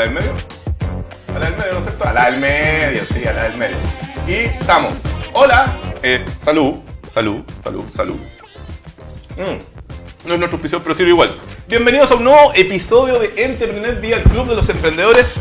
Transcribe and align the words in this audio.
¿Cuál? 0.00 0.08
¿A 0.08 0.12
la 0.12 0.14
del 0.14 0.14
medio? 0.14 0.32
A 1.28 1.38
la 1.38 1.46
del 1.46 1.56
medio, 1.58 1.72
¿no 1.72 1.78
es 1.78 1.84
cierto? 1.84 2.08
A 2.08 2.12
la 2.14 2.30
del 2.30 2.40
medio, 2.40 3.02
sí, 3.04 3.26
a 3.26 3.32
la 3.34 3.42
del 3.44 3.56
medio. 3.58 3.76
Y 4.26 4.32
estamos. 4.32 4.94
Hola. 5.34 5.66
Eh, 6.02 6.24
salud, 6.42 6.76
salud, 7.12 7.42
salud, 7.62 7.84
salud. 7.94 8.16
Mm, 9.36 10.26
No 10.26 10.34
es 10.34 10.38
nuestro 10.38 10.58
episodio, 10.58 10.82
pero 10.82 10.94
sirve 10.94 11.10
igual. 11.10 11.38
Bienvenidos 11.68 12.10
a 12.12 12.14
un 12.14 12.24
nuevo 12.24 12.52
episodio 12.54 13.18
de 13.18 13.44
Entrepreneur 13.44 14.00
vía 14.00 14.16
el 14.16 14.22
Club 14.22 14.48
de 14.48 14.56
los 14.56 14.68
Emprendedores. 14.70 15.34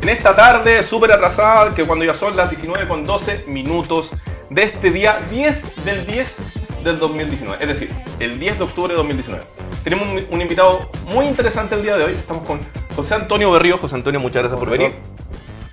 En 0.00 0.08
esta 0.08 0.36
tarde 0.36 0.84
súper 0.84 1.10
atrasada, 1.10 1.74
que 1.74 1.82
cuando 1.82 2.04
ya 2.04 2.14
son 2.14 2.36
las 2.36 2.48
19 2.50 2.86
con 2.86 3.06
12 3.06 3.46
minutos 3.48 4.10
de 4.50 4.62
este 4.62 4.90
día 4.92 5.16
10 5.32 5.84
del 5.84 6.06
10 6.06 6.36
del 6.84 7.00
2019. 7.00 7.56
Es 7.60 7.68
decir, 7.68 7.90
el 8.20 8.38
10 8.38 8.58
de 8.58 8.64
octubre 8.64 8.92
de 8.92 8.98
2019. 8.98 9.44
Tenemos 9.82 10.06
un, 10.06 10.24
un 10.30 10.40
invitado 10.40 10.88
muy 11.06 11.26
interesante 11.26 11.74
el 11.74 11.82
día 11.82 11.96
de 11.96 12.04
hoy. 12.04 12.12
Estamos 12.12 12.44
con 12.44 12.60
José 12.96 13.14
Antonio 13.14 13.50
Berrío. 13.52 13.78
José 13.78 13.94
Antonio, 13.94 14.18
muchas 14.20 14.42
gracias 14.42 14.58
por 14.58 14.70
venir. 14.70 14.92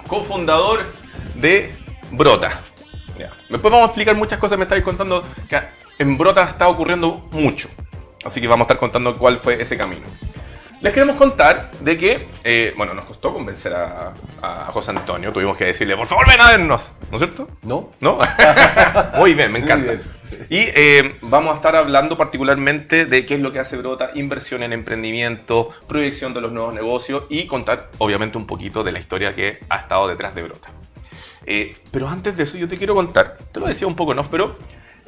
Cofundador 0.07 0.85
de 1.35 1.73
Brota. 2.11 2.59
Después 3.49 3.71
vamos 3.71 3.83
a 3.83 3.85
explicar 3.91 4.15
muchas 4.15 4.39
cosas. 4.39 4.57
Me 4.57 4.63
estáis 4.63 4.83
contando 4.83 5.23
que 5.49 5.59
en 5.99 6.17
Brota 6.17 6.43
está 6.43 6.67
ocurriendo 6.67 7.23
mucho. 7.31 7.69
Así 8.25 8.41
que 8.41 8.47
vamos 8.47 8.65
a 8.65 8.65
estar 8.65 8.79
contando 8.79 9.15
cuál 9.17 9.37
fue 9.37 9.61
ese 9.61 9.77
camino. 9.77 10.01
Les 10.81 10.91
queremos 10.91 11.15
contar 11.15 11.71
de 11.79 11.97
que, 11.97 12.27
eh, 12.43 12.73
bueno, 12.75 12.93
nos 12.93 13.05
costó 13.05 13.31
convencer 13.31 13.73
a, 13.73 14.11
a 14.41 14.65
José 14.73 14.91
Antonio. 14.91 15.31
Tuvimos 15.31 15.55
que 15.55 15.65
decirle, 15.65 15.95
por 15.95 16.07
favor, 16.07 16.27
ven 16.27 16.41
a 16.41 16.47
vernos. 16.49 16.93
¿No 17.09 17.17
es 17.17 17.23
cierto? 17.23 17.47
¿No? 17.61 17.91
¿No? 18.01 18.17
Muy 19.17 19.33
bien, 19.33 19.51
me 19.51 19.59
Muy 19.59 19.67
encanta. 19.67 19.91
bien. 19.93 20.03
Y 20.49 20.57
eh, 20.57 21.15
vamos 21.21 21.53
a 21.53 21.55
estar 21.55 21.75
hablando 21.75 22.15
particularmente 22.15 23.05
de 23.05 23.25
qué 23.25 23.35
es 23.35 23.41
lo 23.41 23.51
que 23.51 23.59
hace 23.59 23.77
Brota, 23.77 24.11
inversión 24.15 24.63
en 24.63 24.73
emprendimiento, 24.73 25.69
proyección 25.87 26.33
de 26.33 26.41
los 26.41 26.51
nuevos 26.51 26.73
negocios 26.73 27.23
y 27.29 27.47
contar, 27.47 27.89
obviamente, 27.97 28.37
un 28.37 28.47
poquito 28.47 28.83
de 28.83 28.91
la 28.91 28.99
historia 28.99 29.35
que 29.35 29.59
ha 29.69 29.77
estado 29.77 30.07
detrás 30.07 30.35
de 30.35 30.43
Brota. 30.43 30.69
Eh, 31.45 31.75
pero 31.91 32.07
antes 32.07 32.37
de 32.37 32.43
eso, 32.43 32.57
yo 32.57 32.67
te 32.67 32.77
quiero 32.77 32.95
contar, 32.95 33.37
te 33.51 33.59
lo 33.59 33.67
decía 33.67 33.87
un 33.87 33.95
poco, 33.95 34.13
¿no? 34.13 34.29
Pero 34.29 34.55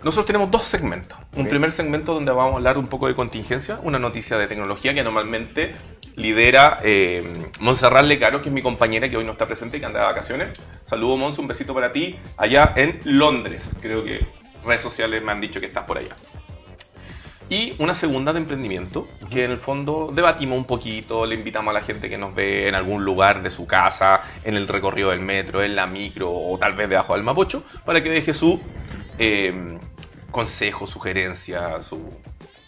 nosotros 0.03 0.25
tenemos 0.25 0.51
dos 0.51 0.63
segmentos. 0.63 1.17
Un 1.35 1.47
primer 1.47 1.71
segmento 1.71 2.13
donde 2.13 2.31
vamos 2.31 2.53
a 2.53 2.57
hablar 2.57 2.77
un 2.77 2.87
poco 2.87 3.07
de 3.07 3.15
contingencia, 3.15 3.79
una 3.81 3.97
noticia 3.97 4.37
de 4.37 4.47
tecnología 4.47 4.93
que 4.93 5.03
normalmente 5.03 5.73
lidera 6.15 6.79
eh, 6.83 7.33
Montserrat 7.59 8.05
Lecaro, 8.05 8.41
que 8.41 8.49
es 8.49 8.53
mi 8.53 8.61
compañera 8.61 9.09
que 9.09 9.17
hoy 9.17 9.25
no 9.25 9.31
está 9.31 9.47
presente 9.47 9.77
y 9.77 9.79
que 9.79 9.85
anda 9.85 9.99
de 9.99 10.05
vacaciones. 10.05 10.49
Saludo, 10.83 11.17
Monse, 11.17 11.41
un 11.41 11.47
besito 11.47 11.73
para 11.73 11.91
ti, 11.91 12.17
allá 12.37 12.73
en 12.75 12.99
Londres. 13.03 13.63
Creo 13.81 14.03
que 14.03 14.25
redes 14.65 14.81
sociales 14.81 15.23
me 15.23 15.31
han 15.31 15.41
dicho 15.41 15.59
que 15.59 15.65
estás 15.65 15.85
por 15.85 15.97
allá. 15.97 16.15
Y 17.47 17.75
una 17.77 17.93
segunda 17.93 18.33
de 18.33 18.39
emprendimiento, 18.39 19.07
que 19.29 19.45
en 19.45 19.51
el 19.51 19.57
fondo 19.57 20.11
debatimos 20.11 20.57
un 20.57 20.65
poquito, 20.65 21.27
le 21.27 21.35
invitamos 21.35 21.71
a 21.71 21.73
la 21.79 21.83
gente 21.83 22.09
que 22.09 22.17
nos 22.17 22.33
ve 22.33 22.67
en 22.67 22.73
algún 22.73 23.05
lugar 23.05 23.43
de 23.43 23.51
su 23.51 23.67
casa, 23.67 24.21
en 24.43 24.55
el 24.55 24.67
recorrido 24.67 25.11
del 25.11 25.19
metro, 25.19 25.61
en 25.61 25.75
la 25.75 25.85
micro 25.85 26.31
o 26.31 26.57
tal 26.57 26.73
vez 26.73 26.89
debajo 26.89 27.13
del 27.13 27.23
Mapocho, 27.23 27.63
para 27.85 28.01
que 28.01 28.09
deje 28.09 28.33
su 28.33 28.59
eh, 29.19 29.77
consejo, 30.31 30.87
sugerencia, 30.87 31.83
su, 31.83 31.97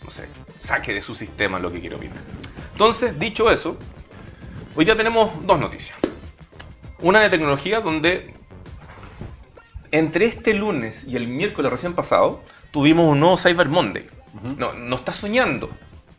no 0.03 0.11
sé, 0.11 0.29
saque 0.61 0.93
de 0.93 1.01
su 1.01 1.15
sistema 1.15 1.57
lo 1.57 1.71
que 1.71 1.81
quiero 1.81 1.97
opinar. 1.97 2.19
Entonces, 2.73 3.17
dicho 3.17 3.49
eso, 3.49 3.79
hoy 4.75 4.85
ya 4.85 4.95
tenemos 4.95 5.43
dos 5.47 5.59
noticias. 5.59 5.97
Una 6.99 7.21
de 7.21 7.31
tecnología 7.31 7.81
donde 7.81 8.33
entre 9.91 10.25
este 10.25 10.53
lunes 10.53 11.03
y 11.07 11.15
el 11.15 11.27
miércoles 11.27 11.71
recién 11.71 11.93
pasado 11.93 12.43
tuvimos 12.71 13.09
un 13.09 13.19
nuevo 13.19 13.37
Cyber 13.37 13.69
Monday. 13.69 14.09
No, 14.57 14.73
no 14.73 14.95
está 14.95 15.13
soñando. 15.13 15.69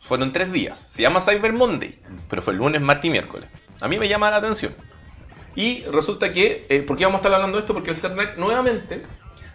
Fueron 0.01 0.31
tres 0.31 0.51
días. 0.51 0.79
Se 0.91 1.01
llama 1.01 1.21
Cyber 1.21 1.53
Monday, 1.53 1.99
pero 2.29 2.41
fue 2.41 2.53
el 2.53 2.59
lunes, 2.59 2.81
martes 2.81 3.05
y 3.05 3.09
miércoles. 3.09 3.47
A 3.81 3.87
mí 3.87 3.97
me 3.97 4.07
llama 4.07 4.31
la 4.31 4.37
atención. 4.37 4.73
Y 5.55 5.83
resulta 5.85 6.31
que, 6.31 6.65
eh, 6.69 6.81
¿por 6.81 6.97
qué 6.97 7.05
vamos 7.05 7.19
a 7.19 7.21
estar 7.21 7.33
hablando 7.33 7.57
de 7.57 7.61
esto? 7.61 7.73
Porque 7.73 7.91
el 7.91 7.95
CERNAC 7.95 8.37
nuevamente 8.37 9.03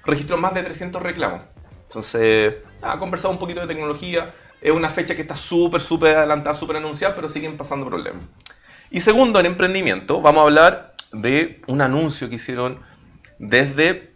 registró 0.04 0.36
más 0.36 0.54
de 0.54 0.62
300 0.62 1.02
reclamos. 1.02 1.44
Entonces, 1.86 2.56
ha 2.82 2.98
conversado 2.98 3.32
un 3.32 3.38
poquito 3.38 3.60
de 3.60 3.66
tecnología. 3.66 4.34
Es 4.60 4.72
una 4.72 4.90
fecha 4.90 5.14
que 5.14 5.22
está 5.22 5.36
súper, 5.36 5.80
súper 5.80 6.16
adelantada, 6.16 6.54
súper 6.56 6.76
anunciada, 6.76 7.14
pero 7.14 7.28
siguen 7.28 7.56
pasando 7.56 7.86
problemas. 7.86 8.22
Y 8.90 9.00
segundo, 9.00 9.40
en 9.40 9.46
emprendimiento, 9.46 10.20
vamos 10.20 10.40
a 10.40 10.44
hablar 10.44 10.94
de 11.12 11.62
un 11.66 11.80
anuncio 11.80 12.28
que 12.28 12.36
hicieron 12.36 12.80
desde, 13.48 14.12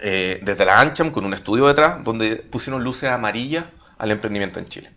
eh, 0.00 0.40
desde 0.42 0.64
la 0.64 0.80
Ancham 0.80 1.10
con 1.10 1.24
un 1.24 1.34
estudio 1.34 1.66
detrás, 1.66 2.02
donde 2.04 2.36
pusieron 2.36 2.84
luces 2.84 3.10
amarillas 3.10 3.64
al 3.98 4.10
emprendimiento 4.10 4.58
en 4.58 4.66
Chile. 4.66 4.90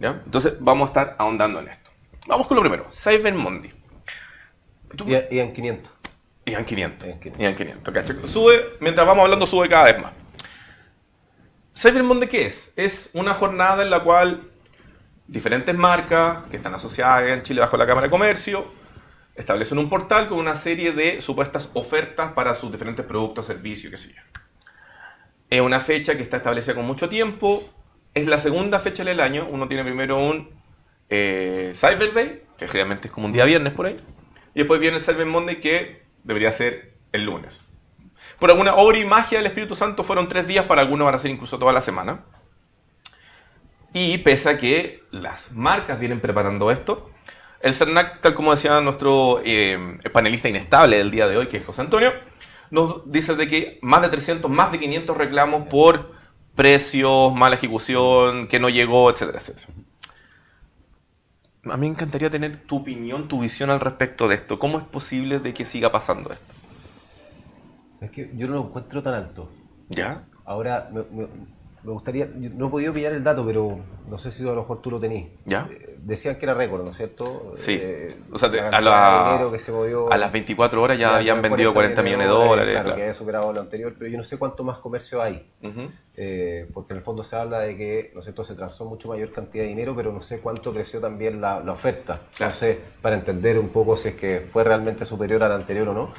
¿Ya? 0.00 0.20
Entonces, 0.24 0.54
vamos 0.60 0.86
a 0.86 0.88
estar 0.90 1.16
ahondando 1.18 1.60
en 1.60 1.68
esto. 1.68 1.90
Vamos 2.26 2.46
con 2.46 2.56
lo 2.56 2.62
primero, 2.62 2.86
Cyber 2.92 3.34
Monday. 3.34 3.72
Y, 5.06 5.36
y 5.36 5.38
en 5.38 5.52
500. 5.52 5.92
Ian 6.46 6.64
500. 6.64 7.08
Ian 7.08 7.18
500. 7.18 7.42
Ian 7.42 7.54
500, 7.54 7.94
¿cachai? 7.94 8.28
Sube, 8.28 8.76
mientras 8.80 9.06
vamos 9.06 9.24
hablando, 9.24 9.46
sube 9.46 9.68
cada 9.68 9.84
vez 9.84 10.00
más. 10.00 10.12
Cyber 11.76 12.02
Monday, 12.02 12.28
¿qué 12.28 12.46
es? 12.46 12.72
Es 12.74 13.10
una 13.12 13.34
jornada 13.34 13.82
en 13.82 13.90
la 13.90 14.00
cual 14.00 14.42
diferentes 15.26 15.74
marcas 15.76 16.38
que 16.50 16.56
están 16.56 16.74
asociadas 16.74 17.28
en 17.28 17.42
Chile 17.42 17.60
bajo 17.60 17.76
la 17.76 17.86
Cámara 17.86 18.06
de 18.06 18.10
Comercio 18.10 18.77
establecen 19.38 19.78
un 19.78 19.88
portal 19.88 20.28
con 20.28 20.38
una 20.38 20.56
serie 20.56 20.92
de 20.92 21.22
supuestas 21.22 21.70
ofertas 21.74 22.32
para 22.32 22.54
sus 22.54 22.72
diferentes 22.72 23.06
productos, 23.06 23.46
servicios, 23.46 23.90
qué 23.92 23.96
sé 23.96 24.12
yo. 24.12 24.20
Es 25.48 25.60
una 25.60 25.80
fecha 25.80 26.16
que 26.16 26.22
está 26.22 26.38
establecida 26.38 26.74
con 26.74 26.84
mucho 26.84 27.08
tiempo. 27.08 27.62
Es 28.14 28.26
la 28.26 28.40
segunda 28.40 28.80
fecha 28.80 29.04
del 29.04 29.20
año. 29.20 29.46
Uno 29.48 29.68
tiene 29.68 29.84
primero 29.84 30.18
un 30.18 30.50
eh, 31.08 31.72
Cyber 31.74 32.12
Day, 32.12 32.42
que 32.58 32.66
generalmente 32.66 33.08
es 33.08 33.14
como 33.14 33.26
un 33.26 33.32
día 33.32 33.44
viernes 33.44 33.72
por 33.72 33.86
ahí. 33.86 33.96
Y 34.54 34.58
después 34.58 34.80
viene 34.80 34.96
el 34.98 35.02
Cyber 35.02 35.24
Monday, 35.24 35.60
que 35.60 36.02
debería 36.24 36.50
ser 36.52 36.94
el 37.12 37.24
lunes. 37.24 37.62
Por 38.38 38.50
alguna 38.50 38.74
obra 38.74 38.98
y 38.98 39.04
magia 39.04 39.38
del 39.38 39.46
Espíritu 39.46 39.76
Santo 39.76 40.04
fueron 40.04 40.28
tres 40.28 40.46
días, 40.46 40.66
para 40.66 40.82
algunos 40.82 41.06
van 41.06 41.14
a 41.14 41.18
ser 41.18 41.30
incluso 41.30 41.58
toda 41.58 41.72
la 41.72 41.80
semana. 41.80 42.24
Y 43.94 44.18
pese 44.18 44.50
a 44.50 44.58
que 44.58 45.02
las 45.10 45.52
marcas 45.52 45.98
vienen 45.98 46.20
preparando 46.20 46.70
esto, 46.70 47.10
el 47.60 47.74
CERNAC, 47.74 48.20
tal 48.20 48.34
como 48.34 48.52
decía 48.52 48.80
nuestro 48.80 49.40
eh, 49.44 49.98
panelista 50.12 50.48
inestable 50.48 50.96
del 50.98 51.10
día 51.10 51.26
de 51.28 51.36
hoy, 51.36 51.46
que 51.46 51.58
es 51.58 51.66
José 51.66 51.80
Antonio, 51.82 52.12
nos 52.70 53.10
dice 53.10 53.34
de 53.34 53.48
que 53.48 53.78
más 53.82 54.02
de 54.02 54.08
300, 54.08 54.50
más 54.50 54.70
de 54.72 54.78
500 54.78 55.16
reclamos 55.16 55.68
por 55.68 56.12
precios, 56.54 57.34
mala 57.34 57.56
ejecución, 57.56 58.46
que 58.48 58.60
no 58.60 58.68
llegó, 58.68 59.10
etcétera, 59.10 59.38
etcétera. 59.38 59.68
A 61.64 61.76
mí 61.76 61.86
me 61.86 61.92
encantaría 61.92 62.30
tener 62.30 62.62
tu 62.66 62.78
opinión, 62.78 63.28
tu 63.28 63.40
visión 63.40 63.70
al 63.70 63.80
respecto 63.80 64.28
de 64.28 64.36
esto. 64.36 64.58
¿Cómo 64.58 64.78
es 64.78 64.84
posible 64.84 65.38
de 65.40 65.52
que 65.54 65.64
siga 65.64 65.92
pasando 65.92 66.32
esto? 66.32 66.54
Es 68.00 68.10
que 68.10 68.30
yo 68.34 68.46
no 68.46 68.54
lo 68.54 68.60
encuentro 68.62 69.02
tan 69.02 69.14
alto. 69.14 69.50
¿Ya? 69.88 70.24
Ahora, 70.44 70.88
me, 70.92 71.02
me- 71.10 71.28
me 71.82 71.92
gustaría, 71.92 72.26
no 72.34 72.66
he 72.66 72.70
podido 72.70 72.92
pillar 72.92 73.12
el 73.12 73.22
dato, 73.24 73.44
pero 73.46 73.78
no 74.08 74.18
sé 74.18 74.30
si 74.30 74.42
a 74.42 74.46
lo 74.52 74.56
mejor 74.56 74.80
tú 74.82 74.90
lo 74.90 74.98
tenías. 75.00 75.28
¿Ya? 75.44 75.68
Eh, 75.70 75.94
Decían 75.98 76.36
que 76.36 76.46
era 76.46 76.54
récord, 76.54 76.82
¿no 76.84 76.90
es 76.90 76.96
cierto? 76.96 77.52
Sí. 77.54 77.78
Eh, 77.80 78.16
o 78.32 78.38
sea, 78.38 78.50
te- 78.50 78.56
la 78.58 78.68
a, 78.68 78.70
cantidad 78.70 78.90
la- 78.90 79.24
de 79.24 79.30
dinero 79.32 79.52
que 79.52 79.58
se 79.58 79.72
movió. 79.72 80.10
a 80.12 80.16
las 80.16 80.32
24 80.32 80.80
horas 80.82 80.98
ya 80.98 81.16
habían 81.16 81.42
vendido 81.42 81.74
40 81.74 82.02
millones 82.02 82.26
de 82.28 82.32
dólares. 82.32 82.72
Claro, 82.72 82.84
claro. 82.84 82.96
que 82.96 83.02
había 83.02 83.14
superado 83.14 83.52
lo 83.52 83.60
anterior, 83.60 83.94
pero 83.98 84.10
yo 84.10 84.16
no 84.16 84.24
sé 84.24 84.38
cuánto 84.38 84.64
más 84.64 84.78
comercio 84.78 85.20
hay. 85.22 85.50
Eh, 86.16 86.68
porque 86.74 86.94
en 86.94 86.98
el 86.98 87.02
fondo 87.04 87.22
se 87.22 87.36
habla 87.36 87.60
de 87.60 87.76
que 87.76 88.10
¿no 88.14 88.20
es 88.20 88.24
cierto? 88.24 88.42
se 88.42 88.54
transó 88.54 88.84
mucho 88.86 89.08
mayor 89.08 89.30
cantidad 89.32 89.62
de 89.64 89.68
dinero, 89.68 89.94
pero 89.94 90.12
no 90.12 90.20
sé 90.22 90.40
cuánto 90.40 90.72
creció 90.72 91.00
también 91.00 91.40
la, 91.40 91.60
la 91.60 91.72
oferta. 91.72 92.22
Claro. 92.36 92.52
No 92.52 92.58
sé, 92.58 92.80
para 93.02 93.14
entender 93.14 93.58
un 93.58 93.68
poco 93.68 93.96
si 93.96 94.08
es 94.08 94.14
que 94.14 94.40
fue 94.40 94.64
realmente 94.64 95.04
superior 95.04 95.42
a 95.44 95.48
la 95.48 95.54
anterior 95.56 95.88
o 95.88 95.94
no. 95.94 96.12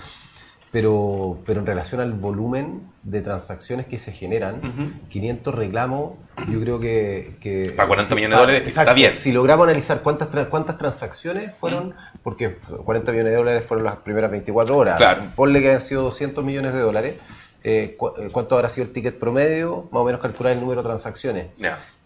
Pero, 0.71 1.39
pero 1.47 1.61
en 1.61 1.65
relación 1.65 1.99
al 1.99 2.13
volumen 2.13 2.81
de 3.01 3.21
transacciones 3.21 3.87
que 3.87 3.97
se 3.97 4.11
generan, 4.11 4.99
500 5.09 5.55
reclamos, 5.55 6.11
yo 6.47 6.59
creo 6.61 6.79
que... 6.79 7.37
que 7.41 7.71
Para 7.75 7.87
40 7.87 8.09
si- 8.09 8.15
millones 8.15 8.37
de 8.37 8.41
dólares 8.45 8.67
está 8.67 8.93
bien. 8.93 9.17
Si 9.17 9.31
logramos 9.31 9.65
analizar 9.65 10.01
cuántas, 10.03 10.27
cuántas 10.47 10.77
transacciones 10.77 11.55
fueron, 11.55 11.95
porque 12.21 12.55
40 12.85 13.11
millones 13.11 13.31
de 13.31 13.37
dólares 13.37 13.65
fueron 13.65 13.83
las 13.85 13.95
primeras 13.97 14.29
24 14.29 14.77
horas, 14.77 14.97
Claro. 14.97 15.23
ponle 15.35 15.59
que 15.61 15.71
han 15.73 15.81
sido 15.81 16.03
200 16.03 16.43
millones 16.45 16.73
de 16.73 16.79
dólares, 16.81 17.15
eh, 17.63 17.95
cu- 17.97 18.13
eh, 18.19 18.29
¿cuánto 18.31 18.55
habrá 18.55 18.69
sido 18.69 18.85
el 18.85 18.93
ticket 18.93 19.17
promedio? 19.17 19.87
Más 19.91 20.01
o 20.01 20.05
menos 20.05 20.21
calcular 20.21 20.53
el 20.53 20.59
número 20.61 20.81
de 20.83 20.87
transacciones. 20.87 21.47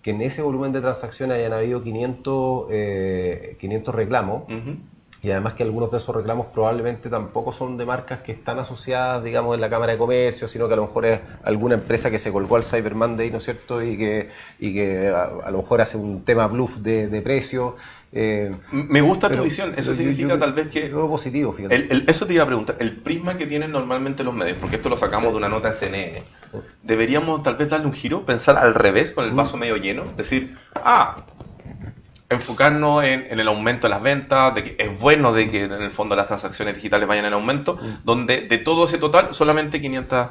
Que 0.02 0.12
en 0.12 0.22
ese 0.22 0.42
volumen 0.42 0.72
de 0.72 0.80
transacciones 0.82 1.38
hayan 1.38 1.54
habido 1.54 1.84
500, 1.84 2.68
eh, 2.72 3.58
500 3.60 3.94
reclamos. 3.96 4.44
Ujú. 4.44 4.78
Y 5.24 5.32
además 5.32 5.54
que 5.54 5.64
algunos 5.64 5.90
de 5.90 5.98
esos 6.00 6.14
reclamos 6.14 6.48
probablemente 6.48 7.10
tampoco 7.10 7.54
son 7.54 7.78
de 7.78 7.86
marcas 7.86 8.20
que 8.20 8.34
están 8.34 8.60
asociadas, 8.60 9.24
digamos, 9.24 9.56
en 9.56 9.62
la 9.62 9.70
Cámara 9.70 9.94
de 9.94 9.98
Comercio, 9.98 10.50
sino 10.50 10.68
que 10.68 10.74
a 10.74 10.76
lo 10.76 10.84
mejor 10.86 11.06
es 11.06 11.22
alguna 11.44 11.76
empresa 11.76 12.12
que 12.12 12.20
se 12.20 12.30
colgó 12.32 12.58
al 12.58 12.66
Cyber 12.66 12.94
Monday, 12.94 13.32
¿no 13.32 13.38
es 13.38 13.46
cierto? 13.46 13.82
Y 13.82 13.98
que, 13.98 14.30
y 14.60 14.74
que 14.74 15.08
a, 15.08 15.30
a 15.48 15.50
lo 15.52 15.60
mejor 15.60 15.80
hace 15.80 15.96
un 15.96 16.26
tema 16.26 16.48
bluff 16.48 16.76
de, 16.80 17.08
de 17.08 17.22
precio. 17.22 17.78
eh, 18.12 18.54
Me 18.74 19.00
gusta 19.00 19.30
tu 19.30 19.42
visión. 19.44 19.74
Eso 19.78 19.92
yo- 19.92 19.98
significa 19.98 20.30
yo- 20.34 20.38
tal 20.40 20.52
vez 20.52 20.68
que 20.68 20.90
veo 20.90 21.08
positivo, 21.10 21.54
fíjate. 21.54 21.74
El- 21.74 21.88
el- 21.90 22.04
eso 22.10 22.26
te 22.28 22.34
iba 22.34 22.44
a 22.44 22.48
preguntar, 22.48 22.76
el 22.80 22.98
prisma 22.98 23.38
que 23.38 23.48
tienen 23.48 23.72
normalmente 23.72 24.26
los 24.26 24.34
medios, 24.34 24.58
porque 24.60 24.76
esto 24.76 24.90
lo 24.90 24.98
sacamos 24.98 25.32
de 25.32 25.38
una 25.38 25.48
nota 25.48 25.70
de 25.72 25.76
CNN, 25.78 26.24
deberíamos 26.82 27.42
tal 27.44 27.56
vez 27.56 27.70
darle 27.70 27.88
un 27.88 27.94
giro, 27.94 28.26
pensar 28.26 28.58
al 28.58 28.74
revés, 28.76 29.12
con 29.12 29.24
el 29.26 29.32
vaso 29.32 29.56
medio 29.58 29.78
lleno, 29.78 30.04
decir, 30.18 30.58
ah, 30.76 31.24
enfocarnos 32.30 33.04
en, 33.04 33.28
en 33.30 33.40
el 33.40 33.48
aumento 33.48 33.88
de 33.88 33.92
las 33.92 34.02
ventas, 34.02 34.56
de 34.56 34.64
que 34.64 34.76
es 34.84 35.00
bueno 35.00 35.34
de 35.34 35.52
que 35.52 35.64
en 35.66 35.72
el 35.74 35.92
fondo 35.92 36.16
las 36.16 36.28
transacciones 36.28 36.76
digitales 36.76 37.08
vayan 37.08 37.26
en 37.26 37.34
aumento, 37.34 37.78
donde 38.04 38.42
de 38.48 38.58
todo 38.58 38.86
ese 38.86 38.98
total 38.98 39.34
solamente 39.34 39.82
500, 39.82 40.28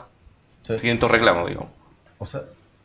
Sí. 0.63 0.77
500 0.77 1.11
reclamos, 1.11 1.49
digamos. 1.49 1.71
O 2.19 2.25
sea, 2.27 2.43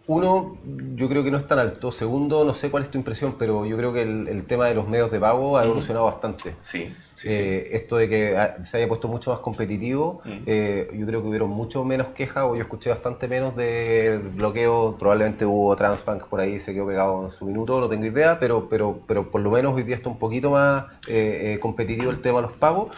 uno, 0.07 0.57
yo 0.95 1.09
creo 1.09 1.23
que 1.23 1.31
no 1.31 1.37
es 1.37 1.45
tan 1.47 1.59
alto. 1.59 1.91
Segundo, 1.91 2.43
no 2.45 2.53
sé 2.53 2.71
cuál 2.71 2.83
es 2.83 2.89
tu 2.89 2.97
impresión, 2.97 3.35
pero 3.37 3.65
yo 3.65 3.75
creo 3.77 3.93
que 3.93 4.01
el, 4.03 4.27
el 4.27 4.45
tema 4.45 4.65
de 4.67 4.73
los 4.75 4.87
medios 4.87 5.11
de 5.11 5.19
pago 5.19 5.57
ha 5.57 5.65
evolucionado 5.65 6.05
bastante. 6.05 6.55
Sí, 6.61 6.93
sí, 7.15 7.27
Eh, 7.29 7.69
Esto 7.73 7.97
de 7.97 8.07
que 8.07 8.37
se 8.63 8.77
haya 8.77 8.87
puesto 8.87 9.07
mucho 9.09 9.31
más 9.31 9.39
competitivo, 9.39 10.21
eh, 10.45 10.89
yo 10.97 11.05
creo 11.05 11.21
que 11.21 11.27
hubieron 11.27 11.49
mucho 11.49 11.83
menos 11.83 12.07
quejas, 12.07 12.45
o 12.45 12.55
yo 12.55 12.61
escuché 12.61 12.89
bastante 12.89 13.27
menos 13.27 13.55
de 13.55 14.21
bloqueo. 14.35 14.95
Probablemente 14.97 15.45
hubo 15.45 15.75
Transbank 15.75 16.23
por 16.27 16.39
ahí, 16.39 16.59
se 16.59 16.73
quedó 16.73 16.87
pegado 16.87 17.25
en 17.25 17.31
su 17.31 17.45
minuto, 17.45 17.79
no 17.81 17.89
tengo 17.89 18.05
idea, 18.05 18.39
pero, 18.39 18.69
pero, 18.69 18.99
pero 19.07 19.29
por 19.29 19.41
lo 19.41 19.51
menos 19.51 19.75
hoy 19.75 19.83
día 19.83 19.95
está 19.95 20.09
un 20.09 20.19
poquito 20.19 20.51
más 20.51 20.85
eh, 21.07 21.53
eh, 21.55 21.59
competitivo 21.59 22.11
el 22.11 22.21
tema 22.21 22.37
de 22.39 22.47
los 22.47 22.55
pagos. 22.55 22.95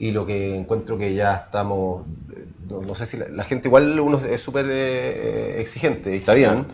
Y 0.00 0.10
lo 0.12 0.24
que 0.26 0.56
encuentro 0.56 0.96
que 0.98 1.14
ya 1.14 1.34
estamos, 1.36 2.06
eh, 2.34 2.46
no, 2.68 2.80
no 2.80 2.94
sé 2.96 3.04
si 3.06 3.16
la, 3.18 3.28
la 3.28 3.44
gente 3.44 3.68
igual 3.68 4.00
uno 4.00 4.18
es 4.28 4.40
súper 4.40 4.66
eh, 4.68 5.60
exigente 5.60 6.12
y 6.14 6.18
está 6.18 6.32
bien, 6.34 6.66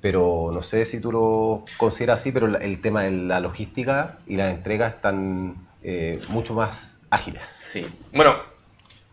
pero 0.00 0.50
no 0.52 0.62
sé 0.62 0.84
si 0.84 0.98
tú 1.00 1.12
lo 1.12 1.64
consideras 1.78 2.20
así, 2.20 2.32
pero 2.32 2.48
la- 2.48 2.58
el 2.58 2.80
tema 2.80 3.02
de 3.04 3.12
la 3.12 3.38
logística 3.40 4.18
y 4.26 4.36
las 4.36 4.52
entregas 4.52 4.94
están 4.94 5.54
eh, 5.84 6.20
mucho 6.28 6.54
más 6.54 6.98
ágiles. 7.08 7.44
Sí. 7.44 7.86
Bueno, 8.12 8.34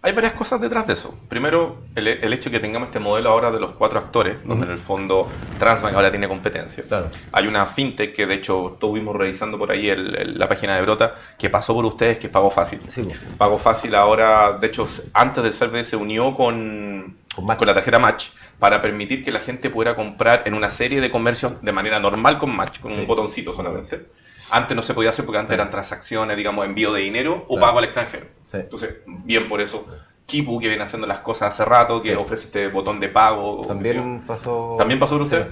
hay 0.01 0.13
varias 0.13 0.33
cosas 0.33 0.61
detrás 0.61 0.87
de 0.87 0.93
eso. 0.93 1.13
Primero, 1.27 1.79
el, 1.95 2.07
el 2.07 2.31
hecho 2.33 2.49
de 2.49 2.57
que 2.57 2.59
tengamos 2.61 2.87
este 2.87 2.99
modelo 2.99 3.29
ahora 3.31 3.51
de 3.51 3.59
los 3.59 3.71
cuatro 3.71 3.99
actores, 3.99 4.37
donde 4.45 4.65
en 4.65 4.71
el 4.71 4.79
fondo 4.79 5.27
Transbank 5.59 5.93
ahora 5.95 6.09
tiene 6.09 6.27
competencia. 6.27 6.83
Claro. 6.87 7.09
Hay 7.33 7.47
una 7.47 7.65
fintech 7.65 8.15
que 8.15 8.25
de 8.25 8.35
hecho 8.35 8.73
estuvimos 8.73 9.15
revisando 9.15 9.57
por 9.57 9.71
ahí 9.71 9.89
el- 9.89 10.15
el- 10.15 10.39
la 10.39 10.47
página 10.47 10.75
de 10.75 10.81
Brota, 10.83 11.15
que 11.37 11.49
pasó 11.49 11.73
por 11.73 11.85
ustedes, 11.85 12.17
que 12.17 12.27
es 12.27 12.33
Pago 12.33 12.49
Fácil. 12.49 12.79
Sí, 12.87 13.03
po. 13.03 13.11
Pago 13.37 13.57
Fácil 13.59 13.93
ahora, 13.95 14.53
de 14.57 14.67
hecho, 14.67 14.87
antes 15.13 15.43
del 15.43 15.53
server 15.53 15.83
se 15.83 15.95
unió 15.97 16.33
con, 16.35 17.15
Con 17.35 17.45
Match. 17.45 17.65
la 17.65 17.73
tarjeta 17.73 17.99
Match 17.99 18.27
para 18.57 18.81
permitir 18.81 19.23
que 19.23 19.31
la 19.31 19.39
gente 19.39 19.69
pudiera 19.69 19.95
comprar 19.95 20.43
en 20.45 20.53
una 20.53 20.69
serie 20.69 21.01
de 21.01 21.11
comercios 21.11 21.61
de 21.61 21.71
manera 21.71 21.99
normal 21.99 22.39
con 22.39 22.55
Match, 22.55 22.79
con 22.79 22.91
Sí. 22.93 22.99
un 22.99 23.07
botoncito 23.07 23.53
solamente. 23.53 24.05
Antes 24.51 24.75
no 24.75 24.83
se 24.83 24.93
podía 24.93 25.09
hacer 25.11 25.25
porque 25.25 25.39
antes 25.39 25.53
eran 25.53 25.69
transacciones, 25.69 26.35
digamos, 26.37 26.65
envío 26.65 26.91
de 26.93 27.01
dinero 27.01 27.45
o 27.47 27.59
pago 27.59 27.77
al 27.79 27.85
extranjero. 27.85 28.27
Sí. 28.45 28.57
Entonces, 28.57 28.95
bien 29.05 29.47
por 29.49 29.61
eso. 29.61 29.85
Kipu, 30.25 30.59
que 30.59 30.67
viene 30.67 30.83
haciendo 30.83 31.07
las 31.07 31.19
cosas 31.19 31.53
hace 31.53 31.65
rato, 31.65 31.99
que 32.01 32.09
Sí. 32.11 32.15
ofrece 32.15 32.45
este 32.45 32.67
botón 32.67 32.99
de 32.99 33.09
pago. 33.09 33.65
También 33.67 34.21
pasó. 34.27 34.75
¿También 34.77 34.99
pasó 34.99 35.17
por 35.17 35.27
Sí. 35.27 35.33
usted? 35.35 35.47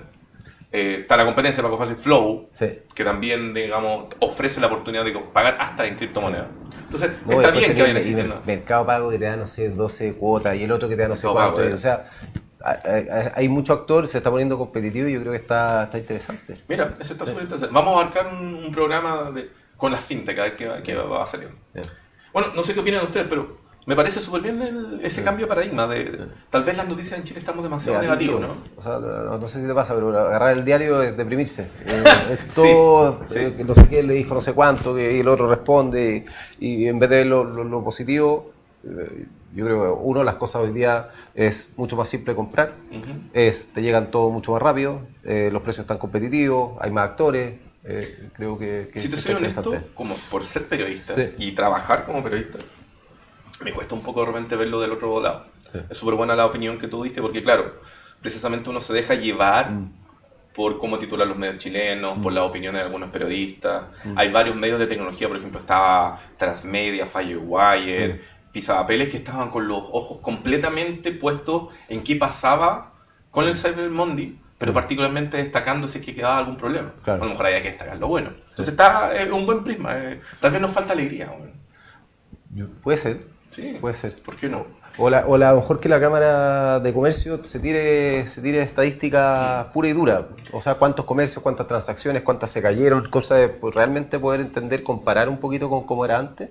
Eh, 0.71 0.97
está 1.01 1.15
la 1.17 1.25
competencia 1.25 1.63
Pago 1.63 1.77
Fácil 1.77 1.95
Flow, 1.95 2.49
Sí. 2.51 2.79
que 2.93 3.03
también, 3.03 3.53
digamos, 3.53 4.07
ofrece 4.19 4.59
la 4.59 4.67
oportunidad 4.67 5.05
de 5.05 5.13
pagar 5.33 5.57
hasta 5.59 5.85
en 5.87 5.95
criptomonedas. 5.95 6.47
Entonces, 6.85 7.11
No, 7.25 7.33
está 7.41 7.51
bien 7.51 7.73
que 7.73 7.81
vayan 7.81 7.97
existiendo. 7.97 8.35
mer- 8.35 8.43
Mercado 8.57 8.85
Pago 8.85 9.09
que 9.09 9.17
te 9.17 9.25
da, 9.25 9.35
no 9.37 9.47
sé, 9.47 9.69
12 9.69 10.13
cuotas 10.15 10.55
y 10.57 10.63
el 10.63 10.71
otro 10.71 10.89
que 10.89 10.95
te 10.95 11.01
da 11.03 11.07
no 11.07 11.15
sé 11.15 11.27
cuánto. 11.27 11.63
Eh. 11.63 11.73
O 11.73 11.77
sea, 11.77 12.09
hay, 13.35 13.47
mucho 13.49 13.73
actor, 13.73 14.07
se 14.07 14.17
está 14.17 14.29
poniendo 14.29 14.57
competitivo 14.57 15.07
y 15.07 15.13
yo 15.13 15.19
creo 15.21 15.31
que 15.31 15.37
está, 15.39 15.83
está 15.83 15.97
interesante. 15.97 16.57
Mira, 16.67 16.93
eso 16.99 17.13
está 17.13 17.25
súper 17.25 17.43
interesante. 17.43 17.73
Vamos 17.73 17.95
a 17.97 18.01
abarcar 18.01 18.27
un, 18.33 18.55
un 18.55 18.71
programa 18.71 19.31
de, 19.31 19.49
con 19.77 19.91
las 19.91 20.03
fintech, 20.03 20.37
a 20.39 20.43
ver 20.43 20.55
qué, 20.83 20.95
va- 20.95 21.25
saliendo. 21.27 21.57
Bien. 21.73 21.85
Bueno, 22.33 22.49
no 22.55 22.63
sé 22.63 22.73
qué 22.73 22.81
opinan 22.81 23.05
ustedes, 23.05 23.27
pero 23.29 23.65
me 23.85 23.95
parece 23.95 24.19
súper 24.19 24.41
bien 24.41 24.61
el- 24.61 24.99
ese 25.01 25.23
cambio 25.23 25.45
de 25.45 25.49
paradigma. 25.49 25.87
De, 25.87 26.27
tal 26.49 26.63
vez 26.65 26.75
las 26.75 26.87
noticias 26.87 27.17
en 27.17 27.25
Chile 27.25 27.39
estamos 27.39 27.63
demasiado 27.63 28.01
Negativo, 28.01 28.39
negativos, 28.39 28.63
¿no? 28.75 28.77
O 28.77 28.81
sea, 28.81 28.99
no, 28.99 29.37
no 29.37 29.47
sé 29.47 29.61
si 29.61 29.67
te 29.67 29.73
pasa, 29.73 29.95
pero 29.95 30.09
agarrar 30.17 30.53
el 30.57 30.65
diario 30.65 31.01
es 31.01 31.15
deprimirse. 31.15 31.69
Eh, 31.85 32.03
es 32.31 32.53
todo, 32.53 33.21
Sí, 33.27 33.35
eh, 33.39 33.53
que 33.55 33.63
no 33.63 33.73
sé 33.73 33.87
qué 33.87 34.03
le 34.03 34.13
dijo 34.13 34.33
no 34.35 34.41
sé 34.41 34.53
cuánto, 34.53 34.93
que 34.93 35.19
el 35.19 35.27
otro 35.29 35.49
responde, 35.49 36.25
y, 36.59 36.83
y 36.83 36.87
en 36.87 36.99
vez 36.99 37.09
de 37.09 37.15
ver 37.17 37.27
lo, 37.27 37.43
lo- 37.45 37.63
lo 37.63 37.83
positivo, 37.83 38.51
eh, 38.83 39.25
yo 39.53 39.65
creo 39.65 39.81
que 39.95 40.01
uno, 40.03 40.23
las 40.23 40.35
cosas 40.35 40.61
hoy 40.63 40.71
día 40.71 41.09
es 41.35 41.71
mucho 41.77 41.95
más 41.95 42.09
simple 42.09 42.35
comprar, 42.35 42.73
Ujú. 42.91 43.11
es, 43.33 43.69
te 43.73 43.81
llegan 43.81 44.11
todo 44.11 44.29
mucho 44.29 44.51
más 44.51 44.61
rápido, 44.61 45.01
eh, 45.23 45.49
los 45.51 45.61
precios 45.61 45.83
están 45.85 45.97
competitivos, 45.97 46.73
hay 46.81 46.91
más 46.91 47.09
actores, 47.09 47.55
eh, 47.83 48.29
creo 48.35 48.57
que, 48.57 48.89
que 48.93 48.99
Si 48.99 49.07
te 49.09 49.17
soy 49.17 49.33
está 49.45 49.61
honesto, 49.61 49.87
como 49.93 50.15
por 50.29 50.43
ser 50.45 50.65
periodista 50.65 51.15
Sí. 51.15 51.29
y 51.37 51.51
trabajar 51.53 52.05
como 52.05 52.21
periodista, 52.23 52.59
me 53.63 53.73
cuesta 53.73 53.95
un 53.95 54.01
poco 54.01 54.19
de 54.21 54.27
repente 54.27 54.55
verlo 54.55 54.79
del 54.81 54.91
otro 54.91 55.19
lado. 55.21 55.45
Sí. 55.71 55.79
Es 55.89 55.97
súper 55.97 56.15
buena 56.15 56.35
la 56.35 56.45
opinión 56.45 56.77
que 56.77 56.87
tú 56.87 57.03
diste, 57.03 57.21
porque 57.21 57.41
claro, 57.41 57.73
precisamente 58.21 58.69
uno 58.69 58.81
se 58.81 58.93
deja 58.93 59.15
llevar 59.15 59.71
Mm. 59.71 59.91
por 60.55 60.79
cómo 60.79 60.97
titulan 60.97 61.29
los 61.29 61.37
medios 61.37 61.59
chilenos, 61.59 62.17
por 62.19 62.33
las 62.33 62.43
opiniones 62.43 62.79
de 62.81 62.85
algunos 62.85 63.09
periodistas. 63.11 63.83
Hay 64.15 64.31
varios 64.31 64.55
medios 64.55 64.79
de 64.79 64.87
tecnología, 64.87 65.27
por 65.27 65.37
ejemplo, 65.37 65.59
estaba 65.59 66.19
Transmedia, 66.37 67.05
Firewire, 67.05 68.13
Mm. 68.15 68.19
Pisapapeles, 68.61 69.09
que 69.09 69.17
estaban 69.17 69.51
con 69.51 69.67
los 69.67 69.83
ojos 69.91 70.17
completamente 70.21 71.11
puestos 71.11 71.69
en 71.89 72.03
qué 72.03 72.15
pasaba 72.15 72.93
con 73.29 73.45
el 73.45 73.55
Cyber 73.55 73.89
Monday, 73.91 74.35
pero 74.57 74.73
particularmente 74.73 75.37
destacando 75.37 75.87
si 75.87 75.99
es 75.99 76.05
que 76.05 76.15
quedaba 76.15 76.39
algún 76.39 76.57
problema. 76.57 76.87
Mm. 76.87 77.03
Claro. 77.03 77.21
A 77.21 77.25
lo 77.25 77.31
mejor 77.33 77.45
había 77.45 77.61
que 77.61 77.69
destacar 77.69 77.97
lo 77.97 78.07
bueno. 78.07 78.31
Entonces 78.49 78.69
está 78.69 79.15
es 79.15 79.29
un 79.29 79.45
buen 79.45 79.63
prisma. 79.63 79.95
eh, 79.95 80.21
tal 80.41 80.51
vez 80.51 80.59
nos 80.61 80.71
falta 80.71 80.93
alegría. 80.93 81.31
bueno. 81.37 82.71
Puede 82.81 82.97
ser, 82.97 83.27
Sí, 83.51 83.77
puede 83.79 83.93
ser. 83.93 84.21
¿Por 84.23 84.35
qué 84.35 84.49
no? 84.49 84.65
O, 84.97 85.09
la, 85.11 85.27
o 85.27 85.37
la- 85.37 85.49
a 85.49 85.53
lo 85.53 85.61
mejor 85.61 85.79
que 85.79 85.87
la 85.87 85.99
Cámara 85.99 86.79
de 86.79 86.91
Comercio 86.91 87.43
se 87.43 87.59
tire, 87.59 88.25
se 88.27 88.41
tire 88.41 88.61
estadística 88.63 89.69
pura 89.73 89.87
y 89.89 89.93
dura. 89.93 90.27
O 90.51 90.59
sea, 90.59 90.75
cuántos 90.75 91.05
comercios, 91.05 91.43
cuántas 91.43 91.67
transacciones, 91.67 92.23
cuántas 92.23 92.49
se 92.49 92.61
cayeron, 92.63 93.07
cosa 93.09 93.35
de 93.35 93.47
pues, 93.49 93.73
realmente 93.75 94.17
poder 94.19 94.41
entender, 94.41 94.81
comparar 94.83 95.29
un 95.29 95.37
poquito 95.37 95.69
con 95.69 95.85
cómo 95.85 96.03
era 96.03 96.17
antes. 96.17 96.49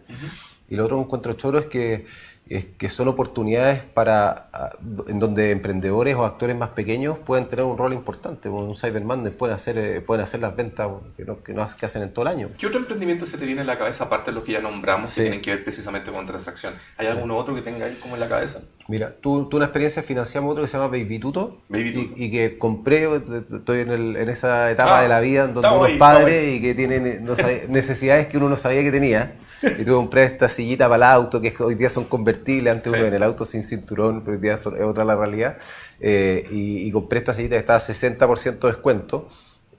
Y 0.69 0.77
lo 0.77 0.85
otro 0.85 0.97
que 0.99 1.03
encuentro 1.05 1.33
choro 1.35 1.59
es 1.59 1.67
que, 1.67 2.07
es 2.49 2.65
que 2.65 2.89
son 2.89 3.09
oportunidades 3.09 3.83
para 3.83 4.49
ah, 4.53 4.71
en 5.09 5.19
donde 5.19 5.51
emprendedores 5.51 6.15
o 6.15 6.25
actores 6.25 6.57
más 6.57 6.71
pequeños 6.71 7.19
pueden 7.19 7.47
tener 7.49 7.65
un 7.65 7.77
rol 7.77 7.93
importante. 7.93 8.49
Como 8.49 8.65
un 8.65 8.77
Cyber 8.77 9.03
Monday 9.05 9.33
pueden 9.33 9.55
hacer, 9.57 9.79
eh, 9.79 10.01
pueden 10.01 10.23
hacer 10.25 10.41
las 10.41 10.55
ventas 10.55 10.89
que, 11.17 11.25
no, 11.25 11.43
que, 11.43 11.55
no- 11.55 11.67
que 11.77 11.87
hacen 11.87 12.03
en 12.03 12.13
todo 12.13 12.23
el 12.23 12.29
año. 12.37 12.49
¿Qué 12.59 12.67
otro 12.67 12.79
emprendimiento 12.81 13.27
se 13.27 13.37
te 13.39 13.45
viene 13.47 13.61
en 13.63 13.67
la 13.67 13.77
cabeza 13.79 14.05
aparte 14.05 14.31
de 14.31 14.37
los 14.37 14.45
que 14.45 14.53
ya 14.53 14.61
nombramos 14.61 15.11
Sí. 15.11 15.17
que 15.17 15.23
tienen 15.23 15.41
que 15.41 15.51
ver 15.55 15.65
precisamente 15.65 16.11
con 16.13 16.25
transacción? 16.27 16.75
¿Hay 16.99 17.07
alguno 17.09 17.37
otro 17.37 17.55
que 17.55 17.63
tenga 17.63 17.87
ahí 17.87 17.97
como 18.01 18.15
en 18.15 18.21
la 18.21 18.29
cabeza? 18.29 18.61
Mira, 18.89 19.13
tú, 19.21 19.49
tú 19.49 19.57
una 19.57 19.67
experiencia 19.67 20.03
financiamos 20.05 20.53
otro 20.53 20.63
que 20.63 20.69
se 20.69 20.77
llama 20.77 20.87
Baby 20.89 21.19
Tuto, 21.19 21.59
Baby 21.69 21.93
Tuto. 21.93 22.13
Y, 22.17 22.25
y 22.27 22.31
que 22.31 22.59
compré, 22.59 23.09
estoy 23.53 23.81
en, 23.81 23.91
el- 23.91 24.17
en 24.17 24.29
esa 24.29 24.71
etapa 24.71 24.99
Ah, 25.01 25.03
de 25.03 25.09
la 25.09 25.19
vida 25.21 25.45
en 25.45 25.55
donde 25.55 25.69
uno 25.69 25.87
es 25.87 25.97
padre 25.99 26.53
y 26.55 26.61
que 26.61 26.75
tiene 26.77 27.19
no 27.21 27.35
sabe- 27.35 27.67
necesidades 27.69 28.29
que 28.29 28.37
uno 28.37 28.49
no 28.49 28.57
sabía 28.57 28.83
que 28.83 28.93
tenía. 28.93 29.35
Y 29.63 29.85
tú 29.85 29.95
compré 29.95 30.25
esta 30.25 30.49
sillita 30.49 30.89
para 30.89 30.97
el 30.97 31.03
auto, 31.15 31.41
que 31.41 31.55
hoy 31.61 31.75
día 31.75 31.89
son 31.91 32.05
convertibles, 32.05 32.73
antes 32.75 32.93
Sí. 32.93 32.99
uno 32.99 33.07
en 33.09 33.15
el 33.15 33.23
auto 33.23 33.45
sin 33.47 33.63
cinturón, 33.63 34.23
pero 34.23 34.37
hoy 34.37 34.43
día 34.43 34.55
es 34.55 34.67
otra 34.67 35.05
la 35.05 35.17
realidad. 35.17 35.59
Eh, 36.01 36.45
y, 36.51 36.87
y 36.87 36.93
compré 36.93 37.19
esta 37.21 37.33
sillita 37.35 37.55
que 37.57 37.61
estaba 37.61 37.79
a 37.79 37.81
60% 37.81 38.59
de 38.61 38.69
descuento. 38.69 39.29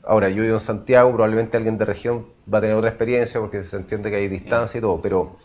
Ahora, 0.03 0.29
yo 0.29 0.41
vivo 0.43 0.55
en 0.55 0.59
Santiago, 0.61 1.11
probablemente 1.11 1.57
alguien 1.57 1.77
de 1.77 1.85
región 1.85 2.27
va 2.51 2.59
a 2.59 2.61
tener 2.61 2.75
otra 2.75 2.89
experiencia 2.89 3.39
porque 3.41 3.61
se 3.63 3.75
entiende 3.75 4.09
que 4.09 4.15
hay 4.15 4.27
distancia 4.29 4.77
y 4.77 4.81
todo, 4.81 5.01
pero, 5.01 5.35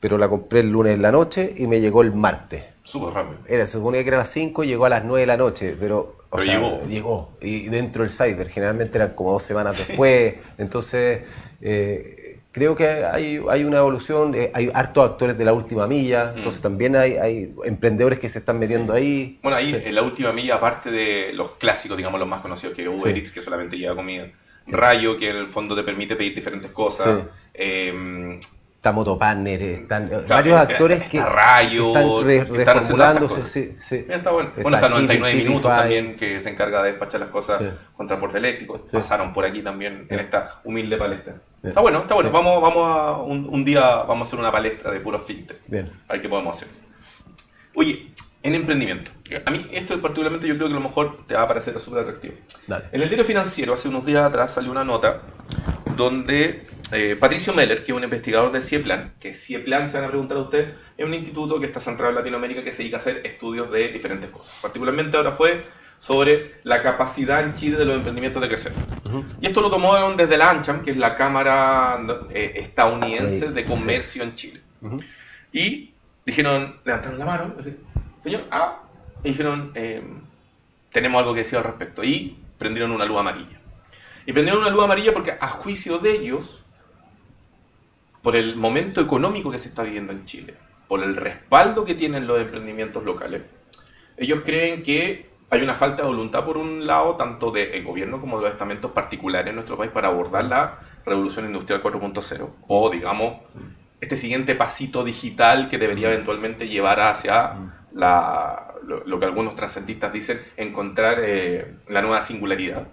pero 0.00 0.18
la 0.18 0.28
compré 0.28 0.60
el 0.60 0.70
lunes 0.70 0.94
en 0.94 1.02
la 1.02 1.12
noche 1.12 1.54
y 1.56 1.66
me 1.68 1.80
llegó 1.80 2.02
el 2.02 2.12
martes. 2.12 2.64
Súper 2.82 3.14
rápido. 3.14 3.38
Era, 3.46 3.66
se 3.66 3.72
suponía 3.74 4.02
que 4.02 4.08
era 4.08 4.16
a 4.16 4.20
las 4.22 4.30
5 4.30 4.64
llegó 4.64 4.84
a 4.86 4.88
las 4.88 5.04
9 5.04 5.20
de 5.20 5.26
la 5.28 5.36
noche, 5.36 5.76
pero, 5.78 6.16
o 6.28 6.36
Pero 6.38 6.42
sea, 6.44 6.54
llegó. 6.58 6.84
llegó. 6.86 7.30
Y 7.40 7.68
dentro 7.68 8.02
del 8.02 8.10
cyber, 8.10 8.48
generalmente 8.48 8.98
eran 8.98 9.10
como 9.10 9.30
dos 9.32 9.44
semanas 9.44 9.78
después. 9.78 10.34
Entonces, 10.58 11.20
eh, 11.60 12.29
creo 12.52 12.74
que 12.74 12.86
hay, 12.88 13.40
hay 13.48 13.64
una 13.64 13.78
evolución, 13.78 14.34
eh, 14.34 14.50
hay 14.54 14.70
hartos 14.74 15.08
actores 15.10 15.38
de 15.38 15.44
la 15.44 15.52
última 15.52 15.86
milla, 15.86 16.32
Mm. 16.34 16.38
entonces 16.38 16.60
también 16.60 16.96
hay, 16.96 17.12
hay 17.16 17.54
emprendedores 17.64 18.18
que 18.18 18.28
se 18.28 18.40
están 18.40 18.58
metiendo 18.58 18.92
ahí. 18.92 19.38
Bueno, 19.42 19.56
ahí 19.56 19.70
Sí. 19.72 19.82
en 19.84 19.94
la 19.94 20.02
última 20.02 20.32
milla, 20.32 20.56
aparte 20.56 20.90
de 20.90 21.32
los 21.32 21.52
clásicos, 21.52 21.96
digamos, 21.96 22.18
los 22.18 22.28
más 22.28 22.40
conocidos, 22.42 22.74
que 22.74 22.88
Uber 22.88 23.12
Sí. 23.14 23.20
Eats, 23.20 23.32
que 23.32 23.40
solamente 23.40 23.76
lleva 23.78 23.94
comida. 23.94 24.26
Rayo, 24.66 25.16
que 25.16 25.30
en 25.30 25.36
el 25.36 25.46
fondo 25.48 25.74
te 25.74 25.82
permite 25.82 26.16
pedir 26.16 26.34
diferentes 26.34 26.70
cosas. 26.70 27.20
Sí. 27.22 27.28
Eh, 27.54 28.40
Está 28.80 28.92
Motopartner, 28.92 29.60
están 29.62 30.04
eh, 30.04 30.08
Claro, 30.08 30.26
varios 30.28 30.58
está- 30.62 30.72
actores 30.72 30.98
está 31.02 31.10
que, 31.10 31.20
Rayo, 31.20 31.92
que 31.92 31.98
están 32.38 32.56
re- 32.56 32.64
reformulándose. 32.64 33.44
Sí, 33.44 33.76
sí. 33.78 34.06
Está 34.08 34.30
bueno. 34.30 34.52
Bueno, 34.62 34.78
está 34.78 34.88
Chipi, 34.88 35.02
99 35.02 35.30
Chipify. 35.32 35.48
minutos 35.50 35.70
también, 35.76 36.16
que 36.16 36.40
se 36.40 36.48
encarga 36.48 36.82
de 36.82 36.88
despachar 36.92 37.20
las 37.20 37.28
cosas 37.28 37.58
Sí. 37.58 37.68
con 37.94 38.06
transporte 38.06 38.38
eléctrico. 38.38 38.82
Pasaron 38.90 39.34
por 39.34 39.44
aquí 39.44 39.60
también 39.60 40.06
en 40.08 40.18
esta 40.20 40.60
humilde 40.64 40.96
palestra. 40.96 41.34
Sí. 41.60 41.68
Está 41.68 41.80
bueno, 41.82 41.98
está 41.98 42.14
bueno. 42.14 42.30
Vamos, 42.30 42.62
vamos 42.62 42.86
a 42.98 43.12
un, 43.18 43.50
un 43.50 43.64
día 43.66 43.82
vamos 44.04 44.20
a 44.20 44.28
hacer 44.28 44.38
una 44.40 44.50
palestra 44.50 44.90
de 44.90 45.00
puros 45.00 45.26
fintech. 45.26 45.58
Bien. 45.66 45.92
A 46.08 46.14
ver 46.14 46.22
qué 46.22 46.30
podemos 46.30 46.56
hacer. 46.56 46.68
Oye, 47.76 48.12
en 48.42 48.54
emprendimiento. 48.54 49.10
A 49.44 49.50
mí 49.50 49.66
esto 49.72 50.00
particularmente 50.00 50.48
yo 50.48 50.54
creo 50.56 50.68
que 50.68 50.72
a 50.72 50.78
lo 50.78 50.82
mejor 50.88 51.26
te 51.26 51.34
va 51.34 51.42
a 51.42 51.48
parecer 51.48 51.78
súper 51.80 52.00
atractivo. 52.00 52.32
Dale. 52.66 52.86
En 52.92 53.02
el 53.02 53.08
diario 53.10 53.26
financiero, 53.26 53.74
hace 53.74 53.88
unos 53.88 54.06
días 54.06 54.24
atrás, 54.24 54.52
salió 54.52 54.70
una 54.70 54.84
nota 54.84 55.20
donde 56.00 56.62
eh, 56.92 57.14
Patricio 57.20 57.52
Meller, 57.52 57.84
que 57.84 57.92
es 57.92 57.96
un 57.96 58.02
investigador 58.02 58.50
de 58.52 58.62
CIEPLAN, 58.62 59.12
que 59.20 59.34
CIEPLAN, 59.34 59.90
se 59.90 59.98
van 59.98 60.06
a 60.06 60.08
preguntar 60.08 60.38
a 60.38 60.40
ustedes, 60.40 60.70
es 60.96 61.04
un 61.04 61.12
instituto 61.12 61.60
que 61.60 61.66
está 61.66 61.78
centrado 61.78 62.10
en 62.10 62.16
Latinoamérica 62.16 62.64
que 62.64 62.72
se 62.72 62.78
dedica 62.78 62.96
a 62.96 63.00
hacer 63.00 63.20
estudios 63.22 63.70
de 63.70 63.88
diferentes 63.88 64.30
cosas. 64.30 64.58
Particularmente 64.62 65.18
ahora 65.18 65.32
fue 65.32 65.62
sobre 66.00 66.54
la 66.64 66.82
capacidad 66.82 67.44
en 67.44 67.54
Chile 67.54 67.76
de 67.76 67.84
los 67.84 67.96
emprendimientos 67.96 68.40
de 68.40 68.48
crecer. 68.48 68.72
Y 69.42 69.46
esto 69.46 69.60
lo 69.60 69.70
tomaron 69.70 70.16
desde 70.16 70.38
la 70.38 70.50
ANCHAM, 70.50 70.82
que 70.82 70.92
es 70.92 70.96
la 70.96 71.14
Cámara 71.14 72.00
eh, 72.30 72.52
Estadounidense 72.56 73.50
de 73.50 73.64
Comercio 73.66 74.22
en 74.22 74.34
Chile. 74.34 74.60
Y 75.52 75.90
dijeron, 76.24 76.76
levantaron 76.82 77.18
la 77.18 77.26
mano, 77.26 77.54
señor, 78.24 78.44
ah, 78.50 78.84
y 79.22 79.28
dijeron, 79.28 79.72
em, 79.74 80.22
tenemos 80.90 81.20
algo 81.20 81.34
que 81.34 81.40
decir 81.40 81.58
al 81.58 81.64
respecto. 81.64 82.02
Y 82.02 82.38
prendieron 82.56 82.90
una 82.90 83.04
luz 83.04 83.18
amarilla. 83.18 83.59
Y 84.30 84.32
prendieron 84.32 84.62
una 84.62 84.70
luz 84.70 84.84
amarilla 84.84 85.12
porque 85.12 85.32
a 85.40 85.48
juicio 85.48 85.98
de 85.98 86.12
ellos, 86.12 86.62
por 88.22 88.36
el 88.36 88.54
momento 88.54 89.00
económico 89.00 89.50
que 89.50 89.58
se 89.58 89.70
está 89.70 89.82
viviendo 89.82 90.12
en 90.12 90.24
Chile, 90.24 90.54
por 90.86 91.02
el 91.02 91.16
respaldo 91.16 91.84
que 91.84 91.96
tienen 91.96 92.28
los 92.28 92.40
emprendimientos 92.40 93.02
locales, 93.02 93.42
ellos 94.16 94.42
creen 94.44 94.84
que 94.84 95.30
hay 95.50 95.62
una 95.62 95.74
falta 95.74 96.02
de 96.02 96.08
voluntad 96.08 96.44
por 96.44 96.58
un 96.58 96.86
lado, 96.86 97.16
tanto 97.16 97.50
del 97.50 97.82
gobierno 97.82 98.20
como 98.20 98.36
de 98.36 98.44
los 98.44 98.52
estamentos 98.52 98.92
particulares 98.92 99.48
en 99.48 99.56
nuestro 99.56 99.76
país 99.76 99.90
para 99.90 100.06
abordar 100.06 100.44
la 100.44 100.78
revolución 101.04 101.46
industrial 101.46 101.82
4.0 101.82 102.50
o, 102.68 102.88
digamos, 102.88 103.34
este 104.00 104.16
siguiente 104.16 104.54
pasito 104.54 105.02
digital 105.02 105.68
que 105.68 105.76
debería 105.76 106.06
eventualmente 106.06 106.68
llevar 106.68 107.00
hacia 107.00 107.72
la, 107.92 108.74
lo, 108.86 109.18
que 109.18 109.26
algunos 109.26 109.56
trascendistas 109.56 110.12
dicen, 110.12 110.40
encontrar 110.56 111.18
eh, 111.20 111.78
la 111.88 112.00
nueva 112.00 112.22
singularidad. 112.22 112.86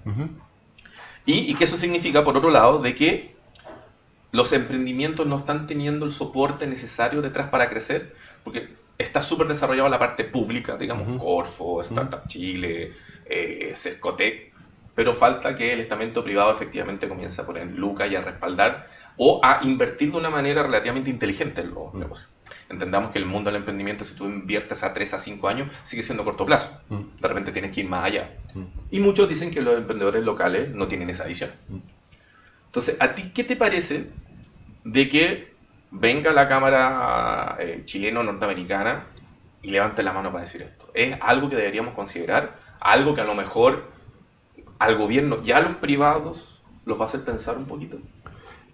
Y, 1.27 1.51
y 1.51 1.53
que 1.53 1.65
eso 1.65 1.77
significa, 1.77 2.23
por 2.23 2.35
otro 2.35 2.49
lado, 2.49 2.79
de 2.79 2.95
que 2.95 3.35
los 4.31 4.51
emprendimientos 4.53 5.27
no 5.27 5.37
están 5.37 5.67
teniendo 5.67 6.05
el 6.05 6.11
soporte 6.11 6.65
necesario 6.65 7.21
detrás 7.21 7.49
para 7.49 7.69
crecer, 7.69 8.15
porque 8.43 8.69
está 8.97 9.21
súper 9.21 9.47
desarrollado 9.47 9.89
la 9.89 9.99
parte 9.99 10.23
pública, 10.23 10.77
digamos, 10.77 11.21
Corfo, 11.21 11.81
Startup 11.81 12.27
Chile, 12.27 12.93
eh, 13.25 13.73
Cercotec, 13.75 14.53
pero 14.95 15.13
falta 15.13 15.55
que 15.55 15.73
el 15.73 15.79
estamento 15.79 16.23
privado 16.23 16.51
efectivamente 16.51 17.07
comience 17.07 17.39
a 17.39 17.45
poner 17.45 17.67
lucas 17.67 18.09
y 18.11 18.15
a 18.15 18.21
respaldar 18.21 18.87
o 19.17 19.39
a 19.43 19.59
invertir 19.63 20.11
de 20.11 20.17
una 20.17 20.29
manera 20.29 20.63
relativamente 20.63 21.09
inteligente 21.09 21.61
en 21.61 21.73
los 21.73 21.93
negocios. 21.93 22.29
Entendamos 22.69 23.11
que 23.11 23.19
el 23.19 23.25
mundo 23.25 23.49
del 23.49 23.57
emprendimiento, 23.57 24.03
si 24.03 24.13
tú 24.13 24.25
inviertes 24.25 24.83
a 24.83 24.93
3 24.93 25.13
a 25.13 25.19
5 25.19 25.47
años, 25.47 25.71
sigue 25.83 26.03
siendo 26.03 26.25
corto 26.25 26.45
plazo. 26.45 26.81
De 26.89 27.27
repente 27.27 27.51
tienes 27.51 27.71
que 27.71 27.81
ir 27.81 27.89
más 27.89 28.05
allá. 28.05 28.31
Y 28.91 28.99
muchos 28.99 29.29
dicen 29.29 29.51
que 29.51 29.61
los 29.61 29.77
emprendedores 29.77 30.23
locales 30.23 30.73
no 30.73 30.87
tienen 30.87 31.09
esa 31.09 31.25
visión. 31.25 31.51
Entonces, 32.65 32.97
¿a 32.99 33.15
ti 33.15 33.31
qué 33.33 33.43
te 33.43 33.55
parece 33.55 34.09
de 34.83 35.07
que 35.07 35.53
venga 35.91 36.33
la 36.33 36.49
Cámara 36.49 37.55
eh, 37.59 37.83
chileno-norteamericana 37.85 39.05
y 39.61 39.71
levante 39.71 40.03
la 40.03 40.11
mano 40.11 40.31
para 40.31 40.43
decir 40.43 40.61
esto? 40.61 40.91
¿Es 40.93 41.17
algo 41.21 41.49
que 41.49 41.55
deberíamos 41.55 41.93
considerar? 41.93 42.59
¿Algo 42.81 43.15
que 43.15 43.21
a 43.21 43.25
lo 43.25 43.33
mejor 43.33 43.89
al 44.77 44.97
gobierno 44.97 45.39
y 45.43 45.51
a 45.51 45.61
los 45.61 45.75
privados 45.77 46.61
los 46.85 46.99
va 46.99 47.03
a 47.03 47.07
hacer 47.07 47.23
pensar 47.23 47.57
un 47.57 47.65
poquito? 47.65 47.97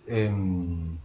Em, 0.08 0.98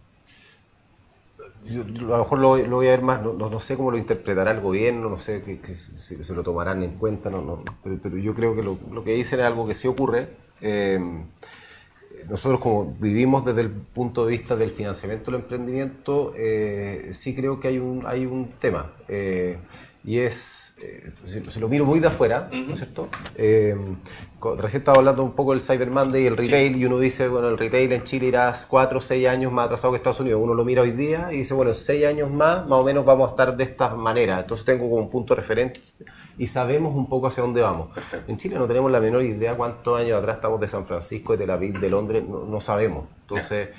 yo, 1.65 1.83
a 1.83 1.85
lo 1.85 2.17
mejor 2.19 2.39
lo, 2.39 2.49
voy 2.49 2.87
a 2.87 2.91
ver 2.91 3.01
más, 3.01 3.21
no, 3.21 3.59
sé 3.59 3.75
cómo 3.75 3.91
lo 3.91 3.97
interpretará 3.97 4.51
el 4.51 4.61
gobierno, 4.61 5.09
no 5.09 5.17
sé 5.17 5.43
si 5.63 6.23
se 6.23 6.33
lo 6.33 6.43
tomarán 6.43 6.83
en 6.83 6.91
cuenta, 6.91 7.29
no, 7.29 7.63
pero, 7.83 8.17
yo 8.17 8.33
creo 8.33 8.55
que 8.55 8.63
lo, 8.63 9.03
que 9.03 9.13
dicen 9.13 9.39
es 9.39 9.45
algo 9.45 9.67
que 9.67 9.75
sí 9.75 9.87
ocurre. 9.87 10.29
Em, 10.61 11.25
nosotros 12.27 12.59
como 12.59 12.95
vivimos 12.99 13.45
desde 13.45 13.61
el 13.61 13.71
punto 13.71 14.25
de 14.25 14.31
vista 14.31 14.55
del 14.55 14.71
financiamiento 14.71 15.31
del 15.31 15.41
emprendimiento, 15.41 16.33
eh, 16.35 17.11
sí 17.13 17.35
creo 17.35 17.59
que 17.59 17.69
hay 17.69 17.79
un, 17.79 18.03
hay 18.05 18.25
un 18.25 18.51
tema, 18.59 18.93
eh, 19.07 19.57
y 20.03 20.19
es 20.19 20.68
eh, 20.81 21.11
si, 21.25 21.59
lo 21.59 21.67
miro 21.67 21.85
muy 21.85 21.99
de 21.99 22.07
afuera, 22.07 22.49
¿no 22.51 22.73
es 22.73 22.79
cierto? 22.79 23.09
Eh, 23.35 23.75
recién 24.57 24.81
estaba 24.81 24.97
hablando 24.97 25.23
un 25.23 25.33
poco 25.33 25.51
del 25.51 25.61
Cyber 25.61 25.89
Monday 25.89 26.23
y 26.23 26.27
el 26.27 26.37
retail, 26.37 26.75
y 26.77 26.85
uno 26.85 26.99
dice, 26.99 27.27
bueno, 27.27 27.49
el 27.49 27.57
retail 27.57 27.91
en 27.91 28.03
Chile 28.03 28.27
irá 28.27 28.53
4 28.67 28.97
o 28.97 29.01
6 29.01 29.27
años 29.27 29.51
más 29.51 29.65
atrasado 29.65 29.91
que 29.91 29.97
Estados 29.97 30.19
Unidos. 30.19 30.41
Uno 30.41 30.53
lo 30.53 30.63
mira 30.63 30.81
hoy 30.81 30.91
día 30.91 31.29
y 31.31 31.37
dice, 31.37 31.53
bueno, 31.53 31.73
6 31.73 32.05
años 32.05 32.31
más, 32.31 32.65
más 32.67 32.79
o 32.79 32.83
menos 32.83 33.05
vamos 33.05 33.27
a 33.27 33.31
estar 33.31 33.57
de 33.57 33.63
esta 33.63 33.89
manera. 33.89 34.39
Entonces 34.39 34.65
tengo 34.65 34.89
como 34.89 35.01
un 35.01 35.09
punto 35.09 35.35
de 35.35 35.41
referente 35.41 35.81
y 36.37 36.47
sabemos 36.47 36.95
un 36.95 37.07
poco 37.07 37.27
hacia 37.27 37.43
dónde 37.43 37.61
vamos. 37.61 37.89
En 38.27 38.37
Chile 38.37 38.55
no 38.55 38.65
tenemos 38.65 38.89
la 38.91 39.01
menor 39.01 39.23
idea 39.23 39.55
cuántos 39.55 39.99
años 39.99 40.17
atrás 40.17 40.37
estamos 40.37 40.59
de 40.61 40.67
San 40.67 40.85
Francisco, 40.85 41.33
de 41.33 41.39
Tel 41.39 41.51
Aviv, 41.51 41.79
de 41.79 41.89
Londres, 41.89 42.23
no, 42.27 42.61
sabemos. 42.61 43.05
Entonces, 43.21 43.69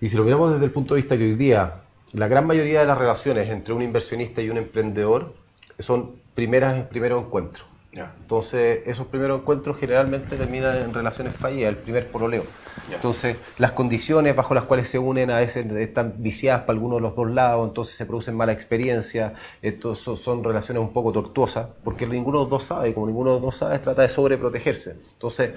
y 0.00 0.08
si 0.08 0.16
lo 0.16 0.24
miramos 0.24 0.52
desde 0.52 0.64
el 0.64 0.70
punto 0.70 0.94
de 0.94 1.02
vista 1.02 1.18
que 1.18 1.24
hoy 1.24 1.34
día 1.34 1.82
la 2.14 2.28
gran 2.28 2.46
mayoría 2.46 2.80
de 2.80 2.86
las 2.86 2.98
relaciones 2.98 3.48
entre 3.50 3.74
un 3.74 3.82
inversionista 3.82 4.42
y 4.42 4.50
un 4.50 4.58
emprendedor 4.58 5.34
son 5.78 6.21
primeras, 6.34 6.84
primeros 6.86 7.24
encuentros. 7.24 7.66
Entonces, 7.94 8.82
esos 8.86 9.06
primeros 9.08 9.40
encuentros 9.40 9.76
generalmente 9.76 10.36
terminan 10.36 10.76
en 10.78 10.94
relaciones 10.94 11.36
fallidas, 11.36 11.68
el 11.68 11.76
primer 11.76 12.10
pololeo. 12.10 12.44
Entonces, 12.90 13.36
las 13.58 13.72
condiciones 13.72 14.34
bajo 14.34 14.54
las 14.54 14.64
cuales 14.64 14.88
se 14.88 14.98
unen 14.98 15.30
a 15.30 15.40
veces 15.40 15.70
están 15.72 16.14
viciadas 16.16 16.62
para 16.62 16.72
alguno 16.72 16.94
de 16.94 17.02
los 17.02 17.14
dos 17.14 17.30
lados, 17.30 17.68
entonces 17.68 17.94
se 17.94 18.06
producen 18.06 18.34
malas 18.34 18.56
experiencias, 18.56 19.34
entonces 19.60 20.18
son 20.18 20.42
relaciones 20.42 20.82
un 20.82 20.94
poco 20.94 21.12
tortuosas, 21.12 21.68
porque 21.84 22.06
ninguno 22.06 22.38
de 22.38 22.44
los 22.44 22.50
dos 22.50 22.64
sabe, 22.64 22.88
y 22.88 22.94
como 22.94 23.06
ninguno 23.06 23.30
de 23.30 23.36
los 23.36 23.42
dos 23.42 23.56
sabe, 23.56 23.78
trata 23.78 24.00
de 24.00 24.08
sobreprotegerse. 24.08 24.96
Entonces, 25.12 25.52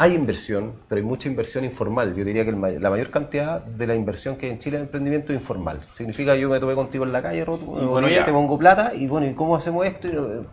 hay 0.00 0.14
inversión, 0.14 0.72
pero 0.88 0.98
hay 0.98 1.04
mucha 1.04 1.28
inversión 1.28 1.62
informal. 1.62 2.14
Yo 2.14 2.24
diría 2.24 2.42
que 2.42 2.52
la 2.52 2.88
mayor 2.88 3.10
cantidad 3.10 3.60
de 3.62 3.86
la 3.86 3.94
inversión 3.94 4.36
que 4.36 4.46
hay 4.46 4.52
en 4.52 4.58
Chile 4.58 4.78
en 4.78 4.84
emprendimiento 4.84 5.30
es 5.30 5.38
informal. 5.38 5.80
Significa 5.92 6.34
yo 6.36 6.48
me 6.48 6.58
tomé 6.58 6.74
contigo 6.74 7.04
en 7.04 7.12
la 7.12 7.20
calle, 7.20 7.44
roto, 7.44 7.66
bueno, 7.66 8.08
te 8.08 8.32
pongo 8.32 8.58
plata 8.58 8.92
y 8.94 9.06
bueno, 9.06 9.26
¿y 9.26 9.34
cómo 9.34 9.56
hacemos 9.56 9.84
esto? 9.84 10.08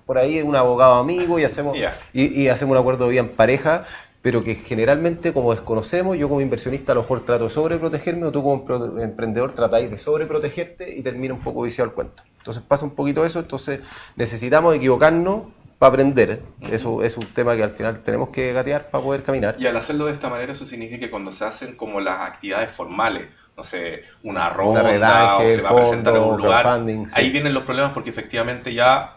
por 0.06 0.18
ahí 0.18 0.42
un 0.42 0.54
abogado 0.54 0.96
amigo 0.96 1.40
y 1.40 1.46
hacemos 1.46 1.78
y, 2.12 2.50
hacemos 2.50 2.74
un 2.74 2.78
acuerdo 2.78 3.08
bien 3.08 3.30
pareja, 3.30 3.86
pero 4.22 4.44
que 4.44 4.56
generalmente 4.56 5.32
como 5.32 5.54
desconocemos, 5.54 6.18
yo 6.18 6.28
como 6.28 6.42
inversionista 6.42 6.92
a 6.92 6.96
lo 6.96 7.04
mejor 7.04 7.22
trato 7.22 7.46
de 7.46 7.50
sobreprotegerme 7.50 8.26
o 8.26 8.34
tú 8.34 8.44
como 8.44 9.00
emprendedor 9.00 9.54
tratáis 9.54 9.90
de 9.90 9.98
sobreprotegerte 9.98 10.94
y 10.94 11.02
termina 11.02 11.34
un 11.34 11.40
poco 11.40 11.62
viciado 11.62 11.90
el 11.90 11.96
cuento. 11.96 12.22
Entonces 12.40 12.62
pasa 12.68 12.84
un 12.84 12.96
poquito 12.96 13.26
eso, 13.26 13.40
entonces 13.40 13.80
necesitamos 14.18 14.76
equivocarnos 14.76 15.44
para 15.78 15.90
aprender. 15.90 16.42
Eso 16.72 17.04
es 17.04 17.18
un 17.18 17.26
tema 17.26 17.56
que 17.56 17.64
al 17.64 17.72
final 17.72 18.02
tenemos 18.02 18.30
que 18.30 18.54
gatear 18.54 18.90
para 18.90 19.04
poder 19.04 19.24
caminar. 19.24 19.56
Y 19.60 19.68
al 19.68 19.78
hacerlo 19.78 20.06
de 20.06 20.14
esta 20.14 20.30
manera, 20.30 20.54
eso 20.54 20.66
significa 20.66 21.00
que 21.00 21.12
cuando 21.12 21.32
se 21.32 21.46
hacen 21.46 21.76
como 21.76 22.00
las 22.00 22.22
actividades 22.22 22.70
formales, 22.72 23.28
no 23.56 23.64
sé, 23.64 24.04
una 24.24 24.50
ronda, 24.50 24.84
o 25.38 25.42
se 25.42 25.62
va 25.62 25.70
a 25.70 25.76
presentar 25.76 26.16
en 26.16 26.22
un 26.22 26.38
lugar, 26.38 26.84
ahí 27.14 27.30
vienen 27.30 27.54
los 27.54 27.64
problemas 27.64 27.92
porque 27.94 28.12
efectivamente 28.12 28.74
ya 28.74 29.17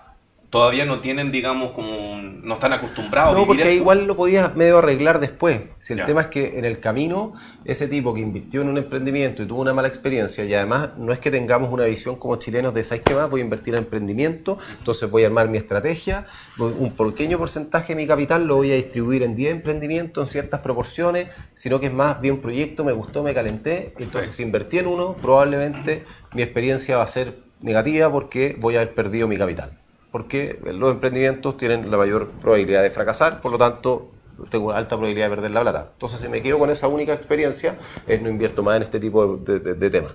todavía 0.50 0.84
no 0.84 1.00
tienen, 1.00 1.30
digamos, 1.30 1.72
como 1.72 2.20
no 2.20 2.54
están 2.54 2.72
acostumbrados. 2.72 3.36
No, 3.36 3.46
porque 3.46 3.72
igual 3.72 4.06
lo 4.06 4.16
podías 4.16 4.56
medio 4.56 4.78
arreglar 4.78 5.20
después. 5.20 5.62
Si 5.78 5.92
el 5.92 6.04
tema 6.04 6.22
es 6.22 6.26
que 6.26 6.58
en 6.58 6.64
el 6.64 6.80
camino, 6.80 7.34
ese 7.64 7.86
tipo 7.86 8.12
que 8.12 8.20
invirtió 8.20 8.60
en 8.62 8.68
un 8.68 8.76
emprendimiento 8.76 9.44
y 9.44 9.46
tuvo 9.46 9.60
una 9.62 9.72
mala 9.72 9.86
experiencia, 9.86 10.44
y 10.44 10.52
además 10.52 10.90
no 10.98 11.12
es 11.12 11.20
que 11.20 11.30
tengamos 11.30 11.72
una 11.72 11.84
visión 11.84 12.16
como 12.16 12.36
chilenos 12.36 12.74
de, 12.74 12.82
¿sabes 12.82 13.02
qué 13.04 13.14
más? 13.14 13.30
Voy 13.30 13.40
a 13.40 13.44
invertir 13.44 13.74
en 13.74 13.80
emprendimiento, 13.84 14.58
entonces 14.76 15.08
voy 15.08 15.22
a 15.22 15.26
armar 15.28 15.48
mi 15.48 15.56
estrategia, 15.56 16.26
un 16.58 16.92
pequeño 16.96 17.38
porcentaje 17.38 17.94
de 17.94 18.02
mi 18.02 18.06
capital 18.08 18.46
lo 18.46 18.56
voy 18.56 18.72
a 18.72 18.74
distribuir 18.74 19.22
en 19.22 19.36
10 19.36 19.52
emprendimientos 19.52 20.28
en 20.28 20.32
ciertas 20.32 20.60
proporciones, 20.60 21.28
sino 21.54 21.78
que 21.78 21.86
es 21.86 21.92
más, 21.92 22.20
vi 22.20 22.30
un 22.30 22.40
proyecto, 22.40 22.84
me 22.84 22.92
gustó, 22.92 23.22
me 23.22 23.34
calenté, 23.34 23.94
entonces 23.98 24.34
si 24.34 24.42
invertí 24.42 24.78
en 24.78 24.88
uno, 24.88 25.14
probablemente 25.14 26.04
mi 26.34 26.42
experiencia 26.42 26.96
va 26.96 27.04
a 27.04 27.08
ser 27.08 27.38
negativa 27.60 28.10
porque 28.10 28.56
voy 28.58 28.74
a 28.74 28.80
haber 28.80 28.94
perdido 28.94 29.28
mi 29.28 29.36
capital 29.36 29.80
porque 30.10 30.58
los 30.64 30.92
emprendimientos 30.92 31.56
tienen 31.56 31.90
la 31.90 31.96
mayor 31.96 32.30
probabilidad 32.40 32.82
de 32.82 32.90
fracasar, 32.90 33.40
por 33.40 33.52
lo 33.52 33.58
tanto 33.58 34.10
tengo 34.48 34.68
una 34.68 34.78
alta 34.78 34.96
probabilidad 34.96 35.26
de 35.28 35.36
perder 35.36 35.50
la 35.50 35.60
plata. 35.60 35.88
Entonces, 35.92 36.20
si 36.20 36.28
me 36.28 36.40
quedo 36.40 36.58
con 36.58 36.70
esa 36.70 36.88
única 36.88 37.12
experiencia, 37.12 37.76
es 38.06 38.22
no 38.22 38.28
invierto 38.28 38.62
más 38.62 38.76
en 38.76 38.82
este 38.84 38.98
tipo 38.98 39.36
de, 39.36 39.90
temas. 39.90 40.12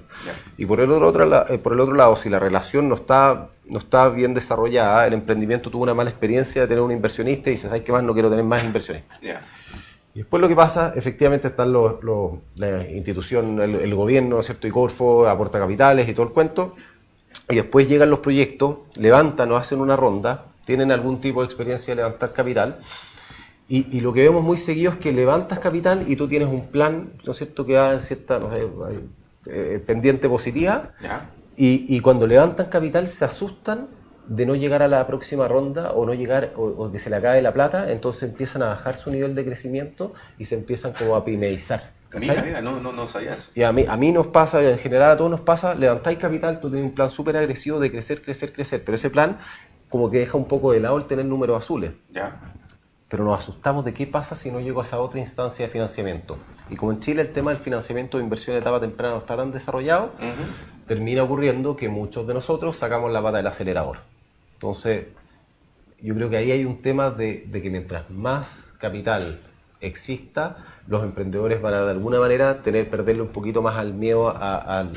Y 0.58 0.66
por 0.66 0.80
el, 0.80 0.92
otro, 0.92 1.46
eh, 1.50 1.58
por 1.60 1.74
el 1.74 1.80
otro 1.80 1.94
lado, 1.94 2.16
si 2.16 2.30
la 2.30 2.40
relación 2.40 2.90
no 2.90 2.96
está, 2.96 3.50
no 3.70 3.78
está 3.78 4.10
bien 4.10 4.34
desarrollada, 4.34 5.06
el 5.06 5.14
emprendimiento 5.14 5.70
tuvo 5.70 5.84
una 5.84 5.94
mala 5.94 6.10
experiencia 6.10 6.64
de 6.64 6.68
tener 6.68 6.82
un 6.82 6.92
inversionista 6.92 7.50
y 7.50 7.54
dice, 7.54 7.68
¿sabes 7.68 7.84
qué 7.84 7.92
más? 7.92 8.04
No 8.04 8.14
quiero 8.14 8.30
tener 8.30 8.46
más 8.46 8.64
inversionistas. 8.64 9.20
Y 9.22 10.20
después 10.20 10.42
lo 10.42 10.48
que 10.48 10.56
pasa, 10.56 10.94
efectivamente 10.96 11.50
están 11.50 11.74
los, 11.74 11.96
la 12.56 12.90
institución, 12.90 13.62
el, 13.62 13.94
gobierno, 13.94 14.42
¿cierto? 14.42 14.66
Y 14.66 14.72
Corfo 14.72 15.28
aporta 15.28 15.60
capitales 15.60 16.08
y 16.08 16.14
todo 16.14 16.28
el 16.28 16.32
cuento, 16.32 16.74
y 17.50 17.56
después 17.56 17.88
llegan 17.88 18.10
los 18.10 18.20
proyectos, 18.20 18.78
levantan 18.98 19.52
o 19.52 19.58
hacen 19.58 19.80
una 19.80 19.96
ronda, 19.96 20.46
tienen 20.66 20.92
algún 20.92 21.22
tipo 21.22 21.42
de 21.42 21.46
experiencia 21.46 21.94
de 21.94 21.98
levantar 21.98 22.34
capital, 22.34 22.78
y, 23.68 24.00
lo 24.02 24.14
que 24.14 24.22
vemos 24.22 24.44
muy 24.44 24.58
seguido 24.58 24.92
es 24.92 24.98
que 24.98 25.12
levantas 25.12 25.58
capital 25.58 26.04
y 26.08 26.16
tú 26.16 26.28
tienes 26.28 26.48
un 26.48 26.68
plan, 26.68 27.14
¿no 27.26 27.32
es 27.32 27.38
cierto?, 27.38 27.66
que 27.66 27.76
va 27.76 27.94
en 27.94 28.02
cierta 28.02 28.40
eh, 29.48 29.84
pendiente 29.86 30.30
positiva, 30.30 30.92
Y, 31.58 32.00
cuando 32.02 32.28
levantan 32.28 32.68
capital 32.68 33.08
se 33.08 33.26
asustan 33.26 33.88
de 34.28 34.46
no 34.46 34.56
llegar 34.56 34.84
a 34.84 34.88
la 34.88 35.06
próxima 35.08 35.48
ronda 35.48 35.92
o 35.92 36.06
no 36.06 36.14
llegar 36.14 36.52
o, 36.56 36.92
que 36.92 37.00
se 37.00 37.10
le 37.10 37.16
acabe 37.16 37.42
la 37.42 37.54
plata, 37.54 37.92
entonces 37.92 38.30
empiezan 38.30 38.62
a 38.62 38.68
bajar 38.68 38.98
su 38.98 39.10
nivel 39.10 39.34
de 39.34 39.44
crecimiento 39.46 40.14
y 40.38 40.46
se 40.46 40.56
empiezan 40.56 40.94
como 40.94 41.16
a 41.16 41.26
pimeizar. 41.26 41.95
Mira, 42.20 42.42
mira, 42.42 42.62
no, 42.62 42.80
no, 42.80 42.92
no 42.92 43.08
sabía 43.08 43.34
eso. 43.34 43.50
Y 43.56 43.64
a 43.64 43.72
mí, 43.72 43.86
a 43.88 43.98
mí 43.98 44.12
nos 44.12 44.28
pasa, 44.28 44.62
en 44.62 44.78
general 44.78 45.12
a 45.12 45.18
todos 45.18 45.32
nos 45.32 45.42
pasa, 45.42 45.76
levantáis 45.76 46.18
capital, 46.18 46.60
tú 46.60 46.70
tienes 46.70 46.90
un 46.90 46.96
plan 46.96 47.10
súper 47.10 47.38
agresivo 47.38 47.80
de 47.80 47.92
crecer, 47.92 48.22
crecer, 48.22 48.54
crecer, 48.54 48.84
pero 48.84 48.96
ese 48.96 49.10
plan 49.10 49.38
como 49.90 50.10
que 50.10 50.20
deja 50.20 50.38
un 50.38 50.46
poco 50.46 50.72
de 50.72 50.80
lado 50.80 50.98
el 50.98 51.06
tener 51.06 51.26
números 51.26 51.58
azules. 51.58 51.92
Ya. 52.12 52.40
pero 53.08 53.24
nos 53.24 53.40
asustamos 53.40 53.86
de 53.86 53.94
qué 53.94 54.08
pasa 54.08 54.36
si 54.36 54.52
no 54.52 54.60
llego 54.60 54.82
a 54.82 54.84
esa 54.84 55.00
otra 55.00 55.20
instancia 55.20 55.66
de 55.66 55.72
financiamiento. 55.72 56.38
Y 56.70 56.76
como 56.76 56.92
en 56.92 57.00
Chile 57.00 57.22
el 57.22 57.32
tema 57.32 57.52
del 57.52 57.60
financiamiento 57.60 58.18
de 58.18 58.24
inversión 58.24 58.56
de 58.56 58.62
etapa 58.62 58.80
temprana 58.80 59.14
no 59.14 59.20
está 59.20 59.38
tan 59.38 59.52
desarrollado, 59.52 60.12
termina 60.88 61.24
ocurriendo 61.24 61.76
que 61.76 61.88
muchos 61.88 62.28
de 62.28 62.34
nosotros 62.34 62.76
sacamos 62.76 63.12
la 63.12 63.22
pata 63.22 63.38
del 63.38 63.48
acelerador. 63.48 64.00
Entonces, 64.54 65.06
yo 66.02 66.16
creo 66.16 66.30
que 66.30 66.38
ahí 66.38 66.52
hay 66.52 66.66
un 66.66 66.82
tema 66.82 67.10
de, 67.12 67.50
que 67.52 67.70
mientras 67.70 68.10
más 68.10 68.74
capital 68.80 69.42
exista, 69.82 70.58
los 70.88 71.04
emprendedores 71.04 71.62
van 71.62 71.74
a 71.74 71.84
de 71.84 71.92
alguna 71.92 72.20
manera 72.20 72.62
tener 72.62 72.90
perderle 72.90 73.24
un 73.24 73.30
poquito 73.30 73.62
más 73.62 73.76
al 73.76 73.94
miedo 73.94 74.30
a, 74.30 74.88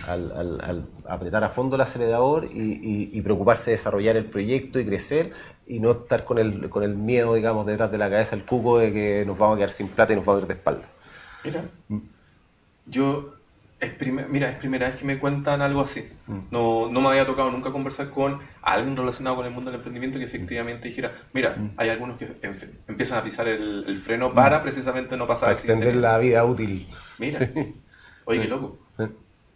apretar 1.08 1.44
a 1.44 1.48
fondo 1.48 1.76
el 1.76 1.82
acelerador 1.82 2.44
y, 2.44 3.10
y, 3.12 3.20
preocuparse 3.22 3.70
de 3.70 3.76
desarrollar 3.76 4.16
el 4.16 4.26
proyecto 4.26 4.78
y 4.78 4.84
crecer 4.84 5.32
y 5.66 5.80
no 5.80 5.92
estar 5.92 6.24
con 6.24 6.38
el, 6.38 6.68
con 6.68 6.82
el 6.82 6.94
miedo, 6.94 7.34
digamos, 7.34 7.66
detrás 7.66 7.90
de 7.90 7.98
la 7.98 8.10
cabeza, 8.10 8.36
el 8.36 8.44
cuco 8.44 8.78
de 8.78 8.92
que 8.92 9.24
nos 9.26 9.38
vamos 9.38 9.56
a 9.56 9.58
quedar 9.58 9.70
sin 9.70 9.88
plata 9.88 10.12
y 10.12 10.16
nos 10.16 10.24
vamos 10.24 10.42
a 10.42 10.44
ir 10.44 10.48
de 10.48 10.54
espalda. 10.54 10.88
Mira, 11.44 11.64
mm. 11.88 11.98
yo, 12.86 13.34
es 13.80 14.28
mira, 14.28 14.50
es 14.50 14.56
primera 14.58 14.88
vez 14.88 14.96
que 14.98 15.04
me 15.04 15.18
cuentan 15.18 15.62
algo 15.62 15.82
así. 15.82 16.08
Mm. 16.26 16.38
No, 16.50 16.88
no 16.90 17.00
me 17.00 17.08
había 17.08 17.26
tocado 17.26 17.50
nunca 17.50 17.70
conversar 17.70 18.10
con 18.10 18.40
alguien 18.62 18.96
relacionado 18.96 19.36
con 19.36 19.46
el 19.46 19.52
mundo 19.52 19.70
del 19.70 19.78
emprendimiento 19.78 20.18
que 20.18 20.24
efectivamente 20.24 20.88
dijera, 20.88 21.12
mira, 21.32 21.54
mm. 21.56 21.70
hay 21.76 21.90
algunos 21.90 22.18
que 22.18 22.28
empiezan 22.88 23.18
a 23.18 23.22
pisar 23.22 23.46
el, 23.46 24.00
freno 24.04 24.34
para 24.34 24.62
precisamente 24.62 25.16
no 25.16 25.26
pasar... 25.26 25.42
Para 25.42 25.52
extender 25.52 25.94
la 25.96 26.18
vida 26.18 26.44
útil. 26.44 26.88
Mira, 27.18 27.48
oye, 28.24 28.42
qué 28.42 28.48
loco. 28.48 28.78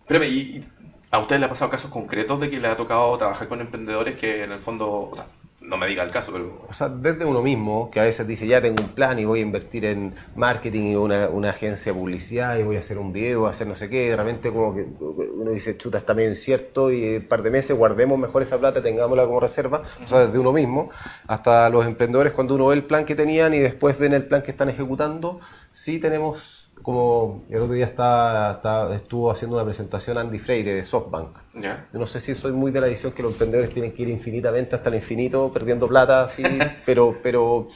Espérame, 0.00 0.28
¿y, 0.28 0.64
a 1.10 1.18
usted 1.18 1.38
le 1.38 1.46
ha 1.46 1.48
pasado 1.48 1.70
casos 1.70 1.90
concretos 1.90 2.40
de 2.40 2.48
que 2.48 2.58
le 2.58 2.68
ha 2.68 2.76
tocado 2.76 3.16
trabajar 3.18 3.48
con 3.48 3.60
emprendedores 3.60 4.16
que 4.16 4.44
en 4.44 4.52
el 4.52 4.60
fondo, 4.60 5.10
o 5.10 5.14
sea, 5.14 5.26
no 5.62 5.76
me 5.76 5.86
diga 5.86 6.02
el 6.02 6.10
caso, 6.10 6.32
pero... 6.32 6.66
O 6.68 6.72
sea, 6.72 6.88
desde 6.88 7.24
uno 7.24 7.40
mismo, 7.40 7.90
que 7.90 8.00
a 8.00 8.02
veces 8.04 8.26
dice, 8.26 8.46
ya 8.46 8.60
tengo 8.60 8.82
un 8.82 8.90
plan 8.90 9.18
y 9.18 9.24
voy 9.24 9.38
a 9.40 9.42
invertir 9.42 9.84
en 9.84 10.14
marketing 10.34 10.92
y 10.92 10.96
una, 10.96 11.28
una 11.28 11.50
agencia 11.50 11.92
de 11.92 11.98
publicidad 11.98 12.56
y 12.58 12.62
voy 12.62 12.76
a 12.76 12.80
hacer 12.80 12.98
un 12.98 13.12
video, 13.12 13.46
hacer 13.46 13.66
no 13.66 13.74
sé 13.74 13.88
qué, 13.88 14.10
de 14.10 14.16
repente 14.16 14.50
como 14.50 14.74
que 14.74 14.86
uno 15.00 15.50
dice, 15.50 15.76
chuta, 15.76 15.98
está 15.98 16.14
medio 16.14 16.30
incierto 16.30 16.92
y 16.92 17.16
un 17.16 17.28
par 17.28 17.42
de 17.42 17.50
meses 17.50 17.76
guardemos 17.76 18.18
mejor 18.18 18.42
esa 18.42 18.58
plata, 18.58 18.82
tengámosla 18.82 19.24
como 19.26 19.40
reserva, 19.40 19.82
o 20.04 20.08
sea, 20.08 20.26
desde 20.26 20.38
uno 20.38 20.52
mismo, 20.52 20.90
hasta 21.26 21.68
los 21.70 21.86
emprendedores 21.86 22.32
cuando 22.32 22.54
uno 22.56 22.66
ve 22.66 22.74
el 22.74 22.84
plan 22.84 23.04
que 23.04 23.14
tenían 23.14 23.54
y 23.54 23.58
después 23.58 23.98
ven 23.98 24.12
el 24.12 24.26
plan 24.26 24.42
que 24.42 24.50
están 24.50 24.68
ejecutando, 24.68 25.40
sí 25.72 25.98
tenemos 25.98 26.61
como 26.82 27.44
el 27.48 27.60
otro 27.60 27.74
día 27.74 27.86
está, 27.86 28.88
estuvo 28.94 29.30
haciendo 29.30 29.56
una 29.56 29.64
presentación 29.64 30.18
Andy 30.18 30.38
Freire 30.38 30.74
de 30.74 30.84
SoftBank. 30.84 31.38
Yo 31.54 31.98
no 31.98 32.06
sé 32.06 32.20
si 32.20 32.34
soy 32.34 32.52
muy 32.52 32.70
de 32.72 32.80
la 32.80 32.88
edición 32.88 33.12
que 33.12 33.22
los 33.22 33.32
emprendedores 33.32 33.72
tienen 33.72 33.92
que 33.92 34.02
ir 34.02 34.08
infinitamente 34.08 34.76
hasta 34.76 34.88
el 34.88 34.96
infinito 34.96 35.52
perdiendo 35.52 35.86
plata, 35.88 36.28
sí, 36.28 36.42
pero, 36.86 37.18
pero, 37.22 37.68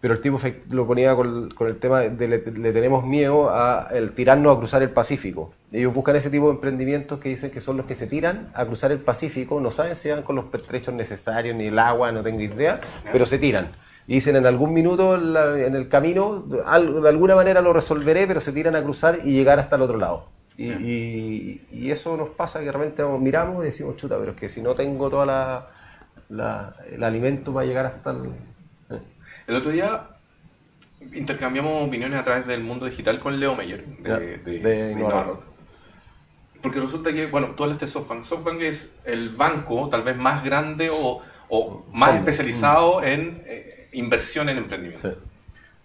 pero 0.00 0.14
el 0.14 0.20
tipo 0.20 0.38
lo 0.70 0.86
ponía 0.86 1.16
con, 1.16 1.52
el 1.58 1.76
tema 1.78 2.00
de 2.00 2.28
le, 2.28 2.38
tenemos 2.38 3.04
miedo 3.04 3.50
a 3.50 3.88
el 3.92 4.12
tirarnos 4.12 4.56
a 4.56 4.58
cruzar 4.58 4.82
el 4.82 4.90
Pacífico. 4.90 5.52
Ellos 5.72 5.92
buscan 5.92 6.14
ese 6.14 6.30
tipo 6.30 6.46
de 6.46 6.54
emprendimientos 6.54 7.18
que 7.18 7.30
dicen 7.30 7.50
que 7.50 7.60
son 7.60 7.76
los 7.76 7.86
que 7.86 7.96
se 7.96 8.06
tiran 8.06 8.52
a 8.54 8.64
cruzar 8.64 8.92
el 8.92 9.00
Pacífico, 9.00 9.60
no 9.60 9.72
saben 9.72 9.96
si 9.96 10.10
van 10.10 10.22
con 10.22 10.36
los 10.36 10.44
pertrechos 10.46 10.94
necesarios 10.94 11.56
ni 11.56 11.66
el 11.66 11.78
agua, 11.78 12.12
no 12.12 12.22
tengo 12.22 12.40
idea, 12.40 12.80
pero 13.10 13.26
se 13.26 13.38
tiran 13.38 13.72
y 14.06 14.14
dicen 14.14 14.36
en 14.36 14.46
algún 14.46 14.74
minuto 14.74 15.14
en 15.56 15.74
el 15.74 15.88
camino, 15.88 16.40
de 16.40 17.08
alguna 17.08 17.34
manera 17.34 17.62
lo 17.62 17.72
resolveré, 17.72 18.26
pero 18.26 18.40
se 18.40 18.52
tiran 18.52 18.76
a 18.76 18.82
cruzar 18.82 19.20
y 19.24 19.32
llegar 19.32 19.58
hasta 19.58 19.76
el 19.76 19.82
otro 19.82 19.96
lado. 19.96 20.28
Y, 20.58 21.90
eso 21.90 22.16
nos 22.16 22.30
pasa 22.30 22.60
que 22.60 22.70
realmente 22.70 23.02
miramos 23.20 23.62
y 23.62 23.66
decimos, 23.66 23.96
chuta, 23.96 24.18
pero 24.18 24.32
es 24.32 24.36
que 24.36 24.48
si 24.48 24.60
no 24.60 24.74
tengo 24.74 25.08
todo 25.10 25.24
la, 25.26 26.76
el 26.90 27.02
alimento 27.02 27.52
para 27.52 27.66
llegar 27.66 27.86
hasta 27.86 28.10
el... 28.10 28.26
Eh". 28.90 29.02
El 29.46 29.56
otro 29.56 29.70
día 29.70 30.08
intercambiamos 31.12 31.86
opiniones 31.86 32.20
a 32.20 32.24
través 32.24 32.46
del 32.46 32.62
mundo 32.62 32.86
digital 32.86 33.20
con 33.20 33.38
Leo 33.38 33.54
Meyer, 33.54 33.84
de, 33.84 34.38
de, 34.38 34.96
Porque 36.62 36.80
resulta 36.80 37.12
que, 37.12 37.26
bueno, 37.26 37.48
tú 37.56 37.64
hablaste 37.64 37.86
de 37.86 37.92
SoftBank. 37.92 38.24
SoftBank 38.24 38.60
es 38.62 38.94
el 39.04 39.30
banco 39.36 39.88
tal 39.88 40.02
vez 40.02 40.16
más 40.16 40.44
grande 40.44 40.90
o, 40.92 41.22
más 41.92 42.16
especializado 42.16 43.02
en... 43.02 43.42
Inversión 43.94 44.48
en 44.48 44.58
emprendimiento. 44.58 45.16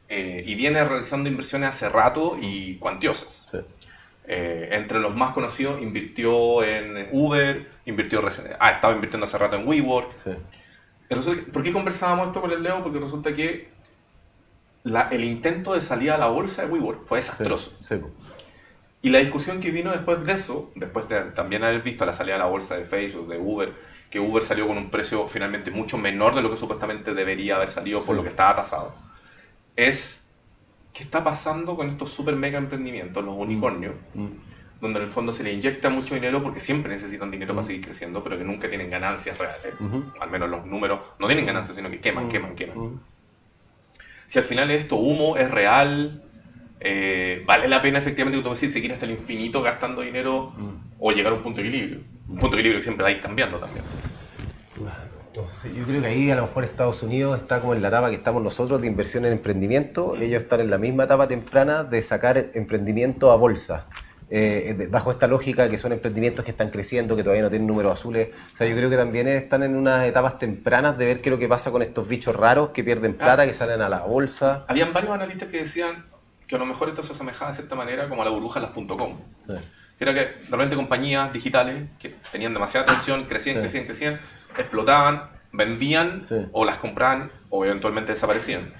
Eh, 0.07 0.43
y 0.45 0.55
viene 0.55 0.83
realizando 0.83 1.29
inversiones 1.29 1.69
hace 1.69 1.87
rato 1.87 2.37
y 2.41 2.75
cuantiosas. 2.75 3.47
Eh, 4.25 4.69
entre 4.73 4.99
los 4.99 5.15
más 5.15 5.33
conocidos, 5.33 5.81
invirtió 5.81 6.63
en 6.63 7.09
Uber, 7.11 7.67
invirtió 7.85 8.21
ha 8.59 8.71
estado 8.71 8.93
invirtiendo 8.93 9.25
hace 9.25 9.37
rato 9.37 9.55
en 9.55 9.67
WeWork. 9.67 10.15
¿Por 11.51 11.63
qué 11.63 11.73
conversábamos 11.73 12.27
esto 12.27 12.41
con 12.41 12.51
el 12.51 12.61
Leo? 12.61 12.83
Porque 12.83 12.99
resulta 12.99 13.33
que 13.33 13.69
el 14.83 15.23
intento 15.23 15.73
de 15.73 15.81
salida 15.81 16.15
a 16.15 16.17
la 16.17 16.27
bolsa 16.27 16.63
de 16.65 16.71
WeWork 16.71 17.05
fue 17.05 17.19
desastroso. 17.19 17.77
Y 19.01 19.09
la 19.09 19.19
discusión 19.19 19.61
que 19.61 19.71
vino 19.71 19.91
después 19.91 20.25
de 20.25 20.33
eso, 20.33 20.71
después 20.75 21.07
de 21.07 21.21
también 21.31 21.63
haber 21.63 21.81
visto 21.81 22.05
la 22.05 22.13
salida 22.13 22.35
a 22.35 22.39
la 22.39 22.45
bolsa 22.45 22.77
de 22.77 22.85
Facebook, 22.85 23.29
de 23.29 23.37
Uber, 23.37 23.73
que 24.09 24.19
Uber 24.19 24.43
salió 24.43 24.67
con 24.67 24.77
un 24.77 24.89
precio 24.89 25.27
finalmente 25.27 25.71
mucho 25.71 25.97
menor 25.97 26.35
de 26.35 26.41
lo 26.41 26.49
que 26.49 26.57
supuestamente 26.57 27.13
debería 27.13 27.57
haber 27.57 27.69
salido 27.69 28.03
por 28.03 28.15
lo 28.15 28.23
que 28.23 28.29
estaba 28.29 28.55
tasado, 28.55 28.95
es 29.75 30.19
qué 30.93 31.03
está 31.03 31.23
pasando 31.23 31.75
con 31.75 31.87
estos 31.87 32.11
super 32.11 32.35
mega 32.35 32.57
emprendimientos, 32.57 33.23
los 33.23 33.35
unicornios, 33.37 33.93
mm. 34.13 34.23
Mm. 34.23 34.31
donde 34.81 34.99
en 34.99 35.05
el 35.05 35.11
fondo 35.11 35.31
se 35.31 35.43
le 35.43 35.53
inyecta 35.53 35.89
mucho 35.89 36.15
dinero 36.15 36.41
porque 36.41 36.59
siempre 36.59 36.91
necesitan 36.91 37.29
dinero 37.29 37.53
para 37.53 37.63
mm. 37.63 37.67
seguir 37.67 37.85
creciendo, 37.85 38.23
pero 38.23 38.37
que 38.37 38.43
nunca 38.43 38.67
tienen 38.67 38.89
ganancias 38.89 39.37
reales. 39.37 39.73
Al 40.19 40.29
menos 40.29 40.49
los 40.49 40.65
números 40.65 40.99
no 41.19 41.27
tienen 41.27 41.45
ganancias, 41.45 41.75
sino 41.75 41.89
que 41.89 41.99
queman, 41.99 42.29
queman, 42.29 42.55
queman. 42.55 42.99
Si 44.25 44.39
al 44.39 44.45
final 44.45 44.69
esto 44.71 44.95
humo 44.95 45.37
es 45.37 45.49
real, 45.49 46.23
eh, 46.79 47.43
vale 47.45 47.67
la 47.67 47.81
pena 47.81 47.99
efectivamente, 47.99 48.41
como 48.41 48.55
decir, 48.55 48.71
seguir 48.71 48.93
hasta 48.93 49.05
el 49.05 49.11
infinito 49.11 49.61
gastando 49.61 50.01
dinero 50.01 50.53
o 50.99 51.11
llegar 51.11 51.33
a 51.33 51.35
un 51.35 51.43
punto 51.43 51.61
de 51.61 51.67
equilibrio. 51.67 52.18
Un 52.29 52.37
punto 52.37 52.55
de 52.55 52.61
equilibrio 52.61 52.79
que 52.79 52.83
siempre 52.83 53.03
va 53.03 53.09
a 53.09 53.11
ir 53.11 53.21
cambiando 53.21 53.57
también. 53.57 53.83
yo 55.33 55.85
creo 55.85 56.01
que 56.01 56.07
ahí 56.07 56.29
a 56.29 56.35
lo 56.35 56.43
mejor 56.43 56.63
Estados 56.63 57.01
Unidos 57.01 57.37
está 57.41 57.59
como 57.59 57.73
en 57.73 57.81
la 57.81 57.87
etapa 57.87 58.09
que 58.09 58.15
estamos 58.15 58.43
nosotros 58.43 58.79
de 58.81 58.87
inversión 58.87 59.25
en 59.25 59.33
emprendimiento. 59.33 60.15
Ellos 60.15 60.43
están 60.43 60.61
en 60.61 60.69
la 60.69 60.77
misma 60.77 61.05
etapa 61.05 61.27
temprana 61.27 61.83
de 61.83 62.01
sacar 62.03 62.51
emprendimiento 62.53 63.31
a 63.31 63.35
bolsa. 63.35 63.87
Eh, 64.31 64.87
bajo 64.91 65.09
esta 65.09 65.27
lógica 65.27 65.71
que 65.71 65.79
son 65.79 65.91
emprendimientos 65.91 66.45
que 66.45 66.51
están 66.51 66.69
creciendo, 66.69 67.15
que 67.15 67.23
todavía 67.23 67.41
no 67.41 67.49
tienen 67.49 67.67
números 67.67 67.93
azules. 67.93 68.29
O 68.53 68.57
sea, 68.57 68.67
yo 68.67 68.75
creo 68.75 68.91
que 68.91 68.97
también 68.97 69.27
están 69.27 69.63
en 69.63 69.75
unas 69.75 70.05
etapas 70.05 70.37
tempranas 70.37 70.99
de 70.99 71.05
ver 71.07 71.21
qué 71.21 71.29
es 71.29 71.31
lo 71.31 71.39
que 71.39 71.47
pasa 71.47 71.71
con 71.71 71.81
estos 71.81 72.07
bichos 72.07 72.35
raros 72.35 72.69
que 72.69 72.83
pierden 72.83 73.15
plata, 73.15 73.47
que 73.47 73.55
salen 73.55 73.81
a 73.81 73.89
la 73.89 74.01
bolsa. 74.01 74.65
Habían 74.67 74.93
varios 74.93 75.13
analistas 75.13 75.49
que 75.49 75.63
decían 75.63 76.05
que 76.45 76.55
a 76.55 76.59
lo 76.59 76.67
mejor 76.67 76.89
esto 76.89 77.01
se 77.01 77.13
asemejaba 77.13 77.49
de 77.49 77.57
cierta 77.57 77.73
manera 77.73 78.07
como 78.07 78.21
a 78.21 78.25
la 78.25 78.31
burbuja 78.31 78.59
de 78.59 78.67
las 78.67 78.75
.com. 78.75 79.17
Sí 79.39 79.53
era 79.99 80.13
que 80.13 80.33
realmente 80.47 80.75
compañías 80.75 81.31
digitales 81.33 81.89
que 81.99 82.15
tenían 82.31 82.53
demasiada 82.53 82.85
atención, 82.85 83.25
crecían, 83.25 83.59
crecían, 83.59 83.85
crecían, 83.85 84.19
explotaban, 84.57 85.23
vendían 85.51 86.19
o 86.51 86.65
las 86.65 86.77
compraban 86.77 87.31
o 87.49 87.65
eventualmente 87.65 88.13
desaparecían. 88.13 88.73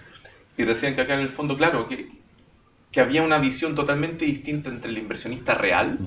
Y 0.58 0.64
decían 0.64 0.96
que 0.96 1.02
acá 1.02 1.16
en 1.16 1.22
el 1.22 1.30
fondo, 1.30 1.58
claro, 1.58 1.88
que, 1.88 2.10
que 2.92 3.02
había 3.02 3.22
una 3.24 3.38
visión 3.38 3.76
totalmente 3.76 4.26
distinta 4.26 4.70
entre 4.70 4.92
el 4.92 4.98
inversionista 4.98 5.56
real 5.56 5.98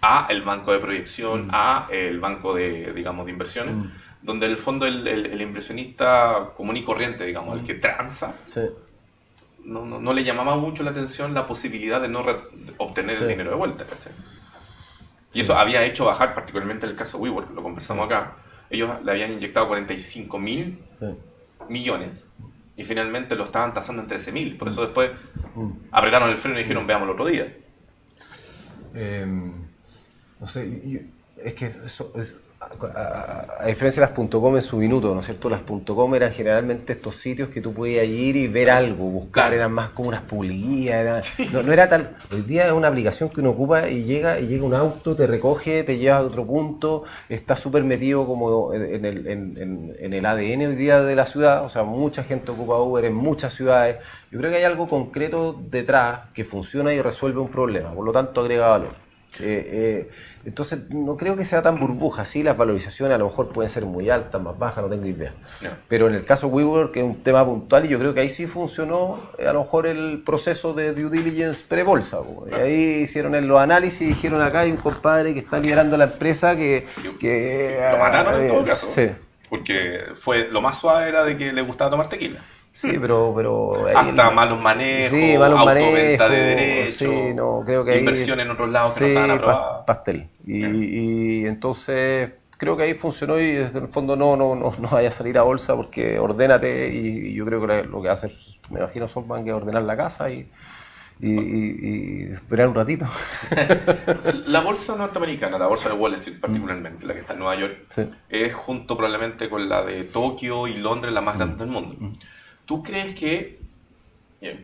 a 0.00 0.26
el 0.30 0.42
banco 0.42 0.72
de 0.72 0.78
proyección, 0.80 1.48
a 1.52 1.88
el 1.90 2.18
banco 2.18 2.54
de, 2.54 2.92
digamos, 2.92 3.26
de 3.26 3.32
inversiones, 3.32 3.74
donde 4.20 4.46
en 4.46 4.52
el 4.52 4.58
fondo 4.58 4.86
el, 4.86 5.06
el, 5.06 5.40
inversionista 5.40 6.50
común 6.56 6.76
y 6.76 6.84
corriente, 6.84 7.24
digamos, 7.24 7.60
el 7.60 7.66
que 7.66 7.74
transa, 7.74 8.34
no, 9.64 9.84
no, 9.84 10.00
no, 10.00 10.12
le 10.12 10.24
llamaba 10.24 10.56
mucho 10.56 10.82
la 10.82 10.90
atención 10.90 11.34
la 11.34 11.46
posibilidad 11.46 12.00
de 12.00 12.08
no 12.08 12.24
obtener 12.78 13.16
el 13.22 13.28
dinero 13.28 13.50
de 13.50 13.56
vuelta, 13.56 13.84
¿cachai? 13.86 14.12
Y 15.34 15.40
eso 15.40 15.56
había 15.56 15.84
hecho 15.84 16.04
bajar, 16.04 16.34
particularmente 16.34 16.84
en 16.84 16.92
el 16.92 16.96
caso 16.96 17.16
de 17.16 17.24
WeWork, 17.24 17.54
lo 17.54 17.62
conversamos 17.62 18.06
acá, 18.06 18.36
ellos 18.70 18.90
le 19.04 19.10
habían 19.10 19.32
inyectado 19.32 19.68
45 19.68 20.38
mil 20.38 20.78
millones 21.68 22.24
y 22.76 22.84
finalmente 22.84 23.36
lo 23.36 23.44
estaban 23.44 23.74
tasando 23.74 24.02
en 24.02 24.08
13 24.08 24.32
mil. 24.32 24.56
Por 24.56 24.68
eso 24.68 24.80
mm. 24.80 24.84
después 24.84 25.10
mm. 25.54 25.70
apretaron 25.90 26.30
el 26.30 26.36
freno 26.36 26.58
y 26.58 26.62
dijeron, 26.62 26.86
veamos 26.86 27.06
el 27.06 27.12
otro 27.12 27.26
día. 27.26 27.54
Em, 28.94 29.52
no 30.40 30.48
sé, 30.48 31.06
es 31.36 31.54
que 31.54 31.66
eso, 31.66 32.12
es, 32.16 32.36
a, 32.94 33.66
diferencia 33.66 34.02
de 34.02 34.08
las 34.08 34.30
.com 34.30 34.56
en 34.56 34.62
su 34.62 34.76
minuto, 34.76 35.14
¿no 35.14 35.20
es 35.20 35.26
cierto? 35.26 35.48
Las 35.48 35.62
.com 35.62 36.14
eran 36.14 36.32
generalmente 36.32 36.94
estos 36.94 37.16
sitios 37.16 37.48
que 37.48 37.60
tú 37.60 37.72
podías 37.72 38.06
ir 38.06 38.36
y 38.36 38.48
ver 38.48 38.70
algo, 38.70 39.04
buscar, 39.10 39.52
eran 39.54 39.72
más 39.72 39.90
como 39.90 40.08
unas 40.08 40.22
publicidades, 40.22 41.32
no, 41.52 41.72
era 41.72 41.88
tal, 41.88 42.16
hoy 42.30 42.42
día 42.42 42.66
es 42.66 42.72
una 42.72 42.88
aplicación 42.88 43.28
que 43.30 43.40
uno 43.40 43.50
ocupa 43.50 43.88
y 43.88 44.04
llega 44.04 44.40
y 44.40 44.46
llega 44.46 44.64
un 44.64 44.74
auto, 44.74 45.16
te 45.16 45.26
recoge, 45.26 45.82
te 45.82 45.98
lleva 45.98 46.18
a 46.18 46.22
otro 46.22 46.46
punto, 46.46 47.04
está 47.28 47.56
súper 47.56 47.84
metido 47.84 48.26
como 48.26 48.72
en 48.74 49.04
el, 49.04 49.26
en 49.26 50.12
el 50.12 50.26
ADN 50.26 50.66
hoy 50.66 50.76
día 50.76 51.02
de 51.02 51.16
la 51.16 51.26
ciudad, 51.26 51.64
o 51.64 51.68
sea, 51.68 51.84
mucha 51.84 52.24
gente 52.24 52.50
ocupa 52.50 52.80
Uber 52.80 53.04
en 53.04 53.14
muchas 53.14 53.54
ciudades, 53.54 53.96
yo 54.30 54.38
creo 54.38 54.50
que 54.50 54.58
hay 54.58 54.64
algo 54.64 54.88
concreto 54.88 55.60
detrás 55.70 56.20
que 56.34 56.44
funciona 56.44 56.92
y 56.92 57.00
resuelve 57.00 57.40
un 57.40 57.48
problema, 57.48 57.92
por 57.92 58.04
lo 58.04 58.12
tanto 58.12 58.40
agrega 58.40 58.68
valor. 58.68 59.01
Eh, 59.40 59.64
eh, 59.72 60.10
entonces, 60.44 60.90
no 60.90 61.16
creo 61.16 61.36
que 61.36 61.44
sea 61.44 61.62
tan 61.62 61.78
burbuja. 61.78 62.24
Sí, 62.24 62.42
las 62.42 62.56
valorizaciones 62.56 63.14
a 63.14 63.18
lo 63.18 63.26
mejor 63.26 63.48
pueden 63.48 63.70
ser 63.70 63.84
muy 63.86 64.10
altas, 64.10 64.40
más 64.42 64.58
bajas, 64.58 64.84
no 64.84 64.90
tengo 64.90 65.06
idea. 65.06 65.34
Pero 65.88 66.08
en 66.08 66.14
el 66.14 66.24
caso 66.24 66.48
WeWork, 66.48 66.92
que 66.92 67.00
es 67.00 67.06
un 67.06 67.22
tema 67.22 67.44
puntual, 67.44 67.86
y 67.86 67.88
yo 67.88 67.98
creo 67.98 68.12
que 68.14 68.20
ahí 68.20 68.28
sí 68.28 68.46
funcionó 68.46 69.30
eh, 69.38 69.46
a 69.46 69.52
lo 69.52 69.60
mejor 69.60 69.86
el 69.86 70.22
proceso 70.24 70.74
de 70.74 70.92
due 70.92 71.10
diligence 71.10 71.64
pre-bolsa. 71.66 72.18
Y 72.50 72.54
ahí 72.54 73.02
hicieron 73.02 73.32
los 73.48 73.60
análisis 73.60 74.02
y 74.02 74.06
dijeron 74.06 74.42
acá 74.42 74.60
hay 74.60 74.70
un 74.70 74.76
compadre 74.76 75.32
que 75.32 75.40
está 75.40 75.58
liderando 75.58 75.96
la 75.96 76.04
empresa 76.04 76.56
que... 76.56 76.86
que 77.18 77.78
lo 77.92 77.98
mataron 77.98 78.42
en 78.42 78.48
todo 78.48 78.64
caso. 78.64 78.86
Sí. 78.94 79.10
Porque 79.48 80.00
fue, 80.16 80.48
lo 80.48 80.60
más 80.60 80.78
suave 80.78 81.08
era 81.08 81.24
de 81.24 81.36
que 81.36 81.52
le 81.52 81.62
gustaba 81.62 81.90
tomar 81.90 82.08
tequila. 82.08 82.40
Sí, 82.72 82.96
pero... 83.00 83.32
pero 83.36 83.86
Hasta 83.94 84.30
malos 84.30 84.60
manejos, 84.60 85.18
sí, 85.18 85.36
malos 85.38 85.64
manejos, 85.64 86.30
de 86.30 86.36
derechos, 86.36 86.94
sí, 86.96 87.34
no, 87.34 87.62
creo 87.66 87.84
que 87.84 87.98
inversión 87.98 88.40
en 88.40 88.50
otros 88.50 88.70
lados 88.70 88.94
que 88.94 89.00
no 89.00 89.06
estaban 89.08 89.30
aprobadas. 89.30 89.84
pastel. 89.84 90.28
Y, 90.46 91.44
entonces 91.46 92.32
creo 92.56 92.76
que 92.76 92.84
ahí 92.84 92.94
funcionó 92.94 93.40
y 93.40 93.56
en 93.56 93.76
el 93.76 93.88
fondo 93.88 94.16
no, 94.16 94.36
no, 94.36 94.54
no, 94.54 94.72
no 94.78 94.88
vaya 94.88 95.08
a 95.08 95.12
salir 95.12 95.36
a 95.36 95.42
bolsa 95.42 95.76
porque 95.76 96.18
ordénate 96.18 96.92
y, 96.92 97.34
yo 97.34 97.44
creo 97.44 97.66
que 97.66 97.84
lo 97.84 98.00
que 98.00 98.08
hacen, 98.08 98.30
me 98.70 98.80
imagino, 98.80 99.06
son 99.06 99.28
van 99.28 99.48
a 99.48 99.56
ordenar 99.56 99.82
la 99.82 99.96
casa 99.96 100.30
y, 100.30 100.48
y, 101.20 102.32
esperar 102.32 102.68
un 102.68 102.74
ratito. 102.74 103.06
la 104.46 104.60
bolsa 104.60 104.96
norteamericana, 104.96 105.58
la 105.58 105.66
bolsa 105.66 105.88
de 105.88 105.94
Wall 105.94 106.14
Street 106.14 106.40
particularmente, 106.40 107.06
la 107.06 107.14
que 107.14 107.20
está 107.20 107.34
en 107.34 107.38
Nueva 107.40 107.56
York, 107.56 107.76
es 108.28 108.54
junto 108.54 108.96
probablemente 108.96 109.48
con 109.48 109.68
la 109.68 109.84
de 109.84 110.04
Tokio 110.04 110.66
y 110.66 110.76
Londres 110.78 111.12
la 111.12 111.20
más 111.20 111.36
grande 111.36 111.58
del 111.58 111.68
mundo. 111.68 112.16
¿Tú 112.72 112.82
crees 112.82 113.14
que, 113.14 113.60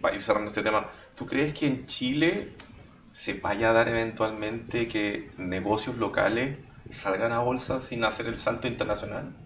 para 0.01 0.15
ir 0.15 0.23
cerrando 0.23 0.49
este 0.49 0.63
tema, 0.63 0.87
¿tú 1.15 1.27
crees 1.27 1.53
que 1.53 1.67
en 1.67 1.85
Chile 1.85 2.55
se 3.13 3.35
vaya 3.35 3.69
a 3.69 3.73
dar 3.75 3.87
eventualmente 3.89 4.89
que 4.89 5.31
negocios 5.37 5.99
locales 5.99 6.57
salgan 6.91 7.33
a 7.33 7.41
bolsa 7.41 7.81
sin 7.81 8.05
hacer 8.05 8.29
el 8.29 8.39
salto 8.39 8.67
internacional? 8.67 9.37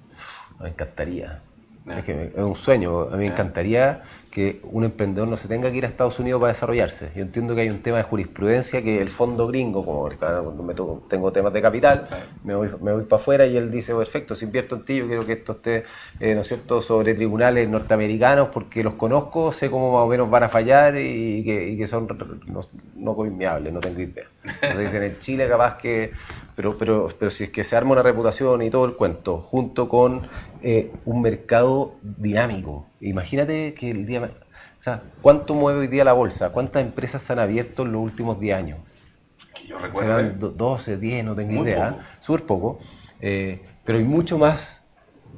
Me 0.60 0.68
encantaría. 0.68 1.42
Es, 1.86 2.04
que 2.04 2.26
es 2.26 2.34
un 2.36 2.54
sueño. 2.54 3.00
A 3.00 3.16
mí 3.16 3.24
me 3.24 3.26
encantaría 3.32 4.04
que 4.32 4.60
un 4.64 4.82
emprendedor 4.82 5.28
no 5.28 5.36
se 5.36 5.46
tenga 5.46 5.70
que 5.70 5.76
ir 5.76 5.84
a 5.84 5.88
Estados 5.88 6.18
Unidos 6.18 6.40
para 6.40 6.52
desarrollarse. 6.52 7.12
Yo 7.14 7.20
entiendo 7.20 7.54
que 7.54 7.60
hay 7.60 7.68
un 7.68 7.82
tema 7.82 7.98
de 7.98 8.02
jurisprudencia 8.02 8.82
que 8.82 9.00
el 9.00 9.10
fondo 9.10 9.46
gringo, 9.46 9.84
como 9.84 10.08
cuando 10.18 10.62
me 10.62 10.74
tengo 10.74 11.32
temas 11.32 11.52
de 11.52 11.60
capital, 11.60 12.08
me 12.42 12.54
voy, 12.54 12.70
me 12.80 12.92
voy 12.92 13.04
para 13.04 13.20
afuera 13.20 13.46
y 13.46 13.58
él 13.58 13.70
dice, 13.70 13.94
perfecto, 13.94 14.34
si 14.34 14.46
invierto 14.46 14.76
en 14.76 14.84
ti, 14.86 14.96
yo 14.96 15.06
quiero 15.06 15.26
que 15.26 15.32
esto 15.34 15.52
esté, 15.52 15.84
eh, 16.18 16.34
¿no 16.34 16.40
es 16.40 16.48
cierto?, 16.48 16.80
sobre 16.80 17.12
tribunales 17.12 17.68
norteamericanos 17.68 18.48
porque 18.48 18.82
los 18.82 18.94
conozco, 18.94 19.52
sé 19.52 19.70
cómo 19.70 19.92
más 19.92 20.02
o 20.02 20.06
menos 20.06 20.30
van 20.30 20.44
a 20.44 20.48
fallar 20.48 20.96
y 20.96 21.44
que, 21.44 21.68
y 21.68 21.76
que 21.76 21.86
son 21.86 22.08
no, 22.46 22.60
no 22.96 23.14
no 23.14 23.80
tengo 23.80 24.00
idea. 24.00 24.24
Entonces 24.44 24.92
dicen, 24.92 25.02
en 25.02 25.18
Chile 25.18 25.46
capaz 25.46 25.76
que 25.76 26.12
pero, 26.54 26.76
pero, 26.76 27.08
pero 27.18 27.30
si 27.30 27.44
es 27.44 27.50
que 27.50 27.64
se 27.64 27.76
arma 27.76 27.92
una 27.92 28.02
reputación 28.02 28.62
y 28.62 28.70
todo 28.70 28.84
el 28.84 28.94
cuento, 28.94 29.38
junto 29.38 29.88
con 29.88 30.26
eh, 30.62 30.92
un 31.04 31.22
mercado 31.22 31.96
dinámico. 32.02 32.86
Imagínate 33.00 33.74
que 33.74 33.90
el 33.90 34.06
día... 34.06 34.22
O 34.22 34.80
sea, 34.82 35.02
¿cuánto 35.22 35.54
mueve 35.54 35.80
hoy 35.80 35.86
día 35.86 36.04
la 36.04 36.12
bolsa? 36.12 36.50
¿Cuántas 36.50 36.82
empresas 36.82 37.22
se 37.22 37.32
han 37.32 37.38
abierto 37.38 37.82
en 37.82 37.92
los 37.92 38.02
últimos 38.02 38.40
10 38.40 38.56
años? 38.56 38.78
Que 39.54 39.68
yo 39.68 39.78
recuerdo. 39.78 40.50
12, 40.50 40.98
10, 40.98 41.24
no 41.24 41.34
tengo 41.34 41.62
idea. 41.64 42.16
Súper 42.18 42.44
poco. 42.46 42.78
Eh, 43.20 43.62
pero 43.84 43.98
hay 43.98 44.04
mucho 44.04 44.38
más 44.38 44.84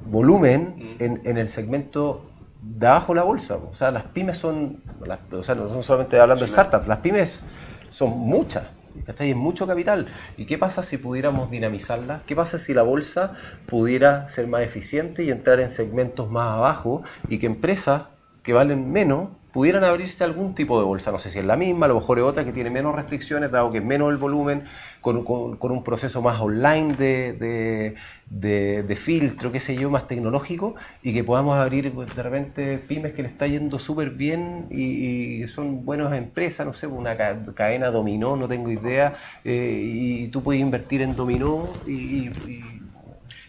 volumen 0.07 0.97
mm. 0.99 1.03
en, 1.03 1.21
en, 1.25 1.39
el 1.39 1.49
segmento 1.49 2.31
de 2.63 2.87
abajo 2.87 3.13
de 3.13 3.17
la 3.17 3.25
bolsa. 3.25 3.57
O 3.57 3.75
sea, 3.75 3.91
las 3.91 4.05
pymes 4.05 4.39
son, 4.39 4.83
o 5.31 5.43
sea, 5.43 5.55
no 5.55 5.83
solamente 5.83 6.19
hablando 6.19 6.45
de 6.45 6.51
startups, 6.51 6.89
las 6.89 6.99
pymes 6.99 7.43
son 7.91 8.11
muchas. 8.11 8.65
¿Cachai? 9.07 9.31
Es 9.31 9.37
mucho 9.37 9.67
capital. 9.67 10.07
¿Y 10.37 10.47
qué 10.47 10.59
pasa 10.59 10.83
si 10.83 10.99
pudiéramos 10.99 11.51
dinamizarla? 11.51 12.23
¿Qué 12.27 12.37
pasa 12.37 12.59
si 12.59 12.75
la 12.75 12.83
bolsa 12.83 13.35
pudiera 13.67 14.29
ser 14.29 14.47
más 14.47 14.63
eficiente 14.63 15.25
y 15.25 15.31
entrar 15.31 15.61
en 15.61 15.69
segmentos 15.69 16.31
más 16.31 16.57
abajo 16.57 17.03
y 17.29 17.39
que 17.39 17.47
empresas 17.47 18.05
que 18.43 18.53
valen 18.53 18.93
menos 18.93 19.31
pudieran 19.55 19.85
abrirse 19.85 20.25
algún 20.25 20.55
tipo 20.55 20.79
de 20.79 20.85
bolsa, 20.85 21.13
no 21.13 21.19
sé 21.21 21.31
si 21.31 21.39
es 21.39 21.45
la 21.45 21.57
misma, 21.57 21.87
a 21.87 21.89
lo 21.89 21.95
mejor 21.95 22.19
es 22.19 22.25
otra 22.25 22.45
que 22.45 22.53
tiene 22.53 22.71
menos 22.71 22.95
restricciones, 22.95 23.53
dado 23.53 23.71
que 23.71 23.79
es 23.79 23.85
menos 23.85 24.11
el 24.11 24.17
volumen, 24.17 24.65
con, 25.01 25.25
un 25.27 25.85
proceso 25.85 26.21
más 26.21 26.41
online 26.41 26.95
de, 26.97 27.95
de, 28.29 28.97
filtro, 28.97 29.53
qué 29.53 29.61
sé 29.61 29.77
yo, 29.77 29.91
más 29.91 30.09
tecnológico, 30.09 30.75
y 31.03 31.15
que 31.15 31.23
podamos 31.23 31.57
abrir 31.57 31.93
pues, 31.93 32.15
de 32.15 32.23
repente 32.23 32.79
pymes 32.79 33.13
que 33.13 33.23
le 33.23 33.29
está 33.29 33.47
yendo 33.47 33.79
súper 33.79 34.11
bien 34.11 34.67
y, 34.71 35.47
son 35.47 35.85
buenas 35.85 36.13
empresas, 36.15 36.67
no 36.67 36.73
sé, 36.73 36.89
una 36.89 37.17
cadena 37.17 37.91
dominó, 37.91 38.37
no 38.37 38.49
tengo 38.49 38.71
idea, 38.71 39.15
eh, 39.45 39.81
y 39.85 40.29
tú 40.29 40.43
puedes 40.43 40.61
invertir 40.61 41.01
en 41.01 41.15
dominó 41.15 41.69
y 41.87 42.25
y 42.47 42.74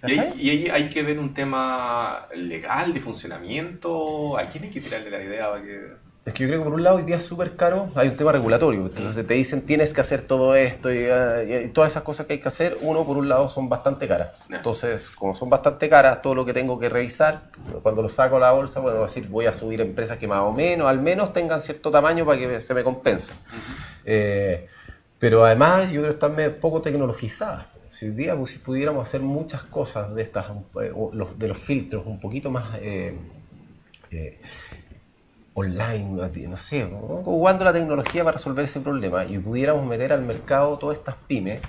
ahí, 0.01 0.69
hay 0.71 0.89
que 0.89 1.03
ver 1.03 1.19
un 1.19 1.33
tema 1.33 2.27
legal 2.35 2.93
de 2.93 3.01
funcionamiento. 3.01 4.37
¿A 4.37 4.45
quién 4.45 4.65
hay 4.65 4.69
que 4.69 4.81
tirarle 4.81 5.09
la 5.09 5.23
idea 5.23 5.49
para 5.49 5.63
que.? 5.63 6.05
Es 6.25 6.33
que 6.33 6.41
yo 6.41 6.49
creo 6.49 6.61
que 6.61 6.63
por 6.65 6.73
un 6.73 6.83
lado 6.83 6.95
hoy 6.95 7.03
día 7.03 7.17
es 7.17 7.23
súper 7.23 7.55
caro, 7.55 7.91
hay 7.93 8.07
un 8.07 8.17
tema 8.17 8.31
regulatorio. 8.31 8.81
Entonces 8.81 9.27
te 9.27 9.33
dicen 9.35 9.61
tienes 9.61 9.93
que 9.93 10.01
hacer 10.01 10.23
todo 10.23 10.55
esto 10.55 10.91
y, 10.91 11.05
y, 11.05 11.69
todas 11.69 11.91
esas 11.91 12.01
cosas 12.01 12.25
que 12.25 12.33
hay 12.33 12.39
que 12.39 12.47
hacer, 12.47 12.79
uno 12.81 13.05
por 13.05 13.17
un 13.17 13.29
lado 13.29 13.47
son 13.47 13.69
bastante 13.69 14.07
caras. 14.07 14.29
Entonces, 14.49 15.11
como 15.11 15.35
son 15.35 15.51
bastante 15.51 15.87
caras, 15.87 16.23
todo 16.23 16.33
lo 16.33 16.43
que 16.43 16.51
tengo 16.51 16.79
que 16.79 16.89
revisar, 16.89 17.43
cuando 17.83 18.01
lo 18.01 18.09
saco 18.09 18.37
a 18.37 18.39
la 18.39 18.51
bolsa, 18.53 18.79
bueno, 18.79 19.03
decir, 19.03 19.27
voy 19.27 19.45
a 19.45 19.53
subir 19.53 19.81
empresas 19.81 20.17
que 20.17 20.27
más 20.27 20.39
o 20.39 20.51
menos, 20.51 20.87
al 20.87 20.99
menos 20.99 21.31
tengan 21.31 21.59
cierto 21.59 21.91
tamaño 21.91 22.25
para 22.25 22.39
que 22.39 22.59
se 22.59 22.73
me 22.73 22.83
compense. 22.83 23.33
Eh, 24.03 24.67
pero 25.19 25.45
además 25.45 25.91
yo 25.91 26.01
creo 26.01 26.17
que 26.17 26.25
están 26.25 26.35
poco 26.59 26.81
tecnologizadas. 26.81 27.67
Si 27.95 28.07
hoy 28.07 28.11
día 28.11 28.35
pues, 28.35 28.57
pudiéramos 28.57 29.07
hacer 29.07 29.21
muchas 29.21 29.63
cosas 29.63 30.13
de 30.13 30.21
estas, 30.23 30.47
eh, 30.81 30.91
de 31.37 31.47
los 31.47 31.57
filtros 31.57 32.05
un 32.05 32.19
poquito 32.19 32.51
más 32.51 32.77
eh, 32.81 33.17
eh, 34.11 34.37
online, 35.53 36.29
no 36.49 36.57
sé, 36.57 36.83
jugando 37.23 37.63
la 37.63 37.71
tecnología 37.71 38.25
para 38.25 38.35
resolver 38.35 38.65
ese 38.65 38.81
problema 38.81 39.23
y 39.23 39.37
pudiéramos 39.39 39.85
meter 39.85 40.11
al 40.11 40.23
mercado 40.23 40.77
todas 40.77 40.97
estas 40.97 41.15
pymes, 41.25 41.61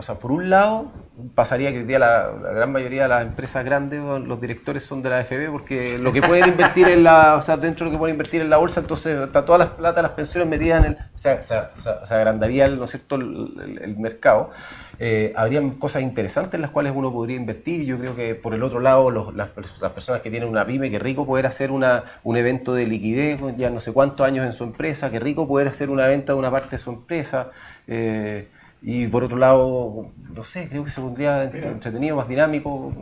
o 0.00 0.02
sea, 0.02 0.14
por 0.14 0.32
un 0.32 0.48
lado, 0.48 0.90
pasaría 1.34 1.72
que 1.72 1.80
hoy 1.80 1.84
día 1.84 1.98
la, 1.98 2.30
gran 2.54 2.72
mayoría 2.72 3.02
de 3.02 3.08
las 3.08 3.22
empresas 3.22 3.62
grandes, 3.66 4.00
los 4.00 4.40
directores 4.40 4.82
son 4.82 5.02
de 5.02 5.10
la 5.10 5.22
FB, 5.22 5.52
porque 5.52 5.98
lo 5.98 6.10
que 6.10 6.22
pueden 6.22 6.48
invertir 6.48 6.88
en 6.88 7.04
la, 7.04 7.36
o 7.36 7.42
sea, 7.42 7.58
dentro 7.58 7.84
de 7.84 7.90
lo 7.90 7.96
que 7.96 7.98
pueden 7.98 8.14
invertir 8.14 8.40
en 8.40 8.48
la 8.48 8.56
bolsa, 8.56 8.80
entonces 8.80 9.20
está 9.20 9.44
todas 9.44 9.58
las 9.58 9.68
plata, 9.72 10.00
las 10.00 10.12
pensiones 10.12 10.48
metidas 10.48 10.82
en 10.82 10.92
el, 10.92 10.98
se, 11.12 11.42
se, 11.42 12.14
agrandaría, 12.14 12.66
¿no 12.68 12.84
es 12.84 12.92
cierto?, 12.92 13.16
el, 13.16 13.94
mercado. 13.98 14.52
Eh, 14.98 15.34
habrían 15.36 15.72
cosas 15.72 16.00
interesantes 16.00 16.54
en 16.54 16.62
las 16.62 16.70
cuales 16.70 16.94
uno 16.96 17.12
podría 17.12 17.36
invertir. 17.36 17.84
Yo 17.84 17.98
creo 17.98 18.16
que 18.16 18.34
por 18.34 18.54
el 18.54 18.62
otro 18.62 18.80
lado, 18.80 19.10
las, 19.10 19.34
las, 19.34 19.92
personas 19.92 20.22
que 20.22 20.30
tienen 20.30 20.48
una 20.48 20.66
pyme, 20.66 20.90
que 20.90 20.98
rico 20.98 21.26
poder 21.26 21.44
hacer 21.46 21.70
una, 21.70 22.04
un 22.24 22.38
evento 22.38 22.72
de 22.72 22.86
liquidez, 22.86 23.38
ya 23.58 23.68
no 23.68 23.80
sé 23.80 23.92
cuántos 23.92 24.26
años 24.26 24.46
en 24.46 24.54
su 24.54 24.64
empresa, 24.64 25.10
que 25.10 25.20
rico 25.20 25.46
poder 25.46 25.68
hacer 25.68 25.90
una 25.90 26.06
venta 26.06 26.32
de 26.32 26.38
una 26.38 26.50
parte 26.50 26.76
de 26.76 26.78
su 26.78 26.88
empresa. 26.88 27.50
Eh, 27.86 28.48
y 28.82 29.06
por 29.08 29.24
otro 29.24 29.36
lado, 29.36 30.10
no 30.34 30.42
sé, 30.42 30.68
creo 30.68 30.84
que 30.84 30.90
se 30.90 31.00
pondría 31.00 31.44
entretenido, 31.44 32.16
más 32.16 32.28
dinámico. 32.28 32.92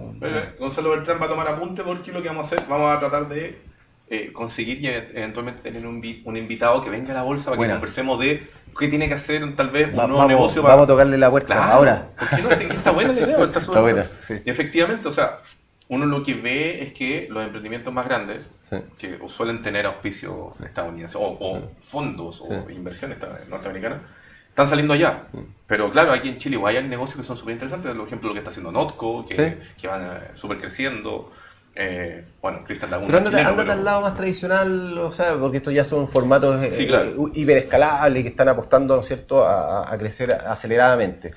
Gonzalo 0.58 0.90
Bertrán 0.90 1.20
va 1.20 1.26
a 1.26 1.28
tomar 1.28 1.48
apunte 1.48 1.82
porque 1.82 2.12
lo 2.12 2.20
que 2.20 2.28
vamos 2.28 2.44
a 2.44 2.46
hacer, 2.46 2.68
vamos 2.68 2.96
a 2.96 2.98
tratar 2.98 3.28
de 3.28 3.58
eh, 4.10 4.32
conseguir 4.32 4.82
y 4.82 4.88
eventualmente 4.88 5.62
tener 5.62 5.86
un, 5.86 6.02
un, 6.24 6.36
invitado 6.36 6.82
que 6.82 6.90
venga 6.90 7.12
a 7.12 7.14
la 7.14 7.22
bolsa 7.22 7.50
para 7.50 7.62
que 7.62 7.72
conversemos 7.72 8.18
de 8.18 8.48
qué 8.76 8.88
tiene 8.88 9.06
que 9.06 9.14
hacer 9.14 9.54
tal 9.54 9.70
vez 9.70 9.88
un 9.88 9.96
nuevo 9.96 10.26
negocio. 10.26 10.62
Para... 10.62 10.74
Vamos 10.74 10.84
a 10.84 10.92
tocarle 10.92 11.18
la 11.18 11.30
puerta 11.30 11.70
ahora. 11.70 12.08
Porque 12.18 12.42
no, 12.42 12.50
está 12.50 12.90
buena 12.90 13.12
la 13.12 13.20
idea, 13.20 13.44
está, 13.56 13.80
buena. 13.80 14.06
Y 14.44 14.50
efectivamente, 14.50 15.08
o 15.08 15.12
sea, 15.12 15.40
uno 15.88 16.06
lo 16.06 16.22
que 16.22 16.34
ve 16.34 16.82
es 16.82 16.92
que 16.92 17.28
los 17.30 17.44
emprendimientos 17.44 17.92
más 17.92 18.06
grandes, 18.06 18.40
que 18.98 19.18
suelen 19.28 19.62
tener 19.62 19.86
auspicios 19.86 20.58
estadounidenses, 20.64 21.16
o, 21.18 21.70
fondos, 21.82 22.40
o 22.40 22.70
inversiones 22.70 23.18
norteamericanas, 23.48 24.00
están 24.58 24.70
saliendo 24.70 24.94
allá. 24.94 25.28
Mm. 25.32 25.38
Pero 25.68 25.90
claro, 25.90 26.12
aquí 26.12 26.30
en 26.30 26.38
Chile 26.38 26.56
igual 26.56 26.76
hay 26.76 26.88
negocios 26.88 27.20
que 27.20 27.22
son 27.22 27.36
súper 27.36 27.54
interesantes. 27.54 27.94
Por 27.94 28.06
ejemplo, 28.06 28.28
lo 28.28 28.34
que 28.34 28.40
está 28.40 28.50
haciendo 28.50 28.72
Notco, 28.72 29.24
que, 29.24 29.58
que 29.80 29.86
van 29.86 30.02
eh, 30.04 30.30
súper 30.34 30.58
creciendo. 30.58 31.30
Eh, 31.76 32.24
bueno, 32.42 32.58
Cristian 32.66 32.90
Laguna. 32.90 33.06
Pero 33.06 33.18
ándate, 33.18 33.70
al 33.70 33.84
lado 33.84 34.00
más 34.00 34.16
tradicional, 34.16 34.98
o 34.98 35.12
sea, 35.12 35.34
porque 35.34 35.58
estos 35.58 35.72
ya 35.72 35.84
son 35.84 36.08
formatos 36.08 36.60
eh, 36.64 37.14
hiperescalables 37.34 38.24
que 38.24 38.30
están 38.30 38.48
apostando, 38.48 38.96
¿no 38.96 39.02
cierto?, 39.04 39.46
a, 39.46 39.96
crecer 39.96 40.32
aceleradamente. 40.32 41.34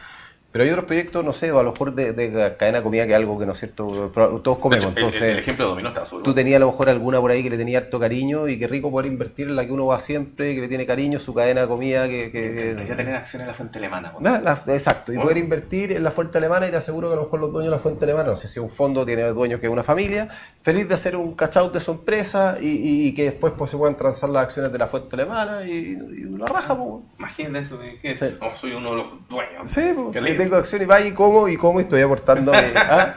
Pero 0.51 0.63
hay 0.65 0.69
otros 0.69 0.85
proyectos, 0.85 1.23
no 1.23 1.31
sé, 1.31 1.49
a 1.49 1.63
lo 1.63 1.71
mejor 1.71 1.95
de, 1.95 2.11
de 2.11 2.55
cadena 2.57 2.79
de 2.79 2.83
comida 2.83 3.05
que 3.05 3.11
es 3.13 3.15
algo 3.17 3.39
que 3.39 3.45
no 3.45 3.53
es 3.53 3.59
cierto, 3.59 4.11
todos 4.43 4.57
comemos. 4.57 4.83
Hecho, 4.85 4.89
el- 4.91 4.97
Entonces, 4.97 5.21
el, 5.21 5.29
el 5.29 5.39
ejemplo 5.39 5.65
de 5.65 5.69
Dominó 5.71 5.89
está 5.89 6.05
súper 6.05 6.23
tú 6.23 6.33
tenías 6.33 6.57
a 6.57 6.59
lo 6.59 6.67
mejor 6.67 6.89
alguna 6.89 7.21
por 7.21 7.31
ahí 7.31 7.41
que 7.41 7.49
le 7.49 7.57
tenía 7.57 7.77
harto 7.79 7.99
cariño 7.99 8.47
y 8.49 8.59
qué 8.59 8.67
rico 8.67 8.91
poder 8.91 9.09
invertir 9.09 9.47
en 9.47 9.55
la 9.55 9.65
que 9.65 9.71
uno 9.71 9.85
va 9.85 9.99
siempre, 10.01 10.53
que 10.53 10.61
le 10.61 10.67
tiene 10.67 10.85
cariño, 10.85 11.19
su 11.19 11.33
cadena 11.33 11.61
de 11.61 11.67
comida 11.67 12.07
que... 12.09 12.31
que- 12.31 12.75
que- 12.85 12.95
tener 12.95 13.15
acciones 13.15 13.45
en 13.45 13.47
la 13.47 13.53
fuente 13.53 13.77
alemana. 13.79 14.13
Ah, 14.25 14.41
la- 14.43 14.73
exacto, 14.75 15.13
y 15.13 15.15
Bueno. 15.15 15.29
poder 15.29 15.37
invertir 15.43 15.93
en 15.93 16.03
la 16.03 16.11
fuente 16.11 16.37
alemana 16.37 16.67
y 16.67 16.71
te 16.71 16.77
aseguro 16.77 17.07
que 17.07 17.13
a 17.13 17.15
lo 17.17 17.23
mejor 17.23 17.39
los 17.39 17.53
dueños 17.53 17.71
de 17.71 17.77
la 17.77 17.81
fuente 17.81 18.03
alemana, 18.03 18.29
no 18.29 18.35
sé 18.35 18.47
si 18.49 18.59
un 18.59 18.69
fondo 18.69 19.05
tiene 19.05 19.23
dueños 19.29 19.59
que 19.61 19.67
es 19.67 19.71
una 19.71 19.83
familia, 19.83 20.27
feliz 20.61 20.87
de 20.87 20.95
hacer 20.95 21.15
un 21.15 21.33
cachout 21.33 21.71
de 21.73 21.79
su 21.79 21.91
empresa 21.91 22.57
y, 22.59 22.67
y- 22.67 23.07
y 23.07 23.13
que 23.13 23.23
después 23.23 23.53
pues, 23.57 23.71
se 23.71 23.77
puedan 23.77 23.95
transar 23.95 24.29
las 24.29 24.43
acciones 24.43 24.71
de 24.73 24.77
la 24.77 24.87
fuente 24.87 25.15
alemana 25.15 25.65
y, 25.65 25.71
y 25.71 26.23
la 26.37 26.45
raja, 26.47 26.75
pues. 26.77 27.03
Imagínate 27.19 27.59
eso, 27.65 27.79
que 28.01 28.15
Sí. 28.15 28.25
oh, 28.41 28.51
soy 28.57 28.73
uno 28.73 28.91
de 28.91 28.95
los 28.97 29.07
dueños. 29.29 29.71
Sí, 29.71 29.81
pues, 29.95 30.11
Tengo 30.41 30.56
acción 30.56 30.82
y 30.82 30.86
vaya 30.86 31.06
y 31.08 31.13
y 31.13 31.80
estoy 31.82 32.01
aportando. 32.01 32.51
ah, 32.75 33.15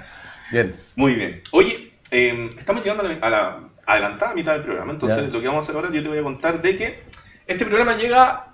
Bien. 0.52 0.76
Muy 0.94 1.14
bien. 1.14 1.42
Oye, 1.52 1.92
eh, 2.10 2.50
estamos 2.58 2.84
llegando 2.84 3.02
a 3.02 3.08
la, 3.08 3.26
a 3.26 3.30
la 3.30 3.58
adelantada 3.86 4.34
mitad 4.34 4.52
del 4.52 4.62
programa. 4.62 4.92
Entonces, 4.92 5.24
Ya. 5.24 5.32
lo 5.32 5.40
que 5.40 5.46
vamos 5.46 5.62
a 5.62 5.64
hacer 5.64 5.76
ahora, 5.76 5.90
yo 5.90 6.02
te 6.02 6.08
voy 6.10 6.18
a 6.18 6.22
contar 6.22 6.60
de 6.60 6.76
que 6.76 7.02
este 7.46 7.64
programa 7.64 7.96
llega 7.96 8.48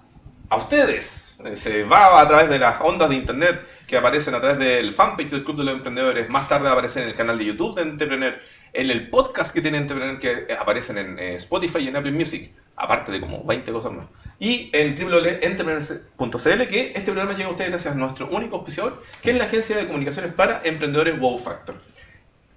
a 0.49 0.57
ustedes. 0.57 1.37
Se 1.55 1.83
va 1.85 2.21
a 2.21 2.29
través 2.29 2.49
de 2.49 2.59
las 2.61 2.81
ondas 2.81 3.09
de 3.09 3.17
internet 3.17 3.61
que 3.89 3.97
aparecen 3.97 4.35
a 4.37 4.41
través 4.41 4.59
del 4.59 4.95
fanpage 4.95 5.31
del 5.31 5.43
Club 5.43 5.57
de 5.59 5.65
los 5.65 5.75
Emprendedores. 5.75 6.29
Más 6.29 6.49
tarde 6.49 6.65
va 6.65 6.71
a 6.71 6.73
aparecer 6.75 7.03
en 7.03 7.09
el 7.09 7.15
canal 7.17 7.39
de 7.39 7.47
YouTube 7.47 7.75
de 7.75 7.83
Entrepreneur. 7.83 8.39
En 8.73 8.89
el 8.89 9.11
podcast 9.11 9.53
que 9.53 9.61
tiene 9.61 9.79
Entrepreneur 9.79 10.21
que 10.21 10.47
aparecen 10.55 10.97
en 10.97 11.19
eh, 11.19 11.35
Spotify 11.37 11.79
y 11.81 11.89
en 11.89 11.97
Apple 11.97 12.13
Music. 12.13 12.53
Aparte 12.77 13.11
de 13.11 13.21
como 13.21 13.43
20 13.43 13.73
cosas 13.73 13.91
más. 13.93 14.07
Y 14.41 14.71
en 14.73 14.97
www.entrepreneur.cl 14.97 16.67
que 16.69 16.93
este 16.97 17.13
programa 17.13 17.35
llega 17.35 17.49
a 17.49 17.53
ustedes 17.53 17.71
gracias 17.71 17.95
a 17.95 17.99
nuestro 17.99 18.29
único 18.31 18.57
auspiciador, 18.57 19.03
que 19.23 19.31
es 19.31 19.37
la 19.37 19.45
agencia 19.45 19.77
de 19.77 19.87
comunicaciones 19.87 20.33
para 20.33 20.63
emprendedores 20.65 21.21
Wow 21.21 21.39
Factor. 21.39 21.77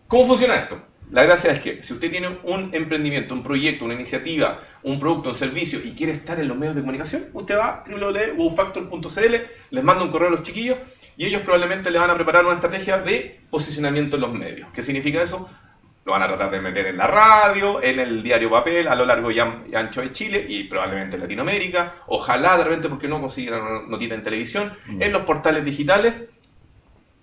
¿Cómo 0.08 0.26
funciona 0.26 0.56
esto? 0.56 0.82
La 1.12 1.24
gracia 1.24 1.52
es 1.52 1.60
que 1.60 1.84
si 1.84 1.94
usted 1.94 2.10
tiene 2.10 2.40
un 2.44 2.74
emprendimiento, 2.74 3.34
un 3.34 3.44
proyecto, 3.44 3.86
una 3.86 3.94
iniciativa, 3.94 4.62
un 4.82 5.00
producto, 5.00 5.30
un 5.30 5.36
servicio 5.36 5.80
y 5.84 5.92
quiere 5.92 6.14
estar 6.14 6.40
en 6.40 6.48
los 6.48 6.58
medios 6.58 6.76
de 6.76 6.82
comunicación, 6.82 7.26
usted 7.34 7.58
va 7.58 7.68
a 7.68 7.84
www.wowfactor.cl, 7.88 9.36
les 9.70 9.84
manda 9.84 10.04
un 10.04 10.12
correo 10.12 10.30
a 10.30 10.32
los 10.32 10.44
chiquillos 10.44 10.78
y 11.18 11.26
ellos 11.26 11.42
probablemente 11.42 11.92
le 11.92 12.00
van 12.00 12.10
a 12.10 12.16
preparar 12.16 12.46
una 12.46 12.56
estrategia 12.56 12.98
de 12.98 13.42
posicionamiento 13.50 14.16
en 14.16 14.22
los 14.22 14.34
medios. 14.34 14.70
¿Qué 14.74 14.82
significa 14.82 15.22
eso? 15.22 15.50
Lo 16.06 16.12
van 16.12 16.24
a 16.24 16.28
tratar 16.28 16.52
de 16.52 16.60
meter 16.60 16.88
en 16.88 16.98
la 16.98 17.08
radio, 17.08 17.82
en 17.82 17.98
el 18.00 18.22
diario 18.22 18.50
papel, 18.50 18.88
a 18.90 18.96
lo 18.96 19.06
largo 19.06 19.32
y 19.32 19.40
an- 19.40 19.64
y 19.72 19.76
ancho 19.76 20.02
de 20.02 20.12
Chile 20.12 20.46
y 20.48 20.66
probablemente 20.66 21.16
en 21.16 21.22
Latinoamérica. 21.22 21.94
Ojalá 22.08 22.58
de 22.58 22.66
repente, 22.66 22.90
porque 22.90 23.08
no 23.08 23.22
consiguen 23.22 23.54
una 23.54 23.82
notita 23.88 24.14
en 24.16 24.24
televisión, 24.24 24.74
en 25.00 25.12
los 25.14 25.22
portales 25.24 25.64
digitales 25.64 26.14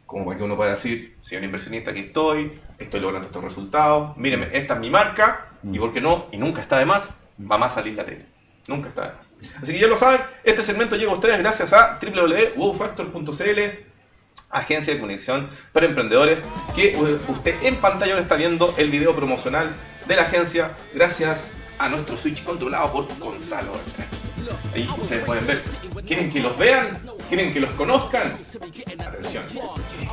como 0.07 0.25
para 0.25 0.39
que 0.39 0.43
uno 0.43 0.57
pueda 0.57 0.71
decir, 0.73 1.15
un 1.39 1.45
inversionista, 1.45 1.93
aquí 1.93 2.01
estoy, 2.01 2.51
estoy 2.81 2.99
logrando 2.99 3.29
estos 3.29 3.45
resultados, 3.45 4.17
míreme, 4.17 4.49
esta 4.53 4.75
es 4.75 4.81
mi 4.81 4.91
marca, 4.91 5.47
y 5.63 5.79
por 5.79 5.93
qué 5.93 6.01
no, 6.01 6.27
y 6.33 6.37
nunca 6.37 6.63
está 6.63 6.79
de 6.81 6.85
más, 6.85 7.15
va 7.41 7.59
más 7.59 7.71
a 7.71 7.75
salir 7.77 7.95
la 7.95 8.05
tele. 8.05 8.27
Nunca 8.67 8.89
está 8.89 9.03
de 9.03 9.09
más. 9.13 9.33
Así 9.63 9.73
que 9.73 9.79
ya 9.79 9.87
lo 9.87 9.97
saben, 9.97 10.21
este 10.43 10.65
segmento 10.65 10.97
llega 10.97 11.13
a 11.13 11.15
ustedes 11.15 11.39
gracias 11.39 11.73
a 11.73 11.97
www.wowfactor.cl, 12.03 13.61
agencia 14.51 14.95
de 14.95 15.01
conexión 15.01 15.49
para 15.73 15.87
emprendedores, 15.87 16.39
que 16.75 16.97
usted 17.29 17.55
en 17.63 17.77
pantalla 17.77 18.19
está 18.19 18.35
viendo 18.37 18.75
el 18.77 18.91
video 18.91 19.15
promocional 19.15 19.71
de 20.07 20.17
la 20.17 20.23
agencia, 20.23 20.73
gracias 20.95 21.41
a 21.79 21.89
nuestro 21.89 22.17
Switch 22.17 22.43
controlado 22.45 22.93
por 22.93 23.07
Gonzalo. 23.19 23.73
Ahí 24.75 24.89
ustedes 25.01 25.25
pueden 25.25 25.47
ver. 25.47 25.63
¿Quieren 26.07 26.31
que 26.33 26.41
los 26.41 26.59
vean? 26.59 26.91
¿Quieren 27.29 27.53
que 27.53 27.61
los 27.61 27.71
conozcan? 27.73 28.39
Atención. 28.99 29.45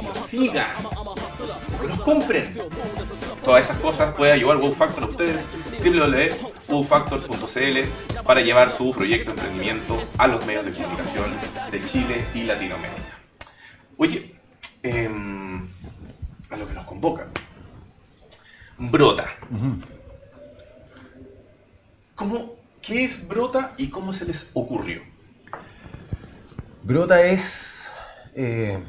Los 0.04 0.17
sigan. 0.28 0.76
Los 1.88 2.02
compren. 2.02 2.54
Todas 3.43 3.65
esas 3.65 3.78
cosas 3.80 4.13
puede 4.15 4.34
ayudar 4.34 4.58
Wow 4.58 4.76
Factor 4.76 5.04
a 5.04 5.08
ustedes. 5.08 5.38
www.wowfactor.cl 5.84 8.23
para 8.23 8.41
llevar 8.41 8.76
su 8.76 8.91
proyecto 8.91 9.34
de 9.34 9.38
emprendimiento 9.38 10.02
a 10.17 10.28
los 10.28 10.45
medios 10.45 10.65
de 10.65 10.71
comunicación 10.71 11.32
de 11.71 11.88
Chile 11.88 12.26
y 12.34 12.43
Latinoamérica. 12.43 13.07
Oye, 13.98 14.36
em, 14.84 15.68
a 16.50 16.56
lo 16.56 16.68
que 16.68 16.74
nos 16.74 16.86
convoca. 16.86 17.28
Brota. 18.78 19.26
¿Cómo, 22.16 22.56
¿Qué 22.82 23.04
es 23.04 23.28
Brota 23.28 23.74
y 23.78 23.90
cómo 23.90 24.14
se 24.14 24.26
les 24.26 24.50
ocurrió? 24.54 25.02
Brota 26.84 27.22
es. 27.22 27.92
Eh, 28.36 28.84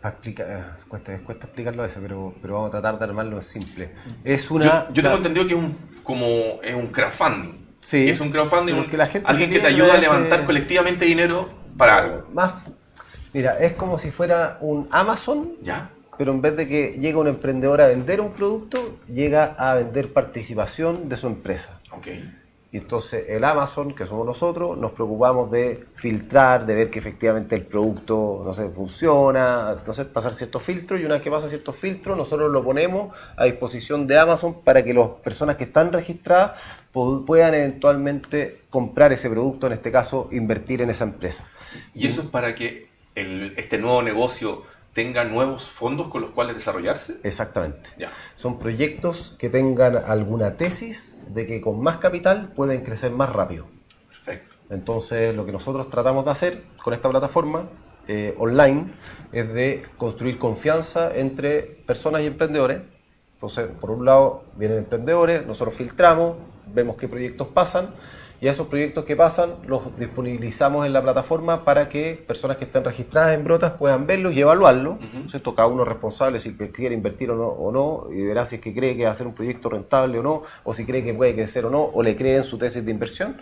para 0.00 0.14
explicar, 0.14 0.78
cuesta, 0.88 1.18
cuesta 1.20 1.46
explicarlo 1.46 1.84
eso, 1.84 2.00
pero, 2.02 2.34
pero 2.40 2.54
vamos 2.54 2.68
a 2.68 2.70
tratar 2.80 2.98
de 2.98 3.04
armarlo 3.04 3.40
simple. 3.42 3.94
Es 4.24 4.50
una. 4.50 4.64
yo, 4.88 4.94
yo 4.94 5.02
tengo 5.02 5.16
entendido 5.16 5.46
que 5.46 5.52
es 5.54 5.58
un, 5.60 5.76
como, 6.02 6.26
es 6.62 6.74
un 6.74 6.86
crowdfunding. 6.88 7.62
Sí. 7.80 8.04
Que 8.06 8.10
es 8.12 8.20
un 8.20 8.30
crowdunding, 8.30 8.74
Pero 8.74 8.86
un- 8.90 8.98
la 8.98 9.06
gente 9.06 9.30
alguien 9.30 9.50
que 9.50 9.60
te 9.60 9.66
ayuda 9.66 9.86
a 9.94 9.98
ese- 9.98 10.00
levantar 10.02 10.44
colectivamente 10.46 11.04
dinero 11.04 11.50
para 11.76 11.98
algo. 11.98 12.28
Más. 12.32 12.52
Mira, 13.32 13.58
es 13.58 13.72
como 13.72 13.98
si 13.98 14.10
fuera 14.10 14.58
un 14.60 14.88
Amazon, 14.90 15.52
¿Ya? 15.62 15.90
pero 16.18 16.32
en 16.32 16.42
vez 16.42 16.56
de 16.56 16.68
que 16.68 16.92
llega 17.00 17.18
un 17.18 17.28
emprendedor 17.28 17.80
a 17.80 17.86
vender 17.88 18.20
un 18.20 18.32
producto, 18.32 18.98
llega 19.12 19.54
a 19.58 19.74
vender 19.74 20.12
participación 20.12 21.08
de 21.08 21.16
su 21.16 21.26
empresa. 21.26 21.80
Ok. 21.92 22.08
Y 22.74 22.78
entonces 22.78 23.26
el 23.28 23.44
Amazon, 23.44 23.94
que 23.94 24.06
somos 24.06 24.24
nosotros, 24.24 24.78
nos 24.78 24.92
preocupamos 24.92 25.50
de 25.50 25.84
filtrar, 25.94 26.64
de 26.64 26.74
ver 26.74 26.88
que 26.90 27.00
efectivamente 27.00 27.54
el 27.54 27.66
producto, 27.66 28.40
no 28.44 28.54
sé, 28.54 28.70
funciona, 28.70 29.76
no 29.86 29.92
sé, 29.92 30.06
pasar 30.06 30.32
ciertos 30.32 30.62
filtros 30.62 30.98
y 30.98 31.04
una 31.04 31.14
vez 31.16 31.22
que 31.22 31.30
pasa 31.30 31.48
ciertos 31.48 31.76
filtros, 31.76 32.16
nosotros 32.16 32.50
lo 32.50 32.64
ponemos 32.64 33.14
a 33.36 33.44
disposición 33.44 34.06
de 34.06 34.18
Amazon 34.18 34.62
para 34.62 34.82
que 34.82 34.94
las 34.94 35.06
personas 35.22 35.56
que 35.56 35.64
están 35.64 35.92
registradas 35.92 36.52
pu- 36.94 37.26
puedan 37.26 37.52
eventualmente 37.52 38.62
comprar 38.70 39.12
ese 39.12 39.28
producto, 39.28 39.66
en 39.66 39.74
este 39.74 39.92
caso, 39.92 40.28
invertir 40.32 40.80
en 40.80 40.88
esa 40.88 41.04
empresa. 41.04 41.44
¿Y 41.92 42.06
eso 42.06 42.22
es 42.22 42.28
para 42.28 42.54
que 42.54 42.88
el- 43.14 43.54
este 43.56 43.78
nuevo 43.78 44.02
negocio 44.02 44.62
tenga 44.94 45.24
nuevos 45.24 45.70
fondos 45.70 46.08
con 46.08 46.20
los 46.20 46.30
cuales 46.30 46.56
desarrollarse? 46.56 47.16
Exactamente. 47.22 47.90
Ya. 47.98 48.10
Son 48.36 48.58
proyectos 48.58 49.34
que 49.38 49.48
tengan 49.48 49.96
alguna 49.96 50.56
tesis 50.56 51.18
de 51.28 51.46
que 51.46 51.60
con 51.60 51.80
más 51.80 51.96
capital 51.96 52.52
pueden 52.54 52.82
crecer 52.82 53.10
más 53.10 53.30
rápido. 53.30 53.66
Perfecto. 54.08 54.54
Entonces, 54.70 55.34
lo 55.34 55.46
que 55.46 55.52
nosotros 55.52 55.88
tratamos 55.90 56.24
de 56.24 56.30
hacer 56.30 56.62
con 56.82 56.92
esta 56.94 57.08
plataforma 57.08 57.68
eh, 58.08 58.34
online 58.36 58.86
es 59.32 59.52
de 59.54 59.84
construir 59.96 60.36
confianza 60.36 61.16
entre 61.16 61.62
personas 61.62 62.22
y 62.22 62.26
emprendedores. 62.26 62.82
Entonces, 63.34 63.68
por 63.80 63.90
un 63.92 64.04
lado, 64.04 64.44
vienen 64.56 64.78
emprendedores, 64.78 65.46
nosotros 65.46 65.74
filtramos, 65.74 66.36
vemos 66.66 66.96
qué 66.96 67.08
proyectos 67.08 67.48
pasan 67.48 67.94
y 68.42 68.48
a 68.48 68.50
esos 68.50 68.66
proyectos 68.66 69.04
que 69.04 69.14
pasan 69.14 69.54
los 69.68 69.96
disponibilizamos 69.96 70.84
en 70.84 70.92
la 70.92 71.00
plataforma 71.00 71.64
para 71.64 71.88
que 71.88 72.22
personas 72.26 72.56
que 72.56 72.64
estén 72.64 72.82
registradas 72.84 73.34
en 73.36 73.44
Brotas 73.44 73.74
puedan 73.78 74.04
verlos 74.06 74.34
y 74.34 74.40
evaluarlos. 74.40 74.96
Entonces, 75.00 75.34
esto 75.36 75.54
cada 75.54 75.68
uno 75.68 75.84
es 75.84 75.88
responsable 75.88 76.40
si 76.40 76.54
quiere 76.54 76.92
invertir 76.94 77.30
o 77.30 77.36
no, 77.36 77.46
o 77.46 77.70
no 77.70 78.12
y 78.12 78.20
verá 78.26 78.44
si 78.44 78.56
es 78.56 78.60
que 78.60 78.74
cree 78.74 78.96
que 78.96 79.04
va 79.04 79.12
a 79.12 79.14
ser 79.14 79.28
un 79.28 79.34
proyecto 79.34 79.70
rentable 79.70 80.18
o 80.18 80.22
no, 80.24 80.42
o 80.64 80.74
si 80.74 80.84
cree 80.84 81.04
que 81.04 81.14
puede 81.14 81.34
crecer 81.34 81.64
o 81.66 81.70
no, 81.70 81.82
o 81.84 82.02
le 82.02 82.16
cree 82.16 82.36
en 82.38 82.44
su 82.44 82.58
tesis 82.58 82.84
de 82.84 82.90
inversión 82.90 83.36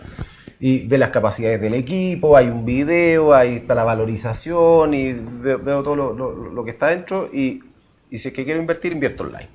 y 0.59 0.85
ve 0.87 0.99
las 0.99 1.09
capacidades 1.09 1.59
del 1.59 1.73
equipo, 1.73 2.37
hay 2.37 2.49
un 2.49 2.63
video, 2.63 3.33
ahí 3.33 3.55
está 3.55 3.73
la 3.73 3.83
valorización 3.83 4.93
y 4.93 5.13
ve- 5.13 5.55
veo, 5.55 5.81
todo 5.81 5.95
lo, 5.95 6.13
lo- 6.13 6.31
lo 6.31 6.63
que 6.63 6.69
está 6.69 6.87
dentro 6.89 7.27
y, 7.33 7.63
y 8.11 8.19
si 8.19 8.27
es 8.27 8.33
que 8.35 8.45
quiero 8.45 8.59
invertir, 8.59 8.91
invierto 8.91 9.23
online. 9.23 9.49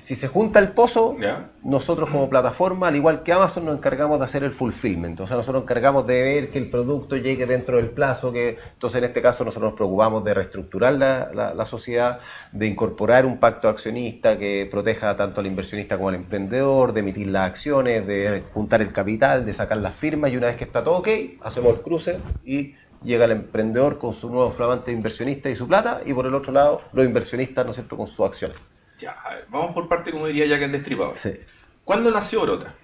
Si 0.00 0.16
se 0.16 0.28
junta 0.28 0.58
el 0.58 0.70
pozo, 0.70 1.14
nosotros 1.62 2.08
como 2.08 2.28
plataforma, 2.30 2.88
al 2.88 2.96
igual 2.96 3.22
que 3.22 3.32
Amazon, 3.32 3.66
nos 3.66 3.76
encargamos 3.76 4.18
de 4.18 4.24
hacer 4.24 4.42
el 4.42 4.52
fulfillment. 4.52 5.20
O 5.20 5.26
sea, 5.26 5.36
nosotros 5.36 5.62
nos 5.62 5.70
encargamos 5.70 6.06
de 6.06 6.22
ver 6.22 6.50
que 6.50 6.58
el 6.58 6.70
producto 6.70 7.16
llegue 7.16 7.44
dentro 7.46 7.76
del 7.76 7.90
plazo. 7.90 8.32
que 8.32 8.56
Entonces, 8.72 8.98
en 8.98 9.04
este 9.04 9.20
caso, 9.20 9.44
nosotros 9.44 9.70
nos 9.72 9.76
preocupamos 9.76 10.24
de 10.24 10.32
reestructurar 10.34 10.94
la, 10.94 11.30
la- 11.34 11.54
la 11.54 11.66
sociedad, 11.66 12.18
de 12.50 12.66
incorporar 12.66 13.26
un 13.26 13.38
pacto 13.38 13.68
accionista 13.68 14.38
que 14.38 14.66
proteja 14.70 15.14
tanto 15.16 15.40
al 15.40 15.46
inversionista 15.46 15.96
como 15.96 16.08
al 16.08 16.14
emprendedor, 16.14 16.92
de 16.94 17.00
emitir 17.00 17.26
las 17.28 17.46
acciones, 17.48 18.06
de 18.06 18.42
juntar 18.54 18.80
el 18.80 18.92
capital, 18.92 19.44
de 19.44 19.52
sacar 19.52 19.76
las 19.78 19.94
firmas. 19.94 20.32
Y 20.32 20.36
una 20.38 20.46
vez 20.46 20.56
que 20.56 20.64
está 20.64 20.82
todo 20.82 20.96
ok, 20.96 21.08
hacemos 21.42 21.74
el 21.74 21.82
cruce 21.82 22.18
y 22.44 22.74
llega 23.04 23.26
el 23.26 23.32
emprendedor 23.32 23.98
con 23.98 24.12
su 24.14 24.30
nuevo 24.30 24.50
flamante 24.50 24.92
inversionista 24.92 25.50
y 25.50 25.56
su 25.56 25.68
plata. 25.68 26.00
Y 26.06 26.14
por 26.14 26.26
el 26.26 26.34
otro 26.34 26.52
lado, 26.52 26.80
los 26.92 27.04
inversionistas, 27.04 27.64
¿no 27.66 27.70
es 27.72 27.76
cierto?, 27.76 27.96
con 27.96 28.06
sus 28.06 28.24
acciones. 28.26 28.56
Ya, 29.00 29.12
a 29.12 29.34
ver, 29.34 29.46
vamos 29.48 29.72
por 29.72 29.88
parte, 29.88 30.10
como 30.10 30.26
diría 30.26 30.46
Jack 30.46 30.62
el 30.62 30.72
Destripador. 30.72 31.16
Sí. 31.16 31.32
¿Cuándo 31.84 32.10
nació 32.10 32.42
Brota? 32.42 32.74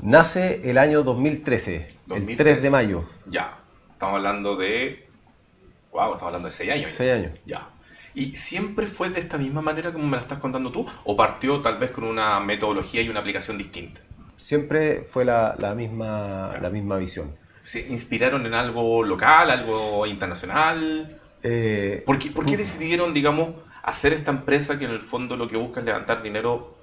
Nace 0.00 0.60
el 0.68 0.78
año 0.78 1.02
2013, 1.02 1.76
el 1.76 1.94
2013. 2.06 2.36
3 2.36 2.62
de 2.62 2.70
mayo, 2.70 3.08
Ya. 3.26 3.58
Estamos 3.92 4.16
hablando 4.16 4.56
de. 4.56 5.06
Wow, 5.92 6.14
estamos 6.14 6.22
hablando 6.24 6.48
de 6.48 6.52
6 6.52 6.70
años. 6.72 6.90
ya. 6.90 6.96
6 6.96 7.12
años. 7.12 7.38
Ya. 7.46 7.68
¿Y 8.14 8.34
siempre 8.36 8.88
fue 8.88 9.10
de 9.10 9.20
esta 9.20 9.38
misma 9.38 9.62
manera 9.62 9.92
como 9.92 10.06
me 10.06 10.16
la 10.16 10.22
estás 10.22 10.38
contando 10.40 10.72
tú? 10.72 10.86
¿O 11.04 11.16
partió 11.16 11.60
tal 11.62 11.78
vez 11.78 11.92
con 11.92 12.04
una 12.04 12.40
metodología 12.40 13.00
y 13.00 13.08
una 13.08 13.20
aplicación 13.20 13.56
distinta? 13.56 14.00
Siempre 14.36 15.02
fue 15.04 15.24
la, 15.24 15.54
la 15.58 15.74
misma, 15.74 16.56
la 16.60 16.68
misma 16.68 16.96
visión. 16.96 17.36
¿Se 17.62 17.80
inspiraron 17.88 18.44
en 18.44 18.54
algo 18.54 19.04
local, 19.04 19.50
algo 19.50 20.04
internacional? 20.06 21.20
Eh, 21.44 22.02
¿Por, 22.04 22.18
qué, 22.18 22.30
¿Por 22.30 22.44
qué 22.44 22.56
decidieron, 22.56 23.14
digamos, 23.14 23.54
hacer 23.82 24.12
esta 24.12 24.30
empresa 24.30 24.78
que 24.78 24.84
en 24.84 24.92
el 24.92 25.02
fondo 25.02 25.36
lo 25.36 25.48
que 25.48 25.56
busca 25.56 25.80
es 25.80 25.86
levantar 25.86 26.22
dinero 26.22 26.76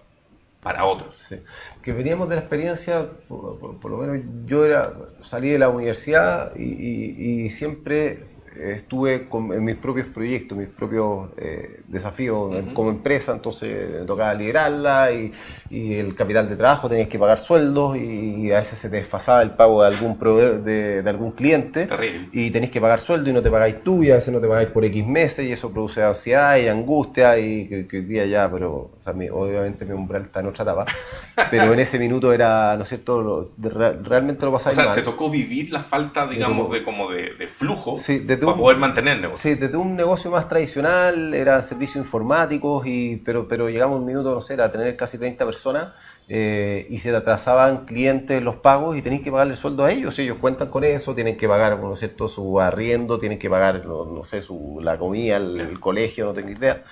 para 0.62 0.86
otros. 0.86 1.16
Sí. 1.18 1.38
Que 1.82 1.94
veníamos 1.94 2.30
de 2.30 2.36
la 2.36 2.42
experiencia, 2.42 3.06
por, 3.28 3.90
lo 3.90 3.98
menos 3.98 4.18
yo 4.46 4.66
era, 4.66 4.94
salí 5.22 5.50
de 5.50 5.60
la 5.60 5.70
universidad 5.70 6.56
y, 6.56 7.44
y 7.44 7.50
siempre 7.50 8.29
estuve 8.60 9.28
en 9.32 9.64
mis 9.64 9.76
propios 9.76 10.08
proyectos, 10.08 10.58
mis 10.58 10.68
propios 10.68 11.30
eh, 11.38 11.82
desafíos 11.88 12.54
como 12.74 12.90
empresa, 12.90 13.32
entonces 13.32 14.06
tocaba 14.06 14.34
liderarla 14.34 15.12
y, 15.12 15.32
el 15.70 16.16
capital 16.16 16.50
de 16.50 16.56
trabajo 16.56 16.90
tenías 16.90 17.08
que 17.08 17.20
pagar 17.20 17.40
sueldos 17.40 17.98
y, 17.98 18.52
a 18.52 18.60
veces 18.60 18.80
se 18.80 18.90
te 18.90 18.98
desfasaba 18.98 19.42
el 19.42 19.52
pago 19.52 19.84
de 19.84 19.88
algún 19.88 20.18
de, 20.64 21.04
algún 21.06 21.32
cliente 21.32 21.88
y 22.32 22.50
tenés 22.52 22.72
que 22.72 22.82
pagar 22.82 23.00
sueldo 23.00 23.30
y 23.30 23.34
no 23.34 23.42
te 23.42 23.52
pagáis 23.52 23.84
tú 23.84 24.04
y 24.04 24.12
a 24.12 24.16
veces 24.16 24.34
no 24.34 24.42
te 24.42 24.48
pagáis 24.48 24.70
por 24.70 24.84
X 24.86 25.06
meses 25.06 25.46
y 25.46 25.52
eso 25.52 25.72
produce 25.72 26.04
ansiedad 26.04 26.58
y 26.58 26.68
angustia 26.68 27.38
y 27.38 27.68
que, 27.68 27.98
hoy 27.98 28.06
día 28.06 28.26
ya, 28.26 28.50
pero 28.52 28.92
obviamente 29.32 29.86
mi 29.86 29.92
umbral 29.92 30.24
está 30.24 30.40
en 30.40 30.48
otra 30.48 30.64
etapa, 30.64 30.86
pero 31.52 31.74
en 31.74 31.80
ese 31.80 32.00
minuto 32.00 32.34
era, 32.34 32.76
¿no 32.76 32.84
es 32.84 32.90
cierto?, 32.90 33.52
realmente 33.58 34.46
lo 34.46 34.52
pasaba 34.52 34.72
O 34.72 34.76
sea, 34.76 34.94
te 34.94 35.02
tocó 35.02 35.30
vivir 35.30 35.72
la 35.72 35.84
falta, 35.84 36.28
digamos, 36.28 36.72
de 36.72 36.84
como 36.84 37.12
de, 37.12 37.48
flujo. 37.48 37.98
Sí, 37.98 38.20
poder 38.58 38.78
mantener 38.78 39.16
el 39.16 39.22
negocio. 39.22 39.50
Sí, 39.50 39.60
desde 39.60 39.78
un 39.78 39.96
negocio 39.96 40.32
más 40.32 40.48
tradicional, 40.48 41.34
eran 41.34 41.64
servicios 41.64 42.04
informáticos, 42.04 42.86
y, 42.86 43.18
pero, 43.18 43.48
pero 43.48 43.70
llegamos 43.70 44.00
un 44.00 44.06
minuto, 44.06 44.34
no 44.34 44.42
sé, 44.42 44.62
a 44.62 44.72
tener 44.72 44.96
casi 44.96 45.18
30 45.18 45.46
personas 45.46 45.94
eh, 46.28 46.86
y 46.90 47.00
se 47.00 47.16
atrasaban 47.16 47.86
clientes 47.86 48.42
los 48.44 48.58
pagos 48.58 48.96
y 48.96 49.02
tenéis 49.02 49.22
que 49.22 49.32
pagarle 49.32 49.54
el 49.54 49.60
sueldo 49.60 49.86
a 49.86 49.92
ellos. 49.92 50.18
Ellos 50.20 50.38
cuentan 50.40 50.70
con 50.70 50.84
eso, 50.84 51.16
tienen 51.16 51.38
que 51.38 51.48
pagar, 51.48 51.80
¿no 51.80 51.96
cierto?, 51.96 52.28
su 52.28 52.60
arriendo, 52.60 53.18
tienen 53.20 53.40
que 53.40 53.50
pagar, 53.50 53.86
no, 53.86 54.24
sé, 54.24 54.42
su, 54.42 54.80
la 54.82 54.98
comida, 54.98 55.38
el 55.38 55.80
colegio, 55.80 56.26
no 56.26 56.34
tengo 56.34 56.50
idea. 56.50 56.84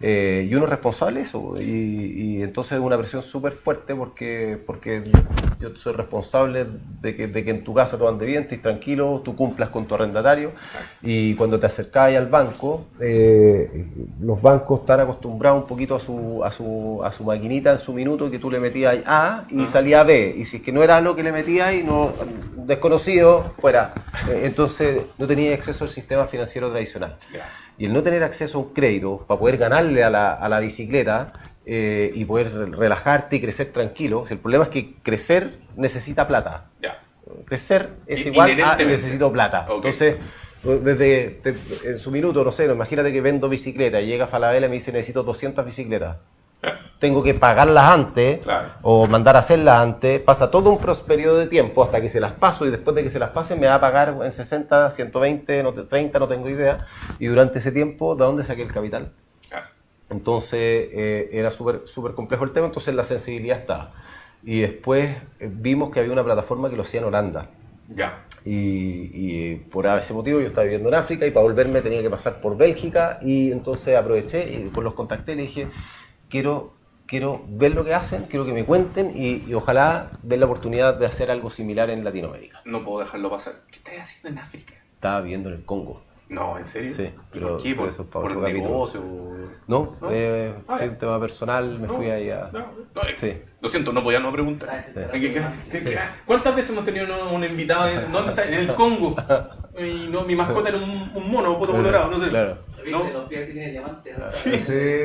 Eh, 0.00 0.48
y 0.50 0.54
uno 0.54 0.64
es 0.64 0.70
responsable 0.70 1.20
de 1.20 1.26
eso. 1.26 1.56
Y, 1.60 2.42
entonces 2.42 2.72
es 2.72 2.80
una 2.80 2.98
presión 2.98 3.22
súper 3.22 3.52
fuerte 3.52 3.94
porque, 3.94 4.60
porque 4.66 5.10
yo, 5.60 5.76
soy 5.76 5.94
responsable 5.94 6.66
de 7.00 7.16
que, 7.16 7.28
de 7.28 7.44
que, 7.44 7.50
en 7.50 7.64
tu 7.64 7.74
casa 7.74 7.96
tú 7.96 8.08
andes 8.08 8.26
bien, 8.26 8.42
estés 8.42 8.60
tranquilo, 8.60 9.22
tú 9.24 9.34
cumplas 9.36 9.70
con 9.70 9.86
tu 9.86 9.94
arrendatario. 9.94 10.52
Y 11.02 11.34
cuando 11.36 11.58
te 11.58 11.66
acercáis 11.66 12.16
al 12.16 12.28
banco, 12.28 12.86
eh, 13.00 13.86
los 14.20 14.40
bancos 14.42 14.80
están 14.80 15.00
acostumbrados 15.00 15.62
un 15.62 15.68
poquito 15.68 15.94
a 15.94 16.00
su, 16.00 16.42
a, 16.44 16.50
su, 16.50 17.00
a 17.04 17.12
su 17.12 17.24
maquinita 17.24 17.72
en 17.72 17.78
su 17.78 17.92
minuto 17.92 18.30
que 18.30 18.38
tú 18.38 18.50
le 18.50 18.60
metías 18.60 18.98
A 19.06 19.44
y 19.50 19.66
salía 19.66 20.02
B. 20.04 20.34
Y 20.36 20.44
si 20.44 20.58
es 20.58 20.62
que 20.62 20.72
no 20.72 20.82
era 20.82 21.00
lo 21.00 21.14
que 21.16 21.22
le 21.22 21.32
metías 21.32 21.74
y 21.74 21.82
no, 21.82 22.12
desconocido, 22.56 23.52
fuera. 23.56 23.94
Entonces 24.28 25.02
no 25.18 25.26
tenía 25.26 25.54
acceso 25.54 25.84
al 25.84 25.90
sistema 25.90 26.26
financiero 26.26 26.70
tradicional. 26.70 27.18
Y 27.78 27.86
el 27.86 27.92
no 27.92 28.02
tener 28.02 28.22
acceso 28.22 28.58
a 28.58 28.60
un 28.62 28.72
crédito 28.72 29.24
para 29.26 29.40
poder 29.40 29.56
ganarle 29.58 30.04
a 30.04 30.10
la, 30.10 30.32
a 30.32 30.48
la 30.48 30.60
bicicleta 30.60 31.32
eh, 31.66 32.12
y 32.14 32.24
poder 32.24 32.52
relajarte 32.72 33.36
y 33.36 33.40
crecer 33.40 33.72
tranquilo. 33.72 34.24
el 34.28 34.38
problema 34.38 34.64
es 34.64 34.70
que 34.70 34.94
crecer 35.02 35.58
necesita 35.76 36.28
plata. 36.28 36.70
Crecer 37.46 37.90
es 38.06 38.26
igual 38.26 38.60
a 38.62 38.76
necesito 38.76 39.32
plata. 39.32 39.66
Entonces, 39.70 40.16
desde 40.62 41.40
en 41.84 41.98
su 41.98 42.10
minuto, 42.10 42.44
no 42.44 42.52
sé, 42.52 42.66
imagínate 42.66 43.12
que 43.12 43.20
vendo 43.20 43.48
bicicleta 43.48 44.00
y 44.00 44.06
llega 44.06 44.26
Falabella 44.26 44.66
y 44.66 44.68
me 44.68 44.74
dice 44.76 44.92
necesito 44.92 45.22
200 45.22 45.64
bicicletas 45.64 46.16
tengo 46.98 47.22
que 47.22 47.34
pagarlas 47.34 47.84
antes 47.84 48.40
o 48.82 49.06
mandar 49.06 49.36
a 49.36 49.40
hacerlas 49.40 49.78
antes, 49.78 50.20
pasa 50.20 50.50
todo 50.50 50.70
un 50.70 50.78
periodo 51.06 51.38
de 51.38 51.46
tiempo 51.46 51.82
hasta 51.84 52.00
que 52.00 52.08
se 52.08 52.18
las 52.20 52.32
paso 52.32 52.66
y 52.66 52.70
después 52.70 52.96
de 52.96 53.02
que 53.02 53.10
se 53.10 53.18
las 53.18 53.30
pase 53.30 53.56
me 53.56 53.66
va 53.66 53.74
a 53.74 53.80
pagar 53.80 54.16
en 54.22 54.32
60, 54.32 54.90
120, 54.90 55.62
no, 55.62 55.74
30, 55.74 56.18
no 56.18 56.28
tengo 56.28 56.48
idea. 56.48 56.86
Y 57.18 57.26
durante 57.26 57.58
ese 57.58 57.72
tiempo, 57.72 58.14
¿de 58.14 58.24
dónde 58.24 58.44
saqué 58.44 58.62
el 58.62 58.72
capital? 58.72 59.12
Entonces 60.10 60.60
eh, 60.60 61.30
era 61.32 61.50
súper 61.50 61.82
super 61.86 62.12
complejo 62.12 62.44
el 62.44 62.52
tema, 62.52 62.66
entonces 62.66 62.94
la 62.94 63.04
sensibilidad 63.04 63.58
estaba. 63.58 63.92
Y 64.42 64.60
después 64.60 65.16
eh, 65.40 65.50
vimos 65.50 65.90
que 65.90 66.00
había 66.00 66.12
una 66.12 66.24
plataforma 66.24 66.70
que 66.70 66.76
lo 66.76 66.82
hacía 66.82 67.00
en 67.00 67.06
Holanda. 67.06 67.50
Ya. 67.88 68.24
Y, 68.44 69.10
y, 69.12 69.54
por 69.56 69.86
ese 69.86 70.12
motivo 70.14 70.40
yo 70.40 70.46
estaba 70.46 70.64
viviendo 70.64 70.88
en 70.88 70.94
África 70.94 71.26
y 71.26 71.30
para 71.30 71.44
volverme 71.44 71.82
tenía 71.82 72.02
que 72.02 72.10
pasar 72.10 72.40
por 72.40 72.56
Bélgica 72.56 73.18
y 73.22 73.52
entonces 73.52 73.96
aproveché 73.96 74.50
y 74.50 74.64
después 74.64 74.84
los 74.84 74.94
contacté 74.94 75.32
y 75.32 75.36
le 75.36 75.42
dije, 75.42 75.68
quiero, 76.34 76.72
quiero 77.06 77.44
ver 77.46 77.76
lo 77.76 77.84
que 77.84 77.94
hacen, 77.94 78.24
quiero 78.24 78.44
que 78.44 78.52
me 78.52 78.64
cuenten 78.64 79.12
y, 79.14 79.54
ojalá 79.54 80.10
den 80.24 80.40
la 80.40 80.46
oportunidad 80.46 80.94
de 80.94 81.06
hacer 81.06 81.30
algo 81.30 81.48
similar 81.48 81.90
en 81.90 82.02
Latinoamérica. 82.02 82.60
No 82.64 82.84
puedo 82.84 82.98
dejarlo 83.04 83.30
pasar. 83.30 83.60
¿Qué 83.70 83.76
estás 83.76 84.00
haciendo 84.00 84.30
en 84.30 84.38
África? 84.44 84.74
Estaba 84.94 85.20
viviendo 85.20 85.48
en 85.48 85.54
el 85.54 85.64
Congo. 85.64 86.02
No, 86.28 86.58
¿en 86.58 86.66
serio? 86.66 86.92
Sí, 86.92 87.10
pero 87.30 87.50
¿Por 87.50 87.62
qué? 87.62 87.74
¿Por, 87.76 87.88
eso, 87.88 88.06
por, 88.06 88.34
por 88.34 88.50
negocio? 88.50 89.00
No, 89.68 89.96
¿No? 90.00 90.10
Eh, 90.10 90.52
ah, 90.66 90.80
un 90.82 90.98
tema 90.98 91.20
personal, 91.20 91.78
me 91.78 91.86
fui 91.86 92.10
ahí 92.10 92.30
a... 92.30 92.50
No, 92.52 92.66
sí. 93.16 93.34
Lo 93.60 93.68
siento, 93.68 93.92
no 93.92 94.02
podía 94.02 94.18
no 94.18 94.32
preguntar. 94.32 94.70
Ah, 94.70 95.52
¿Cuántas 96.26 96.56
veces 96.56 96.72
hemos 96.72 96.84
tenido 96.84 97.06
un, 97.32 97.44
invitado 97.44 97.88
en, 97.90 98.12
en 98.48 98.54
el 98.54 98.74
Congo? 98.74 99.14
Y 99.76 100.06
no, 100.08 100.22
mi 100.22 100.36
mascota 100.36 100.68
era 100.68 100.78
un, 100.78 101.10
un 101.14 101.32
mono, 101.32 101.58
poto 101.58 101.72
colorado, 101.72 102.08
no 102.08 102.20
sé. 102.20 102.28
Claro. 102.28 102.58
¿No? 102.90 103.08
Los 103.10 103.28
si 103.28 103.52
tiene 103.52 103.70
diamantes. 103.70 104.16
Sí. 104.28 104.50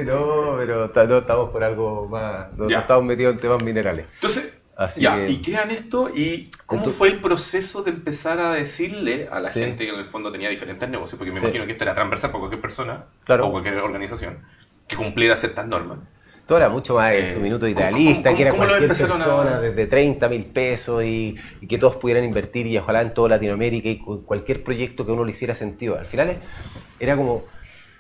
no, 0.06 0.56
pero 0.58 0.86
estamos 0.86 1.50
por 1.50 1.64
algo 1.64 2.08
más. 2.08 2.52
No, 2.54 2.68
estamos 2.70 3.04
metidos 3.04 3.36
en 3.36 3.40
temas 3.40 3.64
minerales. 3.64 4.06
Entonces, 4.16 4.60
ya, 4.98 5.28
y 5.28 5.42
crean 5.42 5.72
esto 5.72 6.10
y 6.10 6.50
¿cómo 6.66 6.84
fue 6.86 7.10
el 7.10 7.20
proceso 7.20 7.84
de 7.84 7.92
empezar 7.92 8.40
a 8.40 8.54
decirle 8.54 9.28
a 9.30 9.40
la 9.40 9.50
gente 9.50 9.86
que 9.86 9.92
en 9.92 10.00
el 10.00 10.06
fondo 10.06 10.32
tenía 10.32 10.50
diferentes 10.50 10.88
negocios? 10.90 11.18
Porque 11.18 11.34
me 11.34 11.40
imagino 11.40 11.66
que 11.66 11.74
esto 11.74 11.84
era 11.84 11.96
transversal 11.96 12.32
para 12.32 12.40
cualquier 12.40 12.62
persona 12.62 13.06
o 13.28 13.52
cualquier 13.52 13.78
organización 13.78 14.40
que 14.88 14.96
cumpliera 14.96 15.36
ciertas 15.36 15.68
normas. 15.68 16.00
Todo 16.50 16.58
era 16.58 16.70
mucho 16.70 16.96
más 16.96 17.14
en 17.14 17.32
su 17.32 17.38
eh, 17.38 17.44
minuto 17.44 17.68
idealista, 17.68 18.34
que 18.36 18.42
era 18.42 18.54
cualquier 18.54 18.88
persona 18.88 19.60
desde 19.60 19.86
30 19.86 20.28
mil 20.30 20.46
pesos 20.46 21.04
y, 21.04 21.38
que 21.70 21.78
todos 21.78 21.98
pudieran 21.98 22.24
invertir 22.24 22.66
y 22.66 22.76
ojalá 22.76 23.04
en 23.04 23.14
toda 23.14 23.30
Latinoamérica 23.30 23.88
y 23.88 24.00
cualquier 24.00 24.64
proyecto 24.64 25.06
que 25.06 25.12
uno 25.12 25.26
le 25.26 25.32
hiciera 25.32 25.54
sentido. 25.54 26.00
Al 26.00 26.08
final 26.08 26.38
era 27.00 27.16
como 27.16 27.44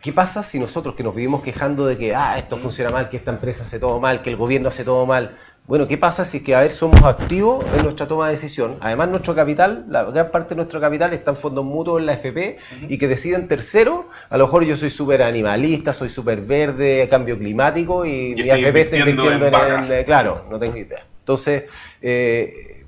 ¿Qué 0.02 0.14
pasa 0.14 0.44
si 0.44 0.60
nosotros 0.60 0.96
que 0.96 1.04
nos 1.04 1.14
vivimos 1.14 1.44
quejando 1.44 1.86
de 1.86 1.98
que 1.98 2.16
ah, 2.16 2.38
esto 2.38 2.58
funciona 2.58 2.90
mal, 2.90 3.10
que 3.10 3.18
esta 3.18 3.32
empresa 3.32 3.64
hace 3.64 3.80
todo 3.80 4.00
mal, 4.00 4.22
que 4.22 4.30
el 4.30 4.38
gobierno 4.38 4.70
hace 4.70 4.86
todo 4.86 5.06
mal? 5.06 5.36
Bueno, 5.68 5.88
¿qué 5.88 5.98
pasa 5.98 6.24
si 6.24 6.38
es 6.38 6.44
que 6.44 6.56
a 6.56 6.62
ver 6.62 6.72
somos 6.72 7.04
activos 7.04 7.66
en 7.76 7.84
nuestra 7.84 8.08
toma 8.08 8.28
de 8.28 8.32
decisión? 8.32 8.78
Además, 8.80 9.10
nuestro 9.10 9.36
capital, 9.36 9.86
la 9.90 10.06
gran 10.06 10.32
parte 10.32 10.52
de 10.52 10.56
nuestro 10.56 10.80
capital 10.80 11.12
está 11.14 11.32
en 11.32 11.38
fondos 11.38 11.66
mutuos 11.66 12.00
en 12.00 12.06
la 12.06 12.14
FP 12.14 12.58
y 12.88 12.98
que 12.98 13.08
deciden 13.10 13.48
tercero. 13.50 14.10
A 14.30 14.38
lo 14.38 14.46
mejor 14.46 14.64
yo 14.64 14.78
soy 14.78 14.90
súper 14.90 15.22
animalista, 15.22 15.94
soy 15.94 16.08
súper 16.08 16.42
verde, 16.42 17.08
cambio 17.10 17.38
climático 17.38 18.06
y, 18.06 18.36
mi 18.36 18.50
FP 18.50 18.82
está 18.82 18.98
invirtiendo 18.98 19.48
en, 19.48 19.92
en, 19.92 20.04
Claro, 20.06 20.46
no 20.50 20.58
tengo 20.58 20.78
idea. 20.78 21.06
Entonces, 21.20 21.66
eh, 22.02 22.79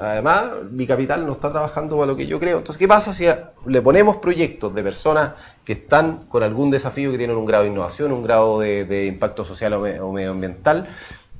además, 0.00 0.46
mi 0.70 0.86
capital 0.86 1.26
no 1.26 1.32
está 1.32 1.50
trabajando 1.50 1.96
para 1.96 2.06
lo 2.06 2.16
que 2.16 2.26
yo 2.26 2.40
creo. 2.40 2.58
Entonces, 2.58 2.78
¿qué 2.78 2.88
pasa 2.88 3.12
si 3.12 3.26
le 3.66 3.82
ponemos 3.82 4.16
proyectos 4.16 4.74
de 4.74 4.82
personas 4.82 5.32
que 5.64 5.74
están 5.74 6.26
con 6.28 6.42
algún 6.42 6.70
desafío, 6.70 7.10
que 7.10 7.18
tienen 7.18 7.36
un 7.36 7.44
grado 7.44 7.64
de 7.64 7.70
innovación, 7.70 8.12
un 8.12 8.22
grado 8.22 8.60
de, 8.60 9.06
impacto 9.06 9.44
social 9.44 9.74
o, 9.74 10.12
medioambiental, 10.12 10.88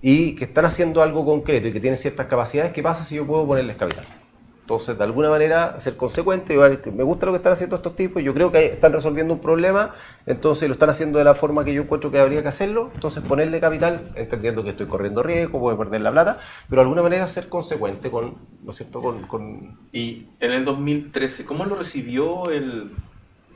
y 0.02 0.34
que 0.36 0.44
están 0.44 0.66
haciendo 0.66 1.02
algo 1.02 1.24
concreto 1.24 1.68
y 1.68 1.72
que 1.72 1.80
tienen 1.80 1.96
ciertas 1.96 2.26
capacidades? 2.26 2.72
¿Qué 2.72 2.82
pasa 2.82 3.04
si 3.04 3.16
yo 3.16 3.26
puedo 3.26 3.46
ponerles 3.46 3.76
capital? 3.76 4.23
Entonces, 4.64 4.96
de 4.96 5.04
alguna 5.04 5.28
manera, 5.28 5.78
ser 5.78 5.98
consecuente, 5.98 6.56
me 6.90 7.02
gusta 7.02 7.26
lo 7.26 7.32
que 7.32 7.36
están 7.36 7.52
haciendo 7.52 7.76
estos 7.76 7.94
tipos, 7.94 8.22
yo 8.22 8.32
creo 8.32 8.50
que 8.50 8.64
están 8.64 8.94
resolviendo 8.94 9.34
un 9.34 9.40
problema, 9.40 9.94
entonces 10.24 10.66
lo 10.70 10.72
están 10.72 10.88
haciendo 10.88 11.18
de 11.18 11.24
la 11.26 11.34
forma 11.34 11.66
que 11.66 11.74
yo 11.74 11.82
encuentro 11.82 12.10
que 12.10 12.18
habría 12.18 12.40
que 12.40 12.48
hacerlo, 12.48 12.90
entonces 12.94 13.22
ponerle 13.22 13.60
capital, 13.60 14.12
entendiendo 14.14 14.64
que 14.64 14.70
estoy 14.70 14.86
corriendo 14.86 15.22
riesgo, 15.22 15.60
puedo 15.60 15.76
perder 15.76 16.00
la 16.00 16.10
plata, 16.12 16.38
pero 16.70 16.80
de 16.80 16.84
alguna 16.84 17.02
manera 17.02 17.28
ser 17.28 17.50
consecuente 17.50 18.10
con, 18.10 18.38
¿no 18.62 18.70
es 18.70 18.76
cierto?, 18.76 19.02
con, 19.02 19.76
Y 19.92 20.28
en 20.40 20.52
el 20.52 20.64
2013, 20.64 21.44
¿cómo 21.44 21.66
lo 21.66 21.74
recibió 21.74 22.48
el, 22.48 22.90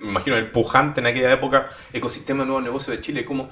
me 0.01 0.11
imagino, 0.11 0.37
el 0.37 0.51
pujante 0.51 1.01
en 1.01 1.07
aquella 1.07 1.33
época 1.33 1.71
ecosistema 1.91 2.45
nuevo 2.45 2.61
negocio 2.61 2.93
de 2.93 3.01
Chile? 3.01 3.25
¿Cómo, 3.25 3.49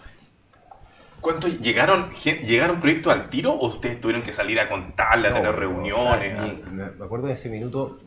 ¿Cuánto 1.21 1.49
llegaron, 1.49 2.13
llegaron 2.13 2.81
proyectos 2.81 3.13
al 3.13 3.29
tiro 3.29 3.53
o 3.53 3.69
ustedes 3.69 4.01
tuvieron 4.01 4.23
que 4.23 4.33
salir 4.33 4.61
a 4.61 4.69
contarle, 4.69 5.29
a 5.29 5.35
tener 5.35 5.55
reuniones? 5.55 6.37
me 6.71 7.05
acuerdo 7.05 7.27
de 7.27 7.33
ese 7.33 7.49
minuto, 7.49 7.99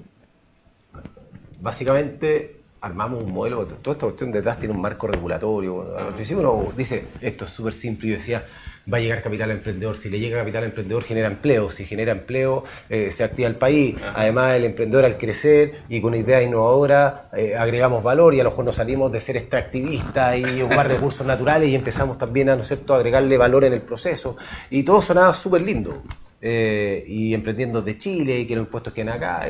básicamente 1.60 2.60
armamos 2.82 3.24
un 3.24 3.34
modelo, 3.34 3.66
toda 3.66 3.93
esta 3.93 4.05
cuestión 4.05 4.32
detrás 4.32 4.57
tiene 4.57 4.74
un 4.74 4.82
marco 4.82 5.07
regulatorio. 5.07 5.97
Al 5.97 6.14
principio 6.14 6.49
uno 6.49 6.72
dice, 6.76 7.07
esto 7.20 7.45
es 7.45 7.51
súper 7.51 7.74
simple, 7.74 8.07
y 8.07 8.12
yo 8.12 8.18
decía, 8.18 8.45
va 8.91 8.97
a 8.97 9.01
llegar 9.01 9.21
capital 9.21 9.51
al 9.51 9.57
emprendedor. 9.57 9.97
Si 9.97 10.09
le 10.09 10.19
llega 10.19 10.39
capital 10.39 10.63
al 10.63 10.69
emprendedor, 10.69 11.03
genera 11.03 11.27
empleo. 11.27 11.71
Si 11.71 11.85
genera 11.85 12.11
empleo, 12.11 12.63
eh, 12.89 13.11
se 13.11 13.23
activa 13.23 13.47
el 13.47 13.55
país. 13.55 13.95
Además, 14.15 14.55
el 14.55 14.65
emprendedor 14.65 15.05
al 15.05 15.17
crecer 15.17 15.83
y 15.89 16.01
con 16.01 16.15
idea 16.15 16.41
innovadora 16.41 17.29
eh, 17.35 17.55
agregamos 17.55 18.03
valor 18.03 18.33
y 18.33 18.39
a 18.39 18.43
lo 18.43 18.49
mejor 18.51 18.65
nos 18.65 18.75
salimos 18.75 19.11
de 19.11 19.21
ser 19.21 19.37
extractivistas 19.37 20.37
y 20.37 20.61
ocupar 20.61 20.87
recursos 20.95 21.25
naturales 21.25 21.69
y 21.69 21.75
empezamos 21.75 22.17
también 22.17 22.49
a, 22.49 22.55
¿no 22.55 22.63
cierto?, 22.63 22.93
agregarle 22.93 23.37
valor 23.37 23.63
en 23.65 23.73
el 23.73 23.81
proceso. 23.81 24.37
Y 24.69 24.83
todo 24.83 25.01
sonaba 25.01 25.33
súper 25.33 25.61
lindo. 25.61 26.03
Eh, 26.41 27.03
y 27.05 27.33
emprendiendo 27.33 27.81
de 27.81 27.97
Chile 27.97 28.39
y 28.39 28.47
que 28.47 28.55
los 28.55 28.65
impuestos 28.65 28.93
queden 28.93 29.09
acá. 29.09 29.45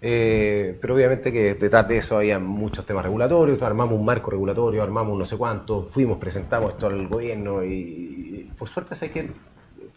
Eh, 0.00 0.78
pero 0.80 0.94
obviamente 0.94 1.32
que 1.32 1.54
detrás 1.54 1.88
de 1.88 1.98
eso 1.98 2.18
había 2.18 2.38
muchos 2.38 2.86
temas 2.86 3.02
regulatorios, 3.04 3.60
armamos 3.62 3.98
un 3.98 4.04
marco 4.04 4.30
regulatorio, 4.30 4.82
armamos 4.82 5.18
no 5.18 5.26
sé 5.26 5.36
cuánto, 5.36 5.88
fuimos, 5.90 6.18
presentamos 6.18 6.72
esto 6.72 6.86
al 6.86 7.08
gobierno 7.08 7.64
y, 7.64 7.68
y 7.68 8.52
por 8.56 8.68
suerte 8.68 8.94
sé 8.94 9.10
que 9.10 9.30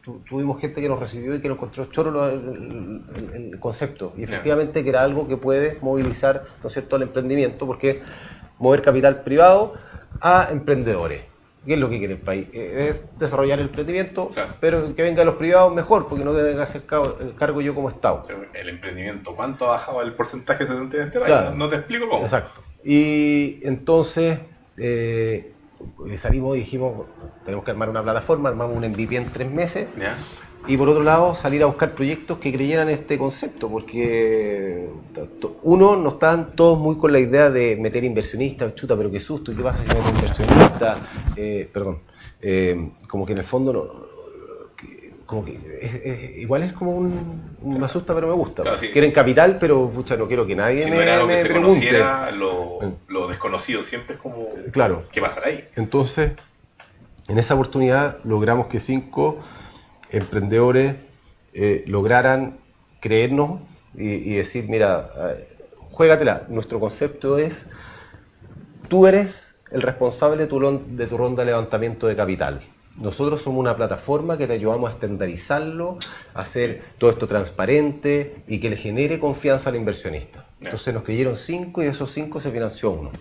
tu- 0.04 0.20
tuvimos 0.28 0.60
gente 0.60 0.82
que 0.82 0.90
nos 0.90 1.00
recibió 1.00 1.36
y 1.36 1.40
que 1.40 1.48
nos 1.48 1.58
encontró 1.58 1.86
choro 1.86 2.10
lo- 2.10 2.28
el, 2.30 3.04
el- 3.16 3.52
el 3.54 3.60
concepto. 3.60 4.14
Y 4.18 4.24
efectivamente 4.24 4.84
que 4.84 4.90
era 4.90 5.04
algo 5.04 5.28
que 5.28 5.38
puede 5.38 5.78
movilizar, 5.82 6.46
¿no 6.64 6.68
es 6.68 6.74
cierto?, 6.74 6.96
al 6.96 7.04
emprendimiento, 7.04 7.68
porque 7.68 8.02
mover 8.58 8.82
capital 8.82 9.22
privado 9.24 9.74
a 10.20 10.48
emprendedores. 10.52 11.22
¿Qué 11.66 11.74
es 11.76 11.80
lo 11.80 11.90
que 11.90 12.00
quiere 12.00 12.16
el 12.16 12.20
país? 12.20 12.48
Eh, 12.54 12.88
Es 12.90 13.20
desarrollar 13.20 13.60
el 13.60 13.66
emprendimiento, 13.68 14.30
Claro. 14.30 14.56
pero 14.60 14.96
que 14.96 15.04
vengan 15.04 15.28
los 15.28 15.36
privados 15.36 15.74
mejor, 15.74 16.08
porque 16.08 16.24
no 16.24 16.34
deben 16.34 16.60
hacer 16.60 16.84
ca- 16.88 17.14
el 17.20 17.36
cargo 17.36 17.62
yo 17.62 17.76
como 17.76 17.90
Estado. 17.90 18.26
El 18.54 18.70
emprendimiento, 18.70 19.36
¿cuánto 19.36 19.66
ha 19.66 19.72
bajado 19.72 20.02
el 20.02 20.14
porcentaje 20.14 20.66
de 20.66 20.74
este 21.04 21.20
país? 21.20 21.26
Claro. 21.26 21.56
No, 21.56 21.70
te 21.70 21.76
explico 21.76 22.10
cómo. 22.10 22.24
Exacto. 22.24 22.62
Y 22.84 23.60
entonces 23.62 24.40
eh, 24.78 25.52
salimos 26.16 26.56
y 26.58 26.62
dijimos, 26.62 27.06
tenemos 27.46 27.64
que 27.64 27.72
armar 27.72 27.90
una 27.90 28.02
plataforma, 28.02 28.50
armamos 28.50 28.76
un 28.76 28.84
MVP 28.84 29.16
en 29.18 29.26
tres 29.32 29.50
meses. 29.52 29.88
Y 30.68 30.78
por 30.78 30.88
otro 30.90 31.04
lado, 31.04 31.34
salir 31.36 31.64
a 31.64 31.66
buscar 31.66 31.94
proyectos 31.96 32.38
que 32.38 32.52
creyeran 32.54 32.88
este 32.90 33.18
concepto, 33.18 33.68
porque 33.68 34.88
uno, 35.64 35.96
no 35.96 36.10
estaban 36.10 36.56
todos 36.56 36.78
muy 36.78 36.98
con 36.98 37.12
la 37.12 37.20
idea 37.20 37.50
de 37.50 37.76
meter 37.78 38.04
inversionistas, 38.04 38.76
chuta, 38.76 38.96
pero 38.96 39.10
qué 39.12 39.20
susto, 39.20 39.52
¿y 39.52 39.56
qué 39.56 39.64
pasa 39.64 39.82
si 39.82 39.88
meto 39.88 40.10
inversionistas? 40.10 41.00
Eh, 41.36 41.68
perdón, 41.74 42.00
eh, 42.42 42.92
como 43.10 43.26
que 43.26 43.32
en 43.34 43.40
el 43.40 43.44
fondo, 43.44 43.74
no, 43.74 43.86
que- 44.78 45.14
como 45.26 45.44
que 45.44 45.54
es- 45.82 45.96
es- 46.06 46.38
igual 46.38 46.62
es 46.62 46.74
como 46.74 46.92
un, 46.96 47.42
un- 47.64 47.80
me 47.80 47.86
asusta, 47.86 48.14
pero 48.14 48.28
me 48.28 48.34
gusta. 48.34 48.62
Claro, 48.62 48.78
sí, 48.78 48.90
Quieren 48.90 49.10
sí. 49.10 49.16
capital, 49.16 49.58
pero 49.60 49.90
pucha, 49.90 50.16
no 50.16 50.28
quiero 50.28 50.46
que 50.46 50.56
nadie 50.56 50.84
Si 50.84 50.92
me, 50.92 51.04
no 51.06 51.22
que 51.28 51.34
me 51.34 51.42
se 51.42 51.50
pregunte. 51.50 52.04
lo, 52.38 52.80
lo 53.08 53.28
desconocido 53.28 53.82
siempre 53.82 54.16
es 54.16 54.22
como, 54.22 54.48
Claro. 54.72 55.06
¿qué 55.12 55.22
pasará 55.22 55.48
ahí? 55.48 55.68
Entonces, 55.76 56.34
en 57.28 57.40
esa 57.40 57.56
oportunidad 57.56 58.20
logramos 58.24 58.68
que 58.68 58.80
cinco 58.80 59.40
emprendedores 60.12 60.96
eh, 61.54 61.84
lograran 61.88 62.60
creernos 63.00 63.62
y, 63.98 64.10
y 64.10 64.34
decir, 64.36 64.68
mira, 64.70 65.10
eh, 65.18 65.48
juégatela. 65.92 66.46
Nuestro 66.50 66.80
concepto 66.80 67.38
es, 67.38 67.68
tú 68.88 69.08
eres 69.08 69.56
el 69.72 69.82
responsable 69.82 70.44
de 70.44 70.48
tu, 70.48 70.84
de 70.88 71.08
tu 71.08 71.18
ronda 71.18 71.44
de 71.44 71.52
levantamiento 71.52 72.08
de 72.08 72.16
capital. 72.16 72.62
Nosotros 72.98 73.42
somos 73.42 73.60
una 73.60 73.76
plataforma 73.76 74.38
que 74.38 74.48
te 74.48 74.54
ayudamos 74.54 74.90
a 74.90 74.94
estandarizarlo, 74.94 75.98
a 76.34 76.42
hacer 76.42 76.84
todo 76.98 77.10
esto 77.10 77.26
transparente 77.26 78.44
y 78.48 78.60
que 78.60 78.70
le 78.70 78.76
genere 78.76 79.20
confianza 79.20 79.70
al 79.70 79.78
inversionista. 79.78 80.46
Entonces 80.60 80.94
nos 80.94 81.04
creyeron 81.04 81.38
cinco 81.38 81.82
y 81.82 81.86
de 81.86 81.92
esos 81.92 82.12
cinco 82.12 82.42
se 82.42 82.52
financió 82.52 82.92
uno. 82.92 83.12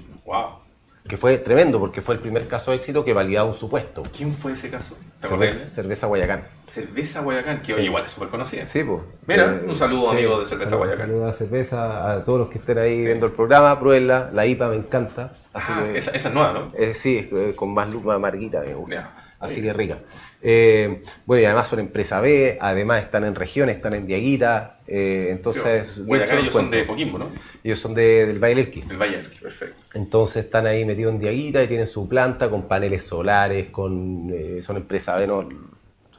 Que 1.11 1.17
fue 1.17 1.39
tremendo 1.39 1.81
porque 1.81 2.03
fue 2.03 2.15
el 2.15 2.21
primer 2.21 2.47
caso 2.47 2.71
de 2.71 2.77
éxito 2.77 3.05
que 3.05 3.13
validaba 3.13 3.49
un 3.49 3.55
supuesto. 3.57 4.05
¿Quién 4.17 4.33
fue 4.33 4.53
ese 4.53 4.71
caso? 4.71 4.97
Cerveza, 5.21 5.67
cerveza 5.67 6.07
Guayacán. 6.07 6.45
Cerveza 6.69 7.21
Guayacán, 7.21 7.61
que 7.63 7.75
Sí. 7.75 7.81
igual 7.81 8.05
es 8.07 8.13
súper 8.13 8.29
conocida. 8.29 8.65
Sí, 8.65 8.85
pues. 8.85 9.01
Mira, 9.27 9.61
un 9.67 9.77
saludo, 9.77 10.11
amigo 10.13 10.39
de 10.39 10.47
Cerveza 10.47 10.71
saludo- 10.71 10.85
Guayacán. 10.87 11.09
Saludo 11.09 11.27
a 11.27 11.33
cerveza, 11.33 12.13
a 12.13 12.25
todos 12.25 12.39
los 12.39 12.49
que 12.49 12.59
estén 12.59 12.79
ahí 12.79 13.05
viendo 13.05 13.27
el 13.27 13.33
programa, 13.33 13.77
pruébenla. 13.81 14.31
La 14.33 14.47
IPA 14.47 14.69
me 14.69 14.77
encanta. 14.77 15.33
Así 15.53 15.67
Ah, 15.75 15.83
que, 15.85 15.99
esa, 15.99 16.13
esa 16.13 16.29
es 16.29 16.35
nueva, 16.35 16.53
¿no? 16.53 16.69
eh, 16.79 16.95
sí, 16.95 17.29
eh, 17.33 17.55
con 17.57 17.75
más 17.75 17.93
luz, 17.93 18.05
más 18.05 18.15
amarguita 18.15 18.61
me 18.61 18.73
gusta. 18.75 19.35
Así 19.41 19.61
que 19.61 19.73
rica. 19.73 19.99
Eh, 20.43 21.03
bueno, 21.27 21.43
y 21.43 21.45
además 21.45 21.69
son 21.69 21.81
empresa 21.81 22.21
B, 22.21 22.57
además 22.61 23.03
están 23.03 23.25
en 23.25 23.35
regiones, 23.35 23.77
están 23.77 23.93
en 23.95 24.07
Diaguita. 24.07 24.79
eh, 24.87 25.29
entonces, 25.31 25.99
el 25.99 26.15
ellos 26.39 26.53
son 26.53 26.71
de. 26.71 26.87
Coquimbo, 26.87 27.19
¿no? 27.19 27.31
Ellos 27.63 27.79
son 27.79 27.93
de- 27.95 28.25
del 28.27 28.39
Valle 28.39 28.55
del 28.55 28.65
Elqui. 28.67 28.81
Valle 28.83 29.17
del 29.19 29.27
Elqui, 29.27 29.39
perfecto. 29.39 29.85
Entonces 29.95 30.45
están 30.47 30.67
ahí 30.67 30.85
metidos 30.87 31.13
en 31.13 31.19
Diaguita 31.21 31.63
y 31.63 31.69
tienen 31.69 31.87
su 31.87 32.09
planta 32.09 32.49
con 32.49 32.67
paneles 32.67 33.03
solares, 33.03 33.69
con 33.69 34.31
eh, 34.33 34.63
son 34.63 34.79
empresas, 34.79 35.17
bueno, 35.27 35.47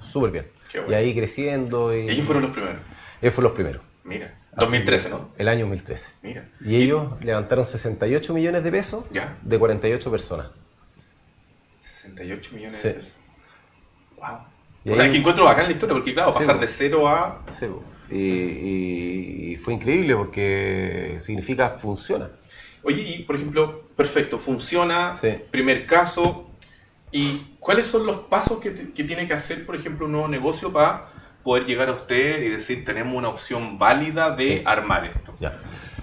súper 0.02 0.32
bien. 0.32 0.48
Qué 0.72 0.80
bueno. 0.80 0.94
Y 0.94 0.96
ahí 0.96 1.16
creciendo. 1.16 1.96
Y, 1.98 2.08
ellos 2.10 2.26
fueron 2.26 2.44
los 2.44 2.52
primeros. 2.52 2.78
ellos 3.22 3.34
fueron 3.34 3.50
los 3.50 3.56
primeros. 3.56 3.82
Mira, 4.04 4.38
Así 4.52 4.56
2013, 4.66 5.04
que, 5.06 5.10
¿no? 5.10 5.30
El 5.38 5.48
año 5.48 5.62
2013. 5.62 6.10
Mira. 6.22 6.48
Y 6.64 6.76
ellos 6.76 7.14
levantaron 7.22 7.66
68 7.66 8.34
millones 8.34 8.64
de 8.64 8.72
pesos 8.72 9.04
Ya. 9.12 9.38
de 9.42 9.58
48 9.60 10.12
personas. 10.12 10.48
68 11.80 12.52
millones 12.54 12.74
Sí. 12.78 12.88
de 12.88 12.94
pesos. 12.96 13.14
Wow. 14.22 14.94
O 14.94 14.96
sea, 14.96 15.12
que 15.12 15.18
encuentro 15.18 15.46
bacán 15.46 15.66
la 15.66 15.72
historia, 15.74 15.94
porque 15.96 16.14
claro, 16.14 16.34
pasar 16.34 16.60
de 16.60 16.68
cero 16.68 17.08
a... 17.08 17.42
Y, 18.10 18.16
y- 18.18 19.52
y 19.54 19.56
fue 19.58 19.74
increíble 19.74 20.16
porque 20.16 21.18
significa 21.20 21.70
funciona. 21.72 22.30
Oye, 22.84 23.02
y 23.02 23.24
por 23.24 23.36
ejemplo, 23.36 23.84
perfecto, 23.96 24.40
funciona, 24.40 25.16
Sí. 25.16 25.30
primer 25.52 25.86
caso, 25.86 26.50
¿y 27.12 27.56
cuáles 27.60 27.88
son 27.88 28.06
los 28.06 28.22
pasos 28.22 28.60
que, 28.60 28.72
te- 28.72 28.92
que 28.92 29.04
tiene 29.04 29.28
que 29.28 29.34
hacer, 29.34 29.66
por 29.66 29.76
ejemplo, 29.76 30.08
un 30.08 30.14
nuevo 30.14 30.28
negocio 30.28 30.72
para 30.74 31.08
poder 31.44 31.66
llegar 31.66 31.90
a 31.90 31.94
usted 31.94 32.44
y 32.44 32.50
decir, 32.50 32.84
tenemos 32.84 33.16
una 33.16 33.30
opción 33.30 33.78
válida 33.78 34.32
de 34.36 34.58
Sí. 34.58 34.62
armar 34.66 35.06
esto? 35.06 35.34
Ya. 35.40 35.58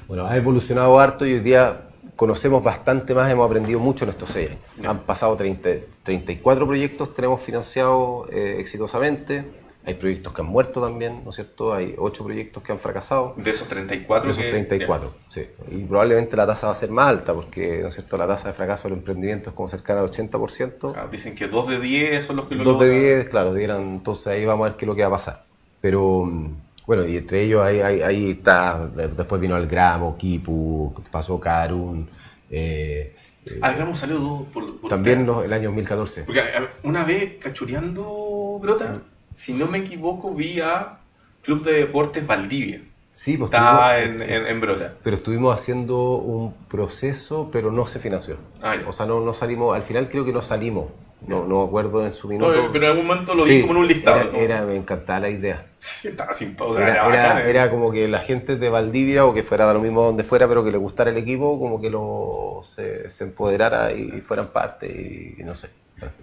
Bueno, 0.06 0.26
ha 0.26 0.36
evolucionado 0.36 0.98
harto 1.00 1.26
y 1.26 1.34
hoy 1.34 1.40
día 1.40 1.87
conocemos 2.18 2.64
bastante 2.64 3.14
más, 3.14 3.30
hemos 3.30 3.46
aprendido 3.46 3.78
mucho 3.78 4.02
en 4.04 4.10
estos 4.10 4.30
seis 4.30 4.50
años. 4.50 4.86
Han 4.90 4.98
pasado 5.04 5.36
30 5.36 5.68
34 6.02 6.66
proyectos, 6.66 7.14
tenemos 7.14 7.40
financiados 7.40 8.28
eh, 8.32 8.56
exitosamente. 8.58 9.44
Hay 9.86 9.94
proyectos 9.94 10.32
que 10.34 10.42
han 10.42 10.48
muerto 10.48 10.82
también, 10.82 11.22
¿no 11.22 11.30
es 11.30 11.36
cierto? 11.36 11.72
Hay 11.72 11.94
8 11.96 12.24
proyectos 12.24 12.60
que 12.62 12.72
han 12.72 12.78
fracasado. 12.80 13.34
De 13.36 13.50
esos 13.52 13.68
34 13.68 14.26
De 14.26 14.32
esos 14.32 14.44
que- 14.44 14.50
34, 14.50 15.12
sí. 15.28 15.46
Y 15.70 15.84
probablemente 15.84 16.36
la 16.36 16.44
tasa 16.46 16.66
va 16.66 16.72
a 16.72 16.74
ser 16.74 16.90
más 16.90 17.06
alta 17.08 17.32
porque, 17.32 17.78
¿no 17.82 17.88
es 17.88 17.94
cierto? 17.94 18.18
La 18.18 18.26
tasa 18.26 18.48
de 18.48 18.54
fracaso 18.54 18.88
del 18.88 18.98
emprendimiento 18.98 19.50
es 19.50 19.56
como 19.56 19.68
cercana 19.68 20.00
al 20.00 20.06
80%. 20.10 20.92
ya. 20.94 21.02
Ah, 21.02 21.08
Dicen 21.10 21.34
que 21.36 21.46
2 21.46 21.68
de 21.68 21.78
10 21.80 22.26
son 22.26 22.36
los 22.36 22.48
que 22.48 22.56
lo 22.56 22.64
Dos 22.64 22.80
de 22.80 22.86
logran. 22.86 23.00
10, 23.00 23.28
claro, 23.28 23.54
dieran, 23.54 23.80
entonces 23.82 24.26
ahí 24.26 24.44
vamos 24.44 24.66
a 24.66 24.70
ver 24.70 24.76
qué 24.76 24.84
es 24.84 24.88
lo 24.88 24.96
que 24.96 25.02
va 25.02 25.08
a 25.08 25.12
pasar. 25.12 25.44
Pero 25.80 26.24
mm, 26.24 26.50
bueno, 26.88 27.04
y 27.06 27.18
entre 27.18 27.42
ellos 27.42 27.62
ahí, 27.62 27.80
ahí, 27.80 28.00
ahí 28.00 28.30
está, 28.30 28.86
de- 28.88 29.08
después 29.08 29.38
vino 29.40 29.58
el 29.58 29.66
Gramo, 29.66 30.16
Kipu, 30.16 30.94
pasó 31.10 31.38
Karun, 31.38 32.08
eh, 32.50 33.14
eh, 33.44 33.60
digamos, 33.72 33.98
salió 33.98 34.46
por, 34.52 34.80
por 34.80 34.88
también 34.88 35.26
los- 35.26 35.44
el 35.44 35.52
año 35.52 35.64
2014. 35.68 36.22
Porque 36.24 36.42
una 36.82 37.04
vez 37.04 37.34
cachureando 37.40 38.58
Brota, 38.62 39.02
si 39.36 39.52
no 39.52 39.66
me 39.66 39.78
equivoco, 39.78 40.34
vi 40.34 40.60
a 40.60 40.98
Club 41.42 41.62
de 41.64 41.72
Deportes 41.74 42.26
Valdivia. 42.26 42.80
Sí, 43.10 43.36
pues 43.36 43.50
Estaba 43.50 43.98
en, 44.00 44.20
en, 44.22 44.46
en 44.46 44.60
Brota. 44.60 44.94
pero 45.02 45.16
estuvimos 45.16 45.54
haciendo 45.54 46.16
un 46.16 46.54
proceso, 46.68 47.50
pero 47.52 47.70
no 47.70 47.86
se 47.86 47.98
financió. 47.98 48.36
Ah, 48.62 48.76
o 48.86 48.92
sea, 48.92 49.04
no, 49.06 49.20
no 49.20 49.34
salimos, 49.34 49.76
al 49.76 49.82
final 49.82 50.08
creo 50.08 50.24
que 50.24 50.32
no 50.32 50.40
salimos. 50.40 50.86
No, 51.26 51.44
no 51.46 51.58
me 51.62 51.64
acuerdo 51.66 52.04
en 52.06 52.12
su 52.12 52.28
No, 52.28 52.48
minuto. 52.48 52.70
pero 52.72 52.84
en 52.86 52.90
algún 52.92 53.06
momento 53.06 53.34
lo 53.34 53.44
vi 53.44 53.60
como 53.60 53.72
en 53.74 53.78
un 53.80 53.88
listado. 53.88 54.20
Era, 54.32 54.38
era- 54.38 54.62
me 54.66 54.76
encantaba 54.76 55.20
la 55.20 55.28
idea. 55.30 55.66
Sí, 55.80 56.08
estaba 56.08 56.32
sin 56.32 56.54
pausa. 56.54 56.80
Era, 56.80 56.92
era 56.92 57.08
era- 57.08 57.22
bacán, 57.28 57.38
eh. 57.46 57.50
era 57.50 57.70
como 57.70 57.90
que 57.90 58.06
la 58.08 58.20
gente 58.20 58.56
de 58.56 58.68
Valdivia 58.70 59.26
o 59.26 59.34
que 59.34 59.42
fuera 59.42 59.66
de 59.66 59.74
lo 59.74 59.80
mismo 59.80 60.02
donde 60.02 60.22
fuera, 60.22 60.46
pero 60.48 60.64
que 60.64 60.70
le 60.70 60.78
gustara 60.78 61.10
el 61.10 61.16
equipo, 61.16 61.58
como 61.58 61.80
que 61.80 61.90
lo, 61.90 62.60
se, 62.62 63.10
se 63.10 63.24
empoderara 63.24 63.92
y 63.92 64.20
fueran 64.20 64.48
parte 64.48 64.86
y, 64.86 65.40
y 65.40 65.44
no 65.44 65.54
sé. 65.54 65.70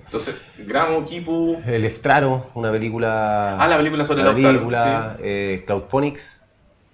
Entonces, 0.06 0.36
Gramo, 0.60 1.04
Kipu. 1.06 1.62
El 1.68 1.84
Eftraro, 1.84 2.48
una 2.56 2.72
película. 2.72 3.58
Ah, 3.60 3.68
la 3.68 3.76
película 3.78 4.06
sobre 4.06 4.24
la 4.24 4.34
película, 4.34 5.18
eh, 5.22 5.64
Cloudponics, 5.68 6.41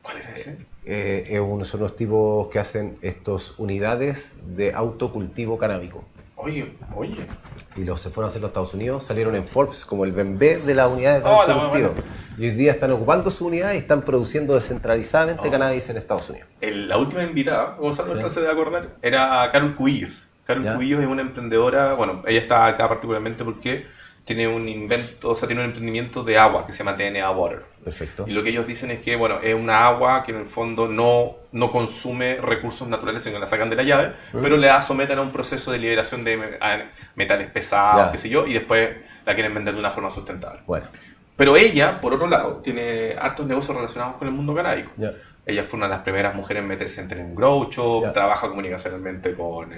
¿Cuál 0.02 0.18
era 0.18 0.32
ese? 0.34 0.58
eh, 0.86 1.26
es 1.28 1.40
uno, 1.40 1.64
son 1.66 1.82
unos 1.82 1.96
tipos 1.96 2.48
que 2.48 2.58
hacen 2.58 2.98
estos 3.04 3.54
unidades 3.60 4.34
de 4.44 4.74
autocultivo 4.74 5.60
canábico. 5.60 6.04
Oye, 6.44 6.74
oye. 6.96 7.28
Y 7.76 7.84
los 7.86 8.02
se 8.02 8.10
fueron 8.10 8.28
a 8.28 8.30
hacer 8.30 8.42
los 8.42 8.50
Estados 8.50 8.74
Unidos, 8.74 9.04
salieron 9.04 9.36
en 9.36 9.44
Forbes 9.46 9.86
como 9.86 10.06
el 10.06 10.12
Bembé 10.12 10.58
de 10.58 10.74
las 10.76 10.88
unidades 10.90 11.24
de 11.24 11.30
Oh. 11.30 11.94
Y 12.38 12.46
hoy 12.48 12.52
día 12.56 12.72
están 12.72 12.92
ocupando 12.92 13.30
su 13.30 13.46
unidad 13.46 13.74
y 13.74 13.78
están 13.78 14.02
produciendo 14.02 14.56
descentralizadamente 14.56 15.48
Oh. 15.48 15.52
cannabis 15.52 15.90
en 15.90 15.98
Estados 15.98 16.30
Unidos. 16.30 16.48
El- 16.60 16.90
la 16.90 16.98
última 16.98 17.24
invitada, 17.24 17.76
Gonzalo 17.80 18.16
Sí. 18.28 18.34
se 18.34 18.40
debe 18.42 18.52
acordar, 18.54 18.96
era 19.02 19.48
Carol 19.52 19.76
Cubillos. 19.76 20.24
Carol 20.46 20.64
Ya. 20.64 20.74
Cubillos 20.74 21.02
es 21.02 21.08
una 21.08 21.22
emprendedora, 21.22 21.94
bueno, 21.94 22.24
ella 22.26 22.40
está 22.40 22.66
acá 22.66 22.88
particularmente 22.90 23.44
porque 23.44 23.86
tiene 24.26 24.48
un 24.48 24.68
invento, 24.68 25.30
o 25.30 25.36
sea, 25.36 25.48
tiene 25.48 25.62
un 25.62 25.68
emprendimiento 25.68 26.24
de 26.24 26.38
agua 26.38 26.66
que 26.66 26.72
se 26.74 26.80
llama 26.80 26.96
TNA 26.96 27.30
Water. 27.32 27.64
Perfecto. 27.84 28.26
Y 28.28 28.32
lo 28.32 28.44
que 28.44 28.50
ellos 28.50 28.68
dicen 28.68 28.92
es 28.92 29.00
que, 29.00 29.16
bueno, 29.16 29.40
es 29.42 29.56
una 29.56 29.86
agua 29.88 30.24
que 30.24 30.32
en 30.32 30.40
el 30.40 30.46
fondo 30.46 30.88
no, 30.88 31.36
no 31.52 31.72
consume 31.72 32.36
recursos 32.36 32.88
naturales, 32.88 33.24
sino 33.24 33.36
que 33.36 33.40
la 33.42 33.48
sacan 33.48 33.70
de 33.70 33.76
la 33.76 33.84
llave, 33.84 34.14
pero 34.42 34.58
la 34.58 34.84
someten 34.84 35.18
a 35.18 35.22
un 35.22 35.32
proceso 35.32 35.72
de 35.72 35.80
liberación 35.80 36.24
de 36.24 36.58
metales 37.16 37.48
pesados, 37.50 38.06
Ya. 38.08 38.12
qué 38.12 38.18
sé 38.18 38.30
yo, 38.30 38.46
y 38.48 38.54
después 38.54 38.90
la 39.26 39.34
quieren 39.34 39.54
vender 39.54 39.74
de 39.74 39.80
una 39.80 39.92
forma 39.92 40.10
sustentable. 40.12 40.62
Bueno, 40.68 40.86
Pero 41.38 41.58
ella, 41.58 42.00
por 42.00 42.14
otro 42.14 42.28
lado, 42.28 42.58
tiene 42.64 43.16
hartos 43.20 43.48
negocios 43.48 43.76
relacionados 43.76 44.18
con 44.18 44.28
el 44.28 44.34
mundo 44.34 44.54
canábico. 44.54 44.92
ya. 44.98 45.12
Ella 45.44 45.64
fue 45.64 45.78
una 45.78 45.88
de 45.88 45.94
las 45.96 46.04
primeras 46.04 46.36
mujeres 46.36 46.62
en 46.62 46.68
meterse 46.70 47.02
en 47.02 47.20
un 47.20 47.34
grow 47.36 47.68
shop, 47.72 48.04
Ya. 48.04 48.14
trabaja 48.14 48.48
comunicacionalmente 48.48 49.34
con, 49.34 49.72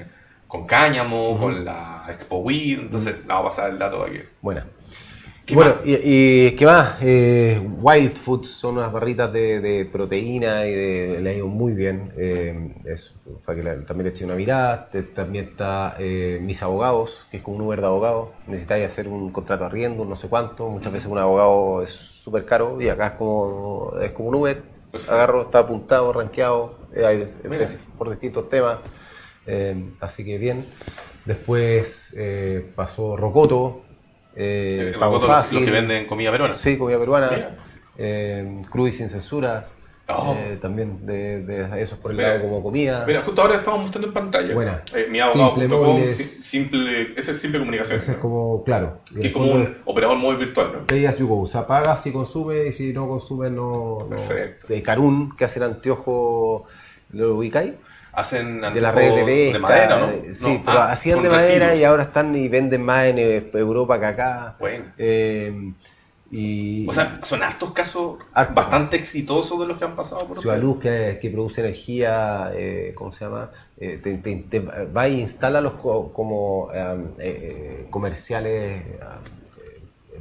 con 0.46 0.68
Cáñamo, 0.68 1.40
con 1.40 1.64
la 1.64 2.04
Expo 2.10 2.40
Weed, 2.40 2.80
entonces 2.80 3.16
la 3.26 3.36
voy 3.36 3.46
a 3.46 3.50
pasar 3.50 3.70
el 3.72 3.80
dato 3.80 4.04
aquí. 4.04 4.20
Buena. 4.42 4.66
¿Qué 5.46 5.56
bueno, 5.56 5.76
más? 5.76 5.86
y, 5.86 6.48
y 6.48 6.52
¿qué 6.56 6.66
más? 6.66 6.96
Eh, 7.02 7.62
Wild 7.82 8.12
Foods 8.18 8.48
son 8.48 8.78
unas 8.78 8.92
barritas 8.94 9.32
de, 9.34 9.60
de 9.60 9.86
proteína 9.86 10.66
y 10.66 10.72
de, 10.74 11.20
le 11.22 11.30
ha 11.30 11.34
ido 11.34 11.48
muy 11.48 11.74
bien. 11.74 12.14
eh, 12.16 12.76
eso, 12.86 13.14
para 13.46 13.58
que 13.58 13.64
la- 13.64 13.86
también 13.86 14.06
le 14.06 14.12
eche 14.12 14.24
una 14.24 14.36
mirada. 14.36 14.90
Te- 14.90 15.04
también 15.04 15.50
está 15.50 15.96
eh, 16.00 16.40
Mis 16.42 16.64
Abogados, 16.64 17.28
que 17.30 17.38
es 17.38 17.44
como 17.44 17.58
un 17.58 17.64
Uber 17.64 17.82
de 17.82 17.88
abogados. 17.88 18.30
Necesitáis 18.48 18.86
hacer 18.86 19.08
un 19.10 19.32
contrato 19.32 19.66
arriendo, 19.66 20.06
no 20.06 20.16
sé 20.16 20.30
cuánto. 20.30 20.70
Muchas 20.70 20.94
veces 20.94 21.10
un 21.12 21.18
abogado 21.18 21.82
es 21.82 21.90
súper 21.90 22.46
caro 22.46 22.82
y 22.82 22.88
acá 22.88 23.08
es 23.08 23.14
como, 23.14 23.94
es 24.02 24.12
como 24.12 24.30
un 24.30 24.36
Uber. 24.36 24.64
Agarro, 25.10 25.42
está 25.44 25.60
apuntado, 25.60 26.14
rankeado, 26.14 26.78
hay 26.96 27.26
por 27.98 28.10
distintos 28.12 28.48
temas. 28.48 28.78
así 30.00 30.24
que 30.24 30.38
bien. 30.38 30.66
Después 31.26 32.16
pasó 32.76 33.18
Rocoto. 33.18 33.82
Eh, 34.36 34.92
Eh, 34.96 34.98
pago 35.00 35.14
los- 35.14 35.24
los 35.24 35.32
fácil. 35.32 35.64
que 35.66 35.72
venden 35.72 36.06
comida 36.08 36.32
peruana. 36.32 36.56
Sí, 36.56 36.78
comida 36.78 37.00
peruana. 37.00 37.56
Eh, 37.98 38.62
y 38.88 38.92
sin 38.92 39.10
censura. 39.10 39.68
Oh. 40.08 40.36
Eh, 40.38 40.58
también 40.62 41.06
de, 41.06 41.42
de 41.44 41.82
esos 41.82 41.98
por 41.98 42.12
el 42.12 42.18
Mira. 42.18 42.30
lado 42.36 42.42
como 42.50 42.62
comida. 42.62 43.06
Mira, 43.08 43.22
justo 43.22 43.42
ahora 43.42 43.56
estamos 43.60 43.82
mostrando 43.82 44.08
en 44.10 44.14
pantalla. 44.14 44.54
Buena. 44.54 44.84
Eh, 44.94 45.08
mi 45.10 45.20
abogado.com, 45.22 46.04
Simple 46.04 47.14
ese 47.18 47.32
es 47.32 47.40
simple 47.42 47.60
comunicación. 47.60 47.98
Ese 47.98 48.12
es 48.12 48.18
como, 48.18 48.64
claro. 48.66 49.00
que 49.20 49.28
es 49.28 49.34
como 49.34 49.54
un 49.54 49.78
operador 49.86 50.18
móvil 50.18 50.40
virtual, 50.40 50.72
¿no? 50.74 50.88
Pay 50.88 51.06
as 51.06 51.18
you 51.18 51.28
go. 51.28 51.42
O 51.42 51.48
sea, 51.48 51.66
paga 51.66 51.96
si 51.96 52.12
consume 52.12 52.68
y 52.68 52.74
si 52.74 52.92
no 52.92 53.08
consume 53.08 53.50
no. 53.50 54.00
no. 54.02 54.08
Perfecto. 54.10 54.68
De 54.68 54.84
Carun, 54.84 55.36
que 55.38 55.46
hace 55.46 55.60
el 55.60 55.66
anteojo. 55.66 56.66
¿Lo 57.12 57.36
ubicáis? 57.36 57.74
Hacen 58.14 58.62
De 58.62 58.80
la 58.82 58.92
red 58.92 59.16
de 59.16 59.24
pesca. 59.26 59.54
de 59.54 59.60
madera, 59.60 60.00
¿no? 60.00 60.10
eh, 60.12 60.34
Sí, 60.36 60.44
No, 60.58 60.64
pero 60.66 60.80
ah, 60.80 60.92
hacían 60.92 61.22
de 61.24 61.30
madera 61.30 61.66
residuos. 61.68 61.82
y 61.82 61.84
ahora 61.84 62.04
están 62.04 62.36
y 62.36 62.48
venden 62.48 62.84
más 62.84 63.06
en 63.06 63.18
eh, 63.18 63.50
Europa 63.54 64.00
que 64.00 64.06
acá. 64.06 64.56
Bueno. 64.60 64.86
Eh, 64.98 65.74
y, 66.36 66.88
O 66.90 66.94
sea, 66.94 67.20
son 67.24 67.44
hartos 67.44 67.74
casos 67.74 68.18
Hartos. 68.34 68.56
bastante 68.56 68.98
exitosos 68.98 69.60
de 69.60 69.68
los 69.68 69.78
que 69.78 69.86
han 69.86 69.96
pasado 69.96 70.28
por 70.28 70.40
Ciudad. 70.40 70.58
Luz 70.60 70.80
que, 70.80 71.20
que 71.22 71.30
produce 71.30 71.62
energía, 71.62 72.52
eh, 72.56 72.92
¿cómo 72.96 73.12
se 73.12 73.26
llama? 73.26 73.52
Eh, 73.78 74.00
te, 74.02 74.16
te- 74.18 74.46
te 74.50 74.60
va 74.60 75.06
e 75.08 75.12
instala 75.12 75.62
los 75.62 75.74
co- 75.74 76.12
como 76.12 76.70
comerciales, 77.90 78.84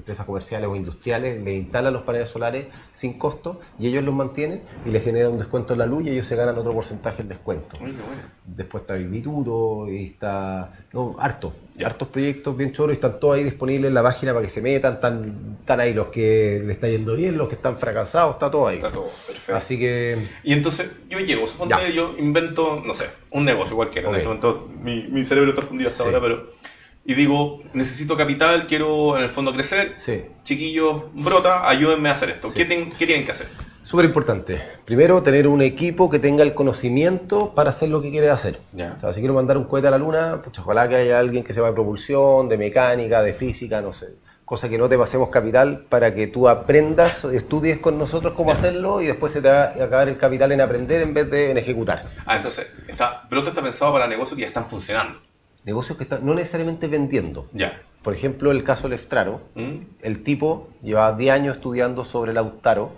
empresas 0.03 0.27
comerciales 0.27 0.69
o 0.69 0.75
industriales, 0.75 1.41
le 1.43 1.55
instala 1.55 1.91
los 1.93 2.03
paneles 2.03 2.29
solares 2.29 2.67
sin 2.93 3.19
costo 3.19 3.61
y 3.79 3.87
ellos 3.87 4.03
los 4.03 4.13
mantienen 4.15 4.63
y 4.85 4.91
les 4.91 5.05
generan 5.05 5.33
un 5.33 5.39
descuento 5.39 5.73
en 5.75 5.79
la 5.79 5.87
luz 5.87 6.05
y 6.05 6.11
ellos 6.11 6.27
se 6.27 6.35
ganan 6.35 6.59
otro 6.59 6.73
porcentaje 6.73 7.19
del 7.19 7.29
descuento. 7.29 7.77
Uy, 7.81 7.93
qué 7.93 8.03
bueno. 8.03 8.23
Después 8.45 8.81
está 8.83 8.95
Vivituro 8.95 9.89
y 9.89 10.05
está. 10.07 10.73
No, 10.93 11.15
harto. 11.19 11.55
Ya. 11.77 11.87
Hartos 11.87 12.09
proyectos 12.09 12.55
bien 12.57 12.73
choros 12.73 12.93
y 12.93 12.97
están 12.97 13.19
todos 13.19 13.37
ahí 13.37 13.45
disponibles 13.45 13.89
en 13.89 13.95
la 13.95 14.03
página 14.03 14.33
para 14.35 14.45
que 14.45 14.51
se 14.51 14.61
metan. 14.61 14.95
Están, 14.95 15.57
están 15.61 15.81
ahí 15.81 15.95
los 15.95 16.09
que 16.09 16.61
le 16.67 16.73
está 16.73 16.89
yendo 16.89 17.15
bien, 17.17 17.39
los 17.39 17.49
que 17.49 17.55
están 17.55 17.79
fracasados, 17.79 18.35
está 18.35 18.51
todo 18.51 18.67
ahí. 18.67 18.77
Está 18.77 18.91
todo 18.91 19.05
perfecto. 19.27 19.55
Así 19.57 19.79
que. 19.79 20.29
Y 20.43 20.53
entonces 20.53 20.91
yo 21.09 21.19
llego, 21.21 21.47
suponte 21.47 21.75
Ya. 21.77 21.89
yo 21.89 22.15
invento, 22.19 22.83
no 22.85 22.93
sé, 22.93 23.07
un 23.31 23.45
negocio 23.45 23.75
cualquiera. 23.77 24.09
Ok. 24.09 24.15
En 24.15 24.17
este 24.19 24.29
momento 24.29 24.69
mi, 24.83 25.05
mi 25.09 25.25
cerebro 25.25 25.51
está 25.51 25.63
fundido 25.63 25.89
hasta 25.89 26.03
Sí. 26.03 26.09
ahora, 26.09 26.21
pero. 26.21 26.62
Y 27.05 27.15
digo, 27.15 27.61
necesito 27.75 28.17
capital, 28.17 28.67
quiero 28.69 29.17
en 29.19 29.25
el 29.25 29.31
fondo 29.31 29.53
crecer. 29.53 29.95
Sí. 29.97 30.25
Chiquillos, 30.45 31.03
brota, 31.15 31.69
ayúdenme 31.69 32.09
a 32.09 32.13
hacer 32.13 32.31
esto. 32.31 32.51
Sí. 32.51 32.59
¿Qué, 32.59 32.65
ten- 32.65 32.91
qué 32.91 33.07
tienen 33.07 33.25
que 33.25 33.33
hacer? 33.33 33.49
Súper 33.83 34.05
importante. 34.05 34.63
Primero, 34.85 35.21
tener 35.25 35.49
un 35.49 35.61
equipo 35.61 36.09
que 36.09 36.21
tenga 36.21 36.45
el 36.45 36.55
conocimiento 36.55 37.53
para 37.55 37.71
hacer 37.71 37.89
lo 37.89 38.01
que 38.01 38.11
quiere 38.13 38.31
hacer. 38.31 38.61
O 38.97 39.01
sea, 39.01 39.13
si 39.13 39.19
quiero 39.21 39.35
mandar 39.35 39.57
un 39.59 39.65
cohete 39.65 39.89
a 39.89 39.91
la 39.91 39.99
luna, 39.99 40.41
pucha, 40.43 40.63
ojalá 40.63 40.89
que 40.89 40.95
haya 40.95 41.19
alguien 41.19 41.43
que 41.43 41.53
sepa 41.53 41.67
de 41.67 41.73
propulsión, 41.73 42.49
de 42.49 42.57
mecánica, 42.59 43.21
de 43.23 43.35
física, 43.35 43.81
no 43.83 43.91
sé. 43.93 44.11
Cosa 44.45 44.69
que 44.69 44.79
no 44.79 44.89
te 44.89 44.97
pasemos 44.97 45.31
capital 45.31 45.85
para 45.89 46.15
que 46.15 46.29
tú 46.29 46.49
aprendas, 46.49 47.25
estudies 47.25 47.79
con 47.81 47.99
nosotros 47.99 48.35
cómo 48.35 48.53
hacerlo 48.53 49.01
y 49.01 49.07
después 49.07 49.33
se 49.33 49.41
te 49.43 49.49
va 49.49 49.63
a 49.65 49.85
acabar 49.85 50.09
el 50.09 50.19
capital 50.19 50.53
en 50.53 50.61
aprender 50.61 51.01
en 51.03 51.15
vez 51.15 51.29
de 51.31 51.51
en 51.51 51.59
ejecutar. 51.59 52.07
Ah, 52.27 52.37
eso 52.37 52.51
sí. 52.51 52.63
Está, 52.87 53.23
Brota 53.29 53.49
está 53.49 53.63
pensado 53.63 53.93
para 53.93 54.07
negocios 54.07 54.37
que 54.37 54.43
ya 54.43 54.49
están 54.49 54.67
funcionando. 54.69 55.19
Negocios 55.65 55.97
que 55.97 56.05
están 56.05 56.25
no 56.27 56.35
necesariamente 56.35 56.89
vendiendo. 56.89 57.49
Ya. 57.53 57.83
Por 58.03 58.15
ejemplo, 58.15 58.51
el 58.51 58.65
caso 58.65 58.89
Leftraro, 58.89 59.41
¿Mm? 59.55 59.77
el 60.01 60.23
tipo 60.25 60.69
llevaba 60.83 61.17
10 61.17 61.33
años 61.33 61.57
estudiando 61.57 62.05
sobre 62.05 62.33
el 62.33 62.39
Autaro 62.39 62.91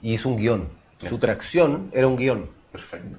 y 0.00 0.14
hizo 0.14 0.28
un 0.28 0.36
guion. 0.36 0.68
Su 0.98 1.18
tracción 1.18 1.90
era 1.92 2.06
un 2.06 2.16
guion. 2.16 2.48
Perfecto. 2.70 3.18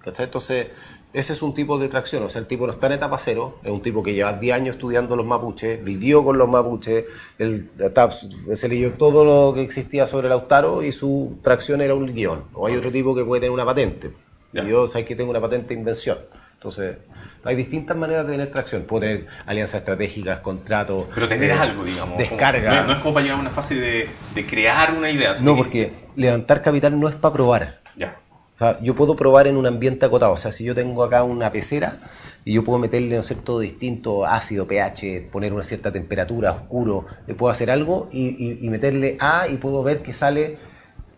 ¿Cachai? 0.00 0.26
Entonces, 0.26 0.68
ese 1.12 1.32
es 1.32 1.42
un 1.42 1.54
tipo 1.54 1.76
de 1.78 1.88
tracción. 1.88 2.22
O 2.22 2.28
sea, 2.28 2.40
el 2.40 2.46
tipo 2.46 2.66
no 2.66 2.72
está 2.72 2.86
en 2.86 2.92
etapa 2.92 3.18
cero. 3.18 3.58
Es 3.64 3.70
un 3.70 3.82
tipo 3.82 4.02
que 4.02 4.14
lleva 4.14 4.32
10 4.34 4.54
años 4.54 4.76
estudiando 4.76 5.16
los 5.16 5.26
mapuches, 5.26 5.82
vivió 5.82 6.24
con 6.24 6.38
los 6.38 6.48
mapuches, 6.48 7.04
está- 7.38 8.10
se 8.10 8.68
leyó 8.68 8.92
todo 8.92 9.24
lo 9.24 9.54
que 9.54 9.62
existía 9.62 10.06
sobre 10.06 10.28
el 10.28 10.32
Autaro 10.32 10.82
y 10.84 10.92
su 10.92 11.36
tracción 11.42 11.80
era 11.80 11.94
un 11.94 12.14
guion. 12.14 12.44
O 12.54 12.66
hay 12.68 12.76
otro 12.76 12.92
tipo 12.92 13.14
que 13.14 13.24
puede 13.24 13.40
tener 13.40 13.52
una 13.52 13.64
patente. 13.64 14.12
Ya. 14.52 14.62
Yo 14.62 14.86
sé 14.88 15.04
que 15.04 15.16
tengo 15.16 15.30
una 15.30 15.40
patente 15.40 15.68
de 15.74 15.80
invención. 15.80 16.18
Entonces, 16.56 16.96
hay 17.44 17.54
distintas 17.54 17.96
maneras 17.96 18.26
de 18.26 18.32
tener 18.32 18.50
tracción. 18.50 18.82
Puedo 18.82 19.02
tener 19.02 19.26
alianzas 19.46 19.80
estratégicas, 19.80 20.40
contratos. 20.40 21.06
Pero 21.14 21.28
tener 21.28 21.50
eh, 21.50 21.52
algo, 21.52 21.84
digamos. 21.84 22.18
Descarga. 22.18 22.70
Como- 22.70 22.80
no, 22.82 22.86
no 22.88 22.92
es 22.94 22.98
como 22.98 23.14
para 23.14 23.24
llegar 23.24 23.38
a 23.38 23.40
una 23.42 23.50
fase 23.50 23.74
de, 23.74 24.08
de 24.34 24.46
crear 24.46 24.94
una 24.94 25.10
idea. 25.10 25.34
No, 25.40 25.54
que- 25.54 25.62
porque 25.62 25.94
levantar 26.16 26.62
capital 26.62 26.98
no 26.98 27.08
es 27.08 27.14
para 27.14 27.32
probar. 27.34 27.80
Ya. 27.96 28.16
O 28.54 28.58
sea, 28.58 28.80
yo 28.80 28.94
puedo 28.96 29.14
probar 29.16 29.46
en 29.46 29.56
un 29.58 29.66
ambiente 29.66 30.06
acotado. 30.06 30.32
O 30.32 30.36
sea, 30.38 30.50
si 30.50 30.64
yo 30.64 30.74
tengo 30.74 31.04
acá 31.04 31.22
una 31.24 31.50
pecera 31.52 31.98
y 32.44 32.54
yo 32.54 32.64
puedo 32.64 32.78
meterle, 32.78 33.14
¿no 33.14 33.20
es 33.20 33.26
cierto?, 33.26 33.58
distinto 33.60 34.24
ácido, 34.24 34.66
pH, 34.66 35.28
poner 35.30 35.52
una 35.52 35.62
cierta 35.62 35.92
temperatura, 35.92 36.52
oscuro, 36.52 37.06
le 37.26 37.34
puedo 37.34 37.52
hacer 37.52 37.70
algo 37.70 38.08
y, 38.12 38.28
y- 38.28 38.58
y 38.64 38.70
meterle 38.70 39.18
A 39.20 39.46
y 39.48 39.58
puedo 39.58 39.82
ver 39.82 40.02
que 40.02 40.14
sale 40.14 40.58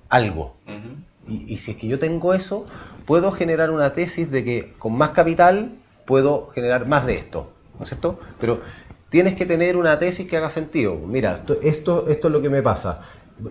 algo. 0.09 0.57
Y 1.29 1.59
si 1.59 1.73
es 1.73 1.77
que 1.77 1.87
yo 1.87 1.99
tengo 1.99 2.33
eso, 2.35 2.67
puedo 3.09 3.33
generar 3.33 3.71
una 3.71 3.95
tesis 3.95 4.31
de 4.31 4.45
que 4.45 4.75
con 4.79 4.95
más 4.95 5.11
capital 5.13 5.71
puedo 6.05 6.51
generar 6.51 6.87
más 6.87 7.07
de 7.07 7.15
esto, 7.15 7.51
¿no 7.79 7.83
es 7.83 7.89
cierto? 7.89 8.21
Pero 8.39 8.61
tienes 9.09 9.35
que 9.35 9.47
tener 9.47 9.79
una 9.79 9.99
tesis 9.99 10.29
que 10.29 10.37
haga 10.37 10.51
sentido. 10.51 10.95
Mira, 10.95 11.37
esto, 11.37 11.59
esto, 11.63 12.09
esto 12.09 12.29
es 12.29 12.33
lo 12.33 12.43
que 12.43 12.51
me 12.51 12.61
pasa. 12.61 13.01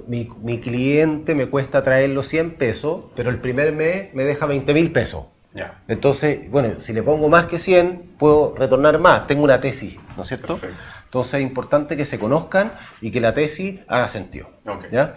Mi, 0.06 0.30
mi 0.44 0.60
cliente 0.60 1.34
me 1.34 1.48
cuesta 1.48 1.84
traerlo 1.84 2.22
100 2.22 2.52
pesos, 2.52 3.06
pero 3.16 3.32
el 3.32 3.40
primer 3.40 3.74
mes 3.74 4.14
me 4.14 4.26
deja 4.26 4.46
20 4.46 4.76
mil 4.76 4.92
pesos. 4.92 5.26
Ya. 5.56 5.82
Entonces, 5.88 6.52
bueno, 6.52 6.80
si 6.80 6.94
le 6.94 7.02
pongo 7.02 7.28
más 7.28 7.48
que 7.48 7.58
100, 7.58 8.12
puedo 8.20 8.54
retornar 8.56 9.00
más. 9.00 9.26
Tengo 9.26 9.44
una 9.44 9.60
tesis, 9.60 9.98
¿no 10.16 10.22
es 10.22 10.28
cierto? 10.28 10.58
Perfecto. 10.58 10.84
Entonces 11.06 11.34
es 11.36 11.42
importante 11.42 11.98
que 11.98 12.06
se 12.06 12.20
conozcan 12.20 12.74
y 13.02 13.10
que 13.10 13.22
la 13.22 13.34
tesis 13.34 13.80
haga 13.88 14.08
sentido. 14.08 14.52
Ok. 14.68 14.86
¿ya? 14.92 15.16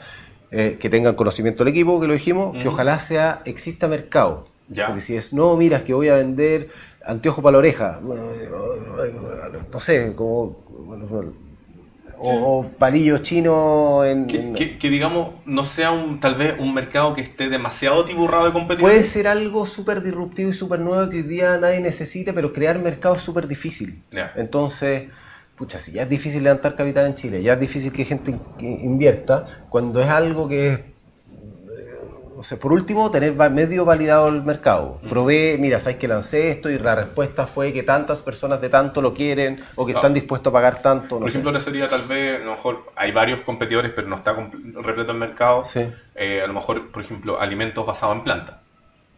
Eh, 0.53 0.79
que 0.81 0.91
tengan 0.91 1.15
conocimiento 1.15 1.63
del 1.65 1.73
equipo, 1.73 2.01
que 2.01 2.07
lo 2.09 2.13
dijimos, 2.15 2.57
que 2.61 2.67
ojalá 2.69 2.99
sea 2.99 3.41
exista 3.45 3.87
mercado. 3.87 4.49
Ya. 4.69 4.87
Porque 4.87 5.01
si 5.01 5.17
es, 5.17 5.33
no, 5.33 5.57
mira, 5.57 5.79
es 5.79 5.83
que 5.85 5.95
voy 5.95 6.09
a 6.09 6.15
vender 6.17 6.69
anteojo 7.07 7.41
para 7.43 7.53
la 7.53 7.59
oreja. 7.59 7.99
Bueno, 8.03 8.23
no 9.73 9.81
sé, 9.81 10.13
como... 10.15 10.57
bueno, 10.69 11.07
o, 12.23 12.59
o 12.59 12.69
palillo 12.69 13.19
chino 13.19 14.05
en... 14.05 14.27
Que, 14.27 14.39
en- 14.41 14.55
que- 14.55 14.79
que, 14.79 14.91
digamos 14.91 15.37
no 15.47 15.65
sea 15.65 15.91
un 15.91 16.21
tal 16.21 16.35
vez 16.35 16.55
un 16.59 16.75
mercado 16.75 17.15
que 17.15 17.23
esté 17.23 17.49
demasiado 17.49 18.05
tiburrado 18.05 18.45
de 18.45 18.53
competitivo. 18.53 18.89
Puede 18.89 19.05
ser 19.05 19.27
algo 19.27 19.65
súper 19.65 20.03
disruptivo 20.03 20.51
y 20.51 20.53
súper 20.53 20.81
nuevo 20.81 21.09
que 21.09 21.17
hoy 21.19 21.23
día 21.23 21.57
nadie 21.59 21.81
necesite, 21.81 22.33
pero 22.35 22.53
crear 22.53 22.79
mercado 22.79 23.15
es 23.15 23.23
súper 23.23 23.49
difícil. 23.49 24.03
Entonces, 24.37 25.09
pucha, 25.61 25.79
si 25.79 25.93
ya 25.93 26.05
es 26.05 26.09
difícil 26.09 26.43
levantar 26.43 26.75
capital 26.75 27.05
en 27.05 27.15
Chile, 27.15 27.43
ya 27.43 27.53
es 27.53 27.61
difícil 27.61 27.93
que 27.93 28.07
gente 28.07 28.31
in- 28.31 28.81
invierta, 28.83 29.67
cuando 29.69 30.01
es 30.01 30.09
algo 30.09 30.49
que 30.49 30.73
es, 30.73 30.79
eh, 30.79 30.85
no 32.35 32.43
sé, 32.43 32.57
por 32.57 32.73
último, 32.73 33.11
tener 33.11 33.35
medio 33.51 33.85
validado 33.85 34.29
el 34.29 34.43
mercado. 34.43 34.99
Mm. 35.03 35.09
Probé, 35.09 35.57
mira, 35.61 35.79
sabes 35.79 35.99
que 35.99 36.09
lancé 36.09 36.51
esto 36.51 36.71
y 36.71 36.79
la 36.79 36.95
respuesta 36.95 37.47
fue 37.47 37.75
que 37.75 37.83
tantas 37.83 38.23
personas 38.23 38.63
de 38.63 38.71
tanto 38.71 39.03
lo 39.03 39.13
quieren 39.13 39.63
o 39.77 39.85
que 39.85 39.93
están 39.93 40.15
dispuestos 40.15 40.51
a 40.51 40.55
pagar 40.55 40.81
tanto. 40.81 41.17
no 41.17 41.21
Por 41.21 41.29
ejemplo, 41.29 41.51
ahora 41.51 41.61
sería 41.61 41.89
tal 41.91 42.03
vez, 42.09 42.41
a 42.41 42.45
lo 42.45 42.53
mejor 42.53 42.87
hay 42.97 43.13
varios 43.13 43.41
competidores, 43.41 43.93
pero 43.95 44.09
no 44.09 44.17
está 44.17 44.33
repleto 44.33 45.13
el 45.13 45.19
mercado. 45.19 45.67
Sí. 45.67 45.87
Eh, 46.15 46.41
a 46.43 46.47
lo 46.47 46.55
mejor, 46.55 46.91
por 46.91 47.03
ejemplo, 47.03 47.39
alimentos 47.39 47.85
basados 47.85 48.17
en 48.17 48.25
planta. 48.25 48.63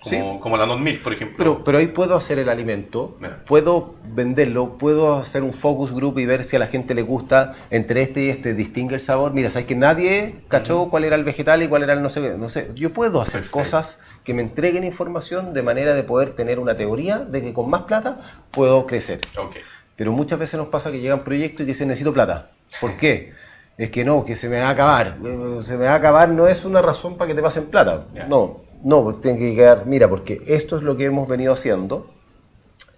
Como, 0.02 0.34
Sí. 0.34 0.38
como 0.40 0.56
la 0.56 0.66
non 0.66 0.84
por 1.02 1.12
ejemplo. 1.12 1.36
Pero, 1.38 1.62
pero 1.64 1.78
ahí 1.78 1.86
puedo 1.86 2.16
hacer 2.16 2.38
el 2.40 2.48
alimento, 2.48 3.16
Mira. 3.20 3.44
puedo 3.44 3.94
venderlo, 4.04 4.76
puedo 4.76 5.14
hacer 5.16 5.42
un 5.44 5.52
focus 5.52 5.92
group 5.94 6.18
y 6.18 6.26
ver 6.26 6.42
si 6.44 6.56
a 6.56 6.58
la 6.58 6.66
gente 6.66 6.94
le 6.94 7.02
gusta 7.02 7.54
entre 7.70 8.02
este 8.02 8.22
y 8.24 8.28
este, 8.30 8.54
distingue 8.54 8.96
el 8.96 9.00
sabor. 9.00 9.32
Mira, 9.32 9.48
sabes 9.50 9.66
que 9.66 9.76
nadie 9.76 10.40
cachó 10.48 10.88
cuál 10.90 11.04
era 11.04 11.14
el 11.16 11.22
vegetal 11.24 11.62
y 11.62 11.68
cuál 11.68 11.84
era 11.84 11.92
el 11.92 12.02
no 12.02 12.08
sé 12.10 12.20
qué. 12.20 12.30
No 12.36 12.48
sé, 12.48 12.70
yo 12.74 12.92
puedo 12.92 13.20
hacer 13.22 13.42
Perfecto. 13.42 13.58
cosas 13.58 14.00
que 14.24 14.34
me 14.34 14.42
entreguen 14.42 14.82
información 14.84 15.54
de 15.54 15.62
manera 15.62 15.94
de 15.94 16.02
poder 16.02 16.30
tener 16.30 16.58
una 16.58 16.76
teoría 16.76 17.18
de 17.18 17.40
que 17.42 17.52
con 17.52 17.70
más 17.70 17.82
plata 17.82 18.42
puedo 18.50 18.86
crecer. 18.86 19.20
Ok. 19.38 19.56
Pero 19.94 20.12
muchas 20.12 20.38
veces 20.38 20.58
nos 20.58 20.68
pasa 20.68 20.90
que 20.90 21.00
llegan 21.00 21.22
proyectos 21.22 21.62
y 21.62 21.66
dicen 21.66 21.86
necesito 21.88 22.12
plata. 22.12 22.50
¿Por 22.80 22.96
qué? 22.96 23.34
Es 23.78 23.90
que 23.90 24.04
no, 24.04 24.24
que 24.24 24.36
se 24.36 24.48
me 24.48 24.60
va 24.60 24.66
a 24.68 24.70
acabar. 24.70 25.16
Eh, 25.24 25.58
Se 25.62 25.76
me 25.76 25.84
va 25.86 25.92
a 25.92 25.96
acabar 25.96 26.28
no 26.28 26.46
es 26.48 26.64
una 26.64 26.82
razón 26.82 27.16
para 27.16 27.28
que 27.28 27.34
te 27.34 27.42
pasen 27.42 27.66
plata. 27.66 28.06
Ya. 28.14 28.26
No, 28.26 28.60
no, 28.82 29.02
porque 29.02 29.22
tiene 29.22 29.38
que 29.38 29.54
quedar, 29.54 29.86
mira, 29.86 30.08
porque 30.08 30.42
esto 30.46 30.76
es 30.76 30.82
lo 30.82 30.96
que 30.96 31.04
hemos 31.04 31.28
venido 31.28 31.52
haciendo 31.52 32.10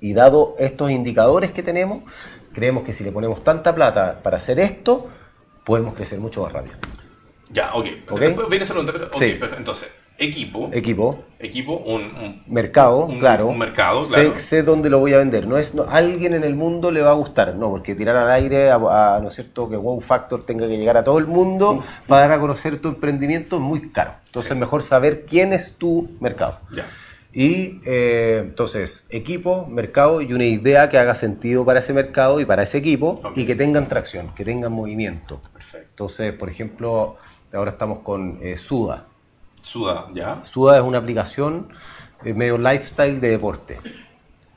y 0.00 0.12
dado 0.12 0.54
estos 0.58 0.90
indicadores 0.90 1.52
que 1.52 1.62
tenemos, 1.62 2.02
creemos 2.52 2.84
que 2.84 2.92
si 2.92 3.04
le 3.04 3.12
ponemos 3.12 3.42
tanta 3.44 3.74
plata 3.74 4.20
para 4.22 4.36
hacer 4.38 4.58
esto, 4.58 5.08
podemos 5.64 5.94
crecer 5.94 6.18
mucho 6.20 6.42
más 6.42 6.52
rápido. 6.52 6.76
Ya, 7.50 7.74
ok. 7.74 7.86
Ok. 8.10 8.20
Después 8.20 8.48
viene 8.48 8.64
esa 8.64 8.74
pregunta. 8.74 9.10
Sí. 9.14 9.38
Entonces, 9.56 9.88
equipo. 10.18 10.70
Equipo, 10.72 11.24
Equipo, 11.40 11.76
un, 11.76 12.02
un- 12.04 12.42
mercado, 12.46 13.04
un- 13.06 13.18
claro. 13.18 13.48
Un 13.48 13.58
mercado, 13.58 14.04
Sé- 14.06 14.14
claro. 14.14 14.38
Sé, 14.38 14.62
dónde 14.62 14.88
lo 14.88 14.98
voy 14.98 15.12
a 15.12 15.18
vender. 15.18 15.46
No 15.46 15.58
es 15.58 15.74
no, 15.74 15.84
alguien 15.90 16.32
en 16.34 16.42
el 16.44 16.54
mundo 16.54 16.90
le 16.90 17.02
va 17.02 17.10
a 17.10 17.14
gustar, 17.14 17.54
no, 17.56 17.68
porque 17.70 17.94
tirar 17.94 18.16
al 18.16 18.30
aire, 18.30 18.70
a, 18.70 18.76
a, 19.16 19.20
no 19.20 19.28
es 19.28 19.34
cierto, 19.34 19.68
que 19.68 19.76
Wow 19.76 20.00
Factor 20.00 20.46
tenga 20.46 20.66
que 20.66 20.78
llegar 20.78 20.96
a 20.96 21.04
todo 21.04 21.18
el 21.18 21.26
mundo 21.26 21.82
para 22.06 22.22
dar 22.28 22.32
a 22.38 22.40
conocer 22.40 22.80
tu 22.80 22.88
emprendimiento 22.88 23.56
es 23.56 23.62
muy 23.62 23.90
caro. 23.90 24.12
Entonces, 24.26 24.52
Sí. 24.52 24.58
mejor 24.58 24.82
saber 24.82 25.26
quién 25.26 25.52
es 25.52 25.74
tu 25.76 26.08
mercado. 26.20 26.60
Ya. 26.74 26.86
Y 27.36 27.80
eh, 27.84 28.42
entonces, 28.44 29.06
equipo, 29.10 29.66
mercado 29.66 30.22
y 30.22 30.32
una 30.32 30.44
idea 30.44 30.88
que 30.88 30.98
haga 30.98 31.14
sentido 31.16 31.64
para 31.64 31.80
ese 31.80 31.92
mercado 31.92 32.38
y 32.40 32.44
para 32.44 32.62
ese 32.62 32.78
equipo 32.78 33.20
y 33.34 33.44
que 33.44 33.56
tengan 33.56 33.88
tracción, 33.88 34.32
que 34.36 34.44
tengan 34.44 34.72
movimiento. 34.72 35.40
Perfecto. 35.52 35.88
Entonces, 35.90 36.32
por 36.32 36.48
ejemplo, 36.48 37.16
ahora 37.52 37.72
estamos 37.72 37.98
con 37.98 38.38
eh, 38.40 38.56
Suda. 38.56 39.06
Suda, 39.64 40.06
ya. 40.14 40.40
Suda 40.44 40.76
es 40.76 40.84
una 40.84 40.98
aplicación 40.98 41.68
eh, 42.24 42.34
medio 42.34 42.58
lifestyle 42.58 43.20
de 43.20 43.30
deporte. 43.30 43.80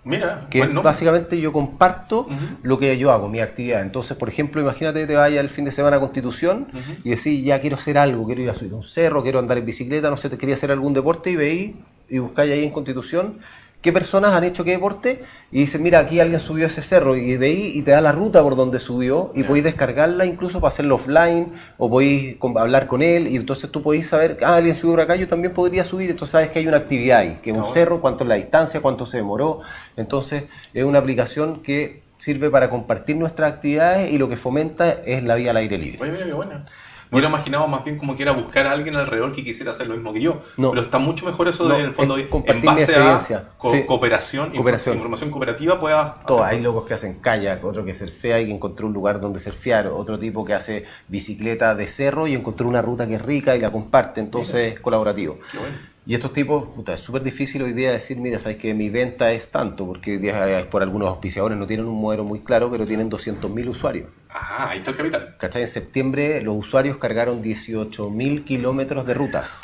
Mira, 0.04 0.48
Que 0.50 0.60
bueno, 0.60 0.84
básicamente 0.84 1.40
yo 1.42 1.52
comparto 1.52 2.28
lo 2.64 2.80
que 2.80 2.98
yo 2.98 3.12
hago, 3.12 3.28
mi 3.28 3.40
actividad. 3.42 3.82
Entonces, 3.82 4.16
por 4.16 4.30
ejemplo, 4.30 4.62
imagínate 4.62 5.06
te 5.06 5.16
vayas 5.16 5.44
el 5.44 5.50
fin 5.50 5.66
de 5.66 5.72
semana 5.72 5.98
a 5.98 6.00
Constitución 6.00 6.68
y 7.04 7.10
decís, 7.10 7.44
ya 7.44 7.60
quiero 7.60 7.76
hacer 7.76 7.98
algo, 7.98 8.26
quiero 8.26 8.42
ir 8.42 8.50
a 8.50 8.54
subir 8.54 8.74
un 8.74 8.84
cerro, 8.84 9.22
quiero 9.22 9.40
andar 9.40 9.58
en 9.58 9.66
bicicleta, 9.66 10.10
no 10.10 10.16
sé, 10.16 10.30
te 10.30 10.38
quería 10.38 10.56
hacer 10.56 10.72
algún 10.72 10.94
deporte 10.94 11.32
y 11.32 11.36
veis 11.36 11.76
y 12.08 12.20
buscáis 12.20 12.54
ahí 12.54 12.64
en 12.64 12.72
Constitución 12.72 13.40
qué 13.82 13.94
personas 13.94 14.34
han 14.34 14.44
hecho 14.44 14.64
qué 14.64 14.72
deporte 14.72 15.24
y 15.52 15.60
dices, 15.62 15.80
mira, 15.80 16.00
aquí 16.00 16.20
alguien 16.20 16.40
subió 16.40 16.68
ese 16.68 16.82
cerro 16.82 17.16
y 17.16 17.38
veis 17.38 17.76
y 17.76 17.82
te 17.84 17.92
da 17.92 18.02
la 18.02 18.12
ruta 18.12 18.42
por 18.42 18.56
donde 18.56 18.80
subió 18.80 19.32
y 19.36 19.44
podéis 19.44 19.66
descargarla 19.66 20.26
incluso 20.26 20.60
para 20.60 20.70
hacerlo 20.70 20.96
offline 20.96 21.54
o 21.78 21.90
podéis 21.90 22.38
hablar 22.58 22.88
con 22.88 23.02
él 23.02 23.28
y 23.28 23.36
entonces 23.36 23.72
tú 23.72 23.82
podéis 23.82 24.08
saber, 24.08 24.38
ah, 24.44 24.56
alguien 24.56 24.76
subió 24.76 24.94
por 24.94 25.02
acá, 25.02 25.16
yo 25.16 25.28
también 25.28 25.54
podría 25.54 25.86
subir, 25.86 26.10
entonces 26.10 26.32
sabes 26.32 26.50
que 26.50 26.60
hay 26.60 26.68
una 26.68 26.78
actividad 26.78 27.20
ahí, 27.20 27.40
que 27.42 27.52
es 27.52 27.58
un 27.58 27.66
cerro, 27.68 28.02
cuánto 28.02 28.24
es 28.24 28.28
la 28.28 28.36
distancia, 28.36 28.82
cuánto 28.82 29.06
se 29.06 29.18
demoró. 29.18 29.62
Entonces, 29.96 30.46
es 30.74 30.84
una 30.84 31.00
aplicación 31.00 31.62
que 31.62 32.02
sirve 32.18 32.50
para 32.50 32.70
compartir 32.70 33.16
nuestras 33.16 33.54
actividades 33.54 34.12
y 34.12 34.18
lo 34.18 34.28
que 34.28 34.38
fomenta 34.38 34.90
es 34.92 35.24
la 35.24 35.36
vida 35.36 35.52
al 35.52 35.58
aire 35.58 35.78
libre. 35.78 36.00
Oye, 36.02 36.12
mira 36.12 36.26
qué 36.26 36.34
buena. 36.34 36.66
Me 37.10 37.18
hubiera 37.18 37.30
imaginado 37.30 37.68
más 37.68 37.84
bien 37.84 37.98
como 37.98 38.16
que 38.16 38.24
era 38.24 38.32
buscar 38.34 38.68
a 38.68 38.72
alguien 38.72 38.96
alrededor 38.96 39.34
que 39.34 39.44
quisiera 39.44 39.72
hacer 39.72 39.88
lo 39.88 39.96
mismo 39.96 40.12
que 40.14 40.22
yo. 40.22 40.42
No. 40.58 40.72
Pero 40.72 40.82
está 40.84 41.00
mucho 41.00 41.26
mejor 41.26 41.48
eso 41.48 41.64
No, 41.64 41.74
de, 41.76 41.80
en 41.82 41.86
el 41.88 41.94
fondo, 41.94 42.18
es 42.18 42.26
en 42.30 42.62
base 42.64 42.96
a 43.36 43.50
co- 43.58 43.74
Sí. 43.74 43.86
cooperación, 43.86 44.52
Cooperación. 44.52 44.96
información 44.96 45.32
cooperativa, 45.32 45.80
pueda 45.80 46.20
Todo, 46.28 46.44
hacer- 46.44 46.58
hay 46.58 46.64
locos 46.64 46.86
que 46.86 46.94
hacen 46.94 47.20
kayak, 47.20 47.64
otro 47.64 47.86
que 47.86 47.94
surfea 47.94 48.40
y 48.42 48.48
que 48.48 48.52
encontró 48.54 48.88
un 48.88 48.94
lugar 48.94 49.20
donde 49.22 49.40
surfear, 49.40 49.88
otro 49.88 50.20
tipo 50.20 50.44
que 50.46 50.54
hace 50.54 50.86
bicicleta 51.08 51.76
de 51.76 51.88
cerro 51.88 52.28
y 52.28 52.34
encontró 52.36 52.68
una 52.68 52.82
ruta 52.82 53.08
que 53.08 53.16
es 53.16 53.22
rica 53.22 53.56
y 53.56 53.60
la 53.60 53.72
comparte, 53.72 54.20
entonces 54.22 54.74
es 54.74 54.80
colaborativo. 54.80 55.40
Qué 55.52 55.58
bueno. 55.58 55.76
Y 56.08 56.14
estos 56.14 56.32
tipos, 56.32 56.70
puta, 56.70 56.94
es 56.94 57.02
súper 57.02 57.22
difícil 57.22 57.62
hoy 57.64 57.74
día 57.74 57.92
decir, 57.92 58.18
mira, 58.18 58.40
sabes 58.40 58.58
que 58.58 58.74
mi 58.74 58.90
venta 58.90 59.34
es 59.34 59.52
tanto, 59.52 59.86
porque 59.86 60.12
hoy 60.12 60.18
día 60.20 60.62
eh, 60.62 60.64
por 60.64 60.82
algunos 60.82 61.10
auspiciadores 61.10 61.58
no 61.58 61.68
tienen 61.68 61.86
un 61.86 62.00
modelo 62.00 62.24
muy 62.24 62.40
claro, 62.40 62.72
pero 62.72 62.88
tienen 62.88 63.12
200.000 63.12 63.68
usuarios. 63.68 64.10
Ah, 64.30 64.70
ahí 64.70 64.78
está 64.78 64.92
el 64.92 64.98
capital. 64.98 65.36
¿Cachai? 65.38 65.64
En 65.64 65.68
septiembre 65.68 66.42
los 66.42 66.56
usuarios 66.56 66.96
cargaron 66.96 67.44
18.000 67.44 68.46
kilómetros 68.46 69.06
de 69.06 69.16
rutas. 69.16 69.60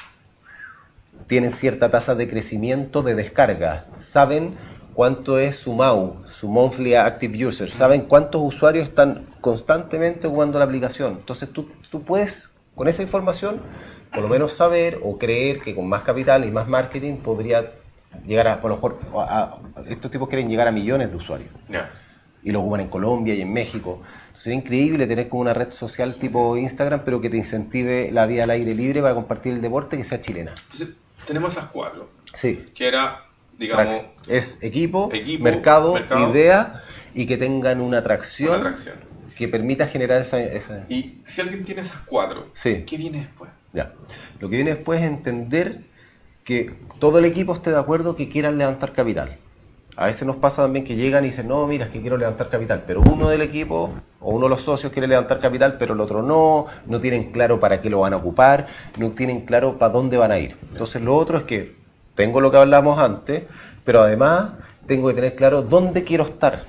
Tienen 1.27 1.51
cierta 1.51 1.89
tasa 1.89 2.13
de 2.13 2.27
crecimiento 2.29 3.03
de 3.03 3.15
descarga. 3.15 3.85
Saben 3.97 4.55
cuánto 4.93 5.39
es 5.39 5.55
su 5.55 5.71
MAU, 5.71 6.27
su 6.27 6.49
Monthly 6.49 6.95
Active 6.95 7.45
User. 7.45 7.71
Saben 7.71 8.01
cuántos 8.01 8.41
usuarios 8.43 8.89
están 8.89 9.27
constantemente 9.39 10.27
jugando 10.27 10.59
la 10.59 10.65
aplicación. 10.65 11.13
Entonces 11.19 11.47
tú, 11.53 11.69
tú 11.89 12.03
puedes, 12.03 12.53
con 12.75 12.89
esa 12.89 13.01
información, 13.01 13.61
por 14.13 14.21
lo 14.23 14.29
menos 14.29 14.53
saber 14.53 14.99
o 15.03 15.17
creer 15.17 15.59
que 15.59 15.73
con 15.75 15.87
más 15.87 16.03
capital 16.03 16.45
y 16.45 16.51
más 16.51 16.67
marketing 16.67 17.17
podría 17.17 17.71
llegar 18.27 18.47
a, 18.47 18.61
por 18.61 18.69
lo 18.69 18.75
mejor, 18.77 18.99
a- 19.17 19.59
a- 19.75 19.81
estos 19.89 20.11
tipos 20.11 20.27
quieren 20.29 20.49
llegar 20.49 20.67
a 20.67 20.71
millones 20.71 21.09
de 21.09 21.17
usuarios 21.17 21.49
y 22.43 22.51
lo 22.51 22.61
ocupan 22.61 22.81
en 22.81 22.89
Colombia 22.89 23.33
y 23.33 23.41
en 23.41 23.51
México. 23.51 24.01
Entonces, 24.27 24.43
sería 24.43 24.59
increíble 24.59 25.07
tener 25.07 25.29
como 25.29 25.41
una 25.41 25.53
red 25.53 25.71
social 25.71 26.15
tipo 26.17 26.57
Instagram, 26.57 27.01
pero 27.05 27.21
que 27.21 27.29
te 27.29 27.37
incentive 27.37 28.11
la 28.11 28.25
vida 28.25 28.43
al 28.43 28.49
aire 28.51 28.75
libre 28.75 29.01
para 29.01 29.15
compartir 29.15 29.53
el 29.53 29.61
deporte 29.61 29.97
que 29.97 30.03
sea 30.03 30.19
chilena. 30.21 30.53
Entonces, 30.63 30.89
tenemos 31.25 31.53
esas 31.53 31.69
cuatro. 31.71 32.09
Sí. 32.33 32.65
Que 32.75 32.87
era, 32.89 33.25
digamos, 33.57 33.95
Trax- 33.95 34.05
es 34.27 34.59
equipo, 34.61 35.09
Equipo, 35.13 35.43
mercado, 35.43 35.93
mercado. 35.93 36.29
idea 36.31 36.83
y 37.15 37.25
que 37.25 37.37
tengan 37.37 37.79
una 37.81 37.99
atracción, 37.99 38.49
una 38.59 38.69
atracción. 38.69 38.95
que 39.37 39.47
permita 39.47 39.87
generar 39.87 40.21
esa, 40.21 40.39
esa- 40.39 40.85
Y 40.89 41.21
si 41.25 41.41
alguien 41.41 41.63
tiene 41.63 41.81
esas 41.81 42.01
cuatro, 42.05 42.49
Sí. 42.53 42.83
¿qué 42.85 42.97
viene 42.97 43.19
después? 43.19 43.49
Ya. 43.73 43.93
Lo 44.39 44.49
que 44.49 44.55
viene 44.55 44.75
después 44.75 45.01
es 45.01 45.07
entender 45.07 45.83
que 46.43 46.73
todo 46.99 47.19
el 47.19 47.25
equipo 47.25 47.53
esté 47.53 47.71
de 47.71 47.79
acuerdo 47.79 48.15
que 48.15 48.29
quieran 48.29 48.57
levantar 48.57 48.93
capital. 48.93 49.37
A 49.95 50.07
veces 50.07 50.25
nos 50.25 50.37
pasa 50.37 50.63
también 50.63 50.83
que 50.83 50.95
llegan 50.95 51.23
y 51.23 51.27
dicen, 51.27 51.47
no, 51.47 51.67
mira, 51.67 51.85
es 51.85 51.91
que 51.91 52.01
quiero 52.01 52.17
levantar 52.17 52.49
capital, 52.49 52.83
pero 52.87 53.01
uno 53.01 53.29
del 53.29 53.41
equipo 53.41 53.91
o 54.19 54.33
uno 54.33 54.45
de 54.45 54.49
los 54.49 54.61
socios 54.61 54.91
quiere 54.91 55.07
levantar 55.07 55.39
capital, 55.39 55.77
pero 55.77 55.93
el 55.93 56.01
otro 56.01 56.23
no, 56.23 56.65
no 56.87 56.99
tienen 56.99 57.31
claro 57.31 57.59
para 57.59 57.79
qué 57.79 57.91
lo 57.91 57.99
van 57.99 58.13
a 58.13 58.17
ocupar, 58.17 58.67
no 58.97 59.11
tienen 59.11 59.41
claro 59.41 59.77
para 59.77 59.93
dónde 59.93 60.17
van 60.17 60.31
a 60.31 60.39
ir. 60.39 60.57
Entonces 60.71 61.01
lo 61.01 61.15
otro 61.15 61.37
es 61.37 61.43
que 61.43 61.75
tengo 62.15 62.41
lo 62.41 62.49
que 62.49 62.57
hablamos 62.57 62.97
antes, 62.99 63.43
pero 63.83 64.01
además 64.01 64.53
tengo 64.87 65.09
que 65.09 65.13
tener 65.13 65.35
claro 65.35 65.61
dónde 65.61 66.03
quiero 66.03 66.23
estar. 66.23 66.65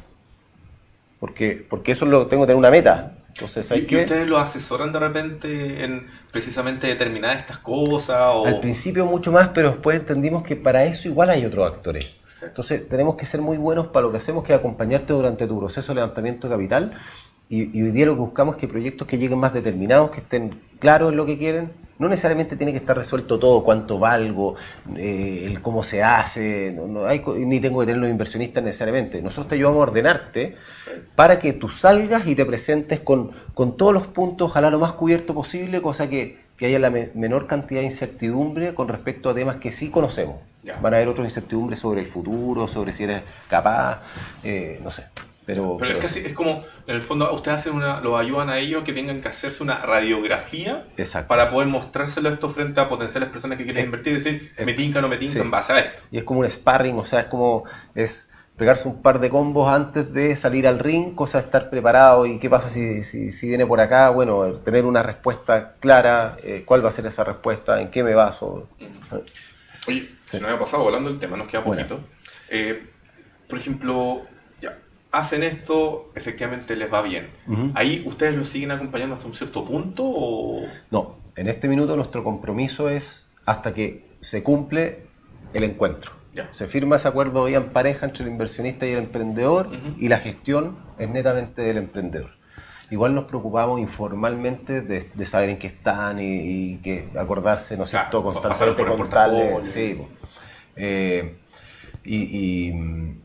Porque, 1.19 1.67
porque 1.69 1.93
eso 1.93 2.05
es 2.05 2.11
lo 2.11 2.27
tengo 2.27 2.43
que 2.43 2.49
tener 2.49 2.59
una 2.59 2.71
meta. 2.71 3.24
Entonces 3.35 3.71
hay 3.73 3.81
¿Y, 3.81 3.87
que... 3.87 4.03
ustedes 4.03 4.29
lo 4.29 4.39
asesoran 4.39 4.93
de 4.93 5.01
repente 5.01 5.85
en 5.85 6.07
precisamente 6.31 6.87
determinar 6.87 7.37
estas 7.39 7.59
cosas? 7.59 8.21
O... 8.33 8.47
Al 8.47 8.61
principio 8.61 9.07
mucho 9.07 9.33
más, 9.33 9.49
pero 9.49 9.71
después 9.71 9.99
entendimos 9.99 10.45
que 10.45 10.55
para 10.55 10.85
eso 10.85 11.09
igual 11.09 11.31
hay 11.31 11.45
otros 11.45 11.67
actores. 11.67 12.07
Entonces 12.41 12.89
tenemos 12.89 13.17
que 13.17 13.27
ser 13.27 13.41
muy 13.41 13.57
buenos 13.57 13.89
para 13.89 14.07
lo 14.07 14.13
que 14.13 14.19
hacemos, 14.19 14.45
que 14.45 14.53
es 14.53 14.59
acompañarte 14.59 15.13
durante 15.13 15.49
tu 15.49 15.59
proceso 15.59 15.93
de 15.93 15.97
levantamiento 15.97 16.49
de 16.49 16.55
capital. 16.55 16.93
Y, 17.49 17.77
y 17.77 17.83
hoy 17.83 17.91
día 17.91 18.07
lo 18.07 18.15
que 18.15 18.21
buscamos 18.21 18.55
es 18.55 18.61
que 18.61 18.69
proyectos 18.69 19.09
que 19.09 19.19
lleguen 19.19 19.41
más 19.41 19.53
determinados, 19.53 20.11
que 20.11 20.21
estén 20.21 20.61
claros 20.79 21.11
en 21.11 21.17
lo 21.17 21.27
que 21.27 21.37
quieren. 21.37 21.73
No 21.99 22.09
necesariamente 22.09 22.57
tiene 22.57 22.73
que 22.73 22.79
estar 22.79 22.97
resuelto 22.97 23.39
todo, 23.39 23.63
cuánto 23.63 23.99
valgo, 23.99 24.57
eh, 24.97 25.43
el 25.47 25.63
cómo 25.63 25.83
se 25.83 26.03
hace, 26.03 26.73
no, 26.75 26.87
no 26.89 27.07
hay, 27.07 27.23
ni 27.39 27.61
tengo 27.61 27.81
que 27.81 27.87
tener 27.87 28.01
los 28.01 28.11
inversionistas 28.11 28.65
necesariamente. 28.65 29.23
Nosotros 29.23 29.49
te 29.49 29.55
ayudamos 29.55 29.79
a 29.79 29.83
ordenarte 29.91 30.57
para 31.15 31.39
que 31.39 31.53
tú 31.53 31.69
salgas 31.69 32.27
y 32.27 32.35
te 32.35 32.45
presentes 32.45 32.99
con, 33.01 33.31
con 33.55 33.77
todos 33.77 33.93
los 33.95 34.07
puntos, 34.09 34.51
ojalá 34.51 34.71
lo 34.71 34.79
más 34.81 34.93
cubierto 34.95 35.35
posible, 35.35 35.81
cosa 35.81 36.09
que, 36.11 36.39
que 36.57 36.67
haya 36.67 36.79
la 36.81 36.91
me- 36.91 37.11
menor 37.15 37.47
cantidad 37.47 37.81
de 37.81 37.87
incertidumbre 37.87 38.75
con 38.75 38.89
respecto 38.89 39.31
a 39.31 39.35
temas 39.35 39.57
que 39.57 39.71
sí 39.71 39.91
conocemos. 39.91 40.37
Ya. 40.65 40.77
Van 40.81 40.95
a 40.95 40.97
haber 40.97 41.09
otras 41.09 41.27
incertidumbres 41.27 41.79
sobre 41.79 42.01
el 42.01 42.09
futuro, 42.09 42.67
sobre 42.67 42.93
si 42.93 43.05
eres 43.05 43.23
capaz, 43.49 44.01
eh, 44.43 44.81
no 44.83 44.91
sé. 44.91 45.05
Pero, 45.47 45.77
Pero 45.79 45.93
es 45.93 45.99
casi, 45.99 46.21
es 46.21 46.33
como, 46.33 46.65
en 46.87 46.95
el 46.95 47.03
fondo, 47.03 47.33
ustedes 47.35 47.59
hacen 47.59 47.75
una, 47.75 48.01
los 48.01 48.19
ayudan 48.19 48.49
a 48.49 48.59
ellos 48.59 48.83
que 48.83 48.93
tengan 48.95 49.21
que 49.21 49.29
hacerse 49.29 49.63
una 49.63 49.79
radiografía 49.85 50.87
Exacto. 50.97 51.29
para 51.29 51.51
poder 51.51 51.69
mostrárselo 51.69 52.31
esto 52.31 52.49
frente 52.49 52.81
a 52.81 52.89
potenciales 52.89 53.29
personas 53.29 53.59
que 53.59 53.65
quieren 53.65 53.85
invertir 53.85 54.15
y 54.15 54.17
decir, 54.17 54.53
eh, 54.57 54.65
me 54.65 54.73
tinca 54.73 55.01
o 55.01 55.03
no 55.03 55.09
me 55.09 55.19
tinca 55.19 55.35
sí. 55.35 55.41
en 55.41 55.51
base 55.51 55.73
a 55.73 55.79
esto. 55.81 56.03
Y 56.11 56.19
es 56.19 56.25
como 56.25 56.41
un 56.41 56.51
sparring, 56.51 56.99
o 56.99 57.05
sea, 57.05 57.21
es 57.21 57.27
como 57.27 57.65
es 57.95 58.31
pegarse 58.57 58.87
un 58.89 59.03
par 59.03 59.21
de 59.21 59.31
combos 59.31 59.73
antes 59.73 60.13
de 60.13 60.37
salir 60.37 60.67
al 60.67 60.79
ring, 60.79 61.15
cosa 61.15 61.39
de 61.39 61.45
estar 61.45 61.71
preparado 61.71 62.25
y 62.25 62.39
qué 62.39 62.49
pasa 62.49 62.69
si, 62.69 63.03
si, 63.03 63.33
si 63.33 63.49
viene 63.49 63.67
por 63.67 63.81
acá, 63.81 64.11
bueno, 64.11 64.53
tener 64.65 64.85
una 64.85 65.03
respuesta 65.03 65.75
clara, 65.81 66.37
eh, 66.43 66.63
cuál 66.65 66.85
va 66.85 66.89
a 66.89 66.93
ser 66.93 67.05
esa 67.07 67.25
respuesta, 67.25 67.81
en 67.81 67.91
qué 67.91 68.05
me 68.05 68.15
baso. 68.15 68.69
Oye, 69.87 70.09
se 70.27 70.41
nos 70.41 70.49
había 70.49 70.61
pasado 70.61 70.85
volando 70.85 71.11
el 71.11 71.19
tema, 71.19 71.37
nos 71.37 71.49
queda 71.49 71.61
Bueno. 71.63 71.83
poquito. 71.83 72.09
Eh, 72.49 72.87
por 73.49 73.59
ejemplo, 73.59 74.23
hacen 75.19 75.43
esto, 75.43 76.11
efectivamente 76.15 76.77
les 76.77 76.93
va 76.93 77.03
bien. 77.03 77.29
¿Ahí 77.75 78.05
ustedes 78.07 78.35
lo 78.35 78.45
siguen 78.45 78.71
acompañando 78.71 79.15
hasta 79.17 79.27
un 79.27 79.35
cierto 79.35 79.65
punto 79.65 80.03
o...? 80.05 80.63
No, 80.91 81.17
en 81.37 81.49
este 81.49 81.69
minuto 81.69 81.97
nuestro 81.97 82.23
compromiso 82.25 82.89
es 82.89 83.31
hasta 83.47 83.73
que 83.75 84.05
se 84.21 84.43
cumple 84.43 85.07
el 85.53 85.65
encuentro. 85.65 86.13
Ya. 86.35 86.49
Se 86.53 86.67
firma 86.67 86.97
ese 86.97 87.07
acuerdo 87.07 87.49
ya 87.49 87.59
en 87.59 87.67
pareja 87.71 88.07
entre 88.07 88.25
el 88.25 88.31
inversionista 88.31 88.87
y 88.87 88.91
el 88.93 88.99
emprendedor 88.99 89.71
y 89.99 90.09
la 90.09 90.19
gestión 90.19 90.77
es 90.99 91.09
netamente 91.09 91.63
del 91.63 91.77
emprendedor. 91.77 92.31
Igual 92.91 93.15
nos 93.15 93.25
preocupamos 93.25 93.81
informalmente 93.81 94.83
de, 94.83 95.09
de 95.15 95.27
saber 95.27 95.49
en 95.51 95.59
qué 95.59 95.69
están 95.69 96.19
y, 96.21 96.25
y 96.75 96.77
que 96.79 97.09
acordarse, 97.19 97.77
¿no 97.77 97.85
es 97.85 97.91
Claro, 97.91 98.05
cierto?, 98.11 98.23
constantemente 98.25 98.85
contarles. 98.85 99.69
Sí. 99.71 100.01
Eh, 100.77 101.37
y, 102.05 102.17
y- 102.71 103.21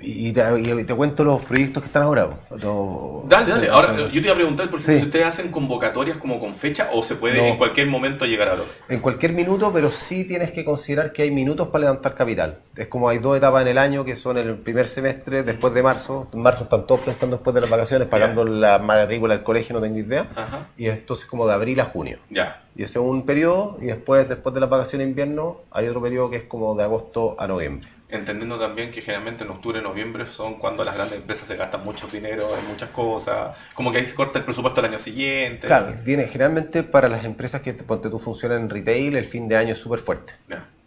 Y, 0.00 0.28
y 0.28 0.32
te, 0.32 0.42
y 0.60 0.84
te 0.84 0.94
cuento 0.94 1.24
los 1.24 1.42
proyectos 1.42 1.82
que 1.82 1.88
están 1.88 2.04
ahora. 2.04 2.28
Los- 2.50 3.28
Dale, 3.28 3.50
dale. 3.50 3.68
Ahora, 3.68 3.96
yo 3.96 4.08
te 4.12 4.18
iba 4.18 4.32
a 4.32 4.36
preguntar, 4.36 4.70
por 4.70 4.80
Sí. 4.80 4.98
si 4.98 5.04
ustedes 5.06 5.26
hacen 5.26 5.50
convocatorias 5.50 6.18
como 6.18 6.38
con 6.38 6.54
fecha 6.54 6.90
o 6.92 7.02
se 7.02 7.16
puede 7.16 7.38
No. 7.38 7.44
en 7.48 7.56
cualquier 7.58 7.88
momento 7.88 8.24
llegar 8.24 8.48
a 8.48 8.54
lo. 8.54 8.64
En 8.88 9.00
cualquier 9.00 9.32
minuto, 9.32 9.72
pero 9.72 9.90
sí 9.90 10.24
tienes 10.24 10.52
que 10.52 10.64
considerar 10.64 11.10
que 11.12 11.22
hay 11.22 11.32
minutos 11.32 11.68
para 11.68 11.80
levantar 11.86 12.14
capital. 12.14 12.58
Es 12.76 12.86
como 12.86 13.08
hay 13.08 13.18
dos 13.18 13.36
etapas 13.36 13.62
en 13.62 13.68
el 13.68 13.78
año, 13.78 14.04
que 14.04 14.14
son 14.14 14.38
el 14.38 14.54
primer 14.56 14.86
semestre, 14.86 15.42
después 15.42 15.74
de 15.74 15.82
marzo. 15.82 16.28
En 16.32 16.40
marzo 16.42 16.62
están 16.64 16.86
todos 16.86 17.00
pensando 17.00 17.36
después 17.36 17.52
de 17.52 17.60
las 17.62 17.70
vacaciones, 17.70 18.06
pagando 18.06 18.44
la 18.44 18.78
matrícula 18.78 19.34
del 19.34 19.42
colegio, 19.42 19.74
no 19.74 19.80
tengo 19.82 19.98
idea. 19.98 20.28
Ajá. 20.36 20.68
Y 20.78 20.86
esto 20.86 21.14
es 21.14 21.24
como 21.24 21.46
de 21.48 21.54
abril 21.54 21.80
a 21.80 21.84
junio. 21.86 22.18
Ya. 22.30 22.62
Y 22.74 22.84
ese 22.84 22.98
es 23.00 23.04
un 23.04 23.26
periodo, 23.26 23.76
y 23.82 23.86
después, 23.86 24.26
después 24.28 24.54
de 24.54 24.60
las 24.60 24.70
vacaciones 24.70 25.06
de 25.06 25.10
invierno, 25.10 25.58
hay 25.70 25.88
otro 25.88 26.00
periodo 26.00 26.30
que 26.30 26.36
es 26.38 26.44
como 26.44 26.74
de 26.74 26.84
agosto 26.84 27.36
a 27.38 27.46
noviembre. 27.46 27.88
Entendiendo 28.12 28.58
también 28.58 28.92
que 28.92 29.00
generalmente 29.00 29.42
en 29.42 29.50
octubre 29.50 29.80
y 29.80 29.82
noviembre 29.82 30.30
son 30.30 30.58
cuando 30.58 30.84
las 30.84 30.94
grandes 30.94 31.16
empresas 31.18 31.48
se 31.48 31.56
gastan 31.56 31.82
mucho 31.82 32.06
dinero 32.08 32.46
en 32.58 32.66
muchas 32.68 32.90
cosas. 32.90 33.56
Como 33.72 33.90
que 33.90 33.98
ahí 33.98 34.04
se 34.04 34.14
corta 34.14 34.38
el 34.38 34.44
presupuesto 34.44 34.80
al 34.80 34.86
año 34.86 34.98
siguiente. 34.98 35.66
Claro, 35.66 35.94
viene 36.04 36.26
generalmente 36.26 36.82
para 36.82 37.08
las 37.08 37.24
empresas 37.24 37.62
que 37.62 37.72
ponte 37.72 38.10
tú 38.10 38.18
funcionan 38.18 38.62
en 38.62 38.70
retail, 38.70 39.16
el 39.16 39.24
fin 39.24 39.48
de 39.48 39.56
año 39.56 39.72
es 39.72 39.78
súper 39.78 39.98
fuerte. 40.00 40.34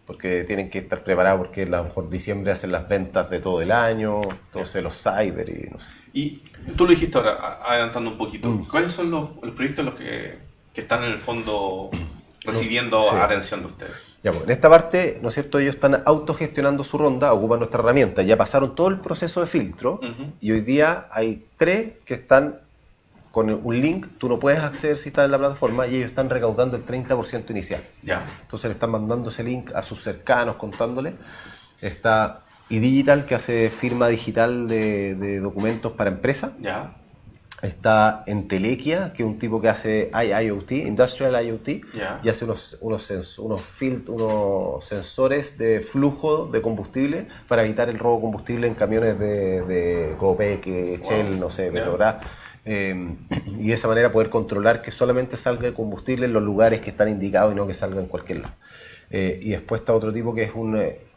Porque 0.05 0.43
tienen 0.43 0.69
que 0.69 0.77
estar 0.77 1.03
preparados 1.03 1.39
porque 1.39 1.63
a 1.63 1.65
lo 1.65 1.83
mejor 1.85 2.11
diciembre 2.11 2.51
hacen 2.51 2.71
las 2.71 2.87
ventas 2.87 3.27
de 3.31 3.39
todo 3.39 3.59
el 3.63 3.71
año, 3.71 4.21
entonces 4.21 4.83
los 4.83 5.01
cyber 5.01 5.49
y 5.49 5.67
no 5.71 5.79
sé. 5.79 5.89
Y 6.13 6.43
tú 6.77 6.85
lo 6.85 6.91
dijiste 6.91 7.17
ahora, 7.17 7.59
adelantando 7.65 8.11
un 8.11 8.17
poquito. 8.19 8.47
Mm. 8.49 8.67
¿Cuáles 8.67 8.91
son 8.93 9.09
los, 9.09 9.29
los 9.41 9.55
proyectos 9.55 9.83
los 9.83 9.95
que, 9.95 10.37
que 10.75 10.81
están 10.81 11.03
en 11.03 11.11
el 11.11 11.17
fondo 11.17 11.89
recibiendo 12.43 13.01
Sí. 13.01 13.15
atención 13.19 13.61
de 13.61 13.65
ustedes? 13.65 14.14
Ya, 14.25 14.31
pues, 14.31 14.45
en 14.45 14.49
esta 14.49 14.71
parte, 14.71 15.19
¿no 15.21 15.29
es 15.29 15.35
cierto? 15.35 15.59
Ellos 15.59 15.75
están 15.75 16.01
autogestionando 16.03 16.83
su 16.83 16.97
ronda, 16.97 17.31
ocupan 17.31 17.59
nuestra 17.59 17.81
herramienta, 17.81 18.23
ya 18.23 18.35
pasaron 18.35 18.73
todo 18.73 18.87
el 18.87 18.99
proceso 18.99 19.39
de 19.39 19.45
filtro 19.45 19.99
y 20.39 20.51
hoy 20.51 20.61
día 20.61 21.07
hay 21.11 21.45
tres 21.57 21.99
que 22.03 22.15
están 22.15 22.59
con 23.29 23.51
un 23.51 23.79
link, 23.79 24.07
tú 24.17 24.27
no 24.27 24.39
puedes 24.39 24.61
acceder 24.61 24.97
si 24.97 25.09
estás 25.09 25.25
en 25.25 25.31
la 25.31 25.37
plataforma 25.37 25.85
y 25.85 25.97
ellos 25.97 26.07
están 26.07 26.31
recaudando 26.31 26.75
el 26.75 26.83
30% 26.83 27.51
inicial. 27.51 27.83
Ya. 28.01 28.25
Entonces 28.41 28.67
le 28.67 28.73
están 28.73 28.89
mandando 28.89 29.29
ese 29.29 29.43
link 29.43 29.71
a 29.75 29.83
sus 29.83 30.01
cercanos, 30.01 30.55
contándole. 30.55 31.13
Está 31.79 32.45
eDigital, 32.71 33.25
que 33.25 33.35
hace 33.35 33.69
firma 33.69 34.07
digital 34.07 34.67
de, 34.67 35.13
de 35.13 35.39
documentos 35.39 35.91
para 35.91 36.09
empresas. 36.09 36.53
Ya. 36.59 36.95
Está 37.65 38.23
Entelequia, 38.27 39.11
que 39.13 39.23
es 39.23 39.27
un 39.27 39.37
tipo 39.39 39.61
que 39.61 39.69
hace 39.69 40.11
IoT, 40.13 40.71
Industrial 40.71 41.45
IoT, 41.45 41.67
y 42.23 42.29
hace 42.29 42.45
unos, 42.45 42.77
unos, 42.81 43.09
sens- 43.09 43.37
unos, 43.39 44.83
sensores 44.85 45.57
de 45.57 45.81
flujo 45.81 46.47
de 46.47 46.61
combustible 46.61 47.27
para 47.47 47.63
evitar 47.63 47.89
el 47.89 47.97
robo 47.99 48.15
de 48.17 48.21
combustible 48.21 48.67
en 48.67 48.73
camiones 48.75 49.17
de, 49.19 49.61
de 49.63 50.15
Copec, 50.17 50.65
Shell, 50.65 51.39
no 51.39 51.49
sé. 51.49 51.71
Petrobras. 51.71 52.15
Eh, 52.67 53.15
y 53.59 53.67
de 53.67 53.73
esa 53.73 53.87
manera 53.87 54.11
poder 54.11 54.29
controlar 54.29 54.81
que 54.81 54.89
solamente 54.91 55.37
salga 55.37 55.67
el 55.67 55.73
combustible 55.73 56.25
en 56.25 56.33
los 56.33 56.41
lugares 56.41 56.81
que 56.81 56.89
están 56.89 57.09
indicados 57.09 57.53
y 57.53 57.55
no 57.55 57.67
que 57.67 57.73
salga 57.75 58.01
en 58.01 58.07
cualquier 58.07 58.39
lado. 58.41 58.55
Eh, 59.11 59.39
y 59.41 59.51
después 59.51 59.81
está 59.81 59.93
otro 59.93 60.11
tipo 60.11 60.33
que 60.33 60.43
es 60.43 60.51
un... 60.55 60.75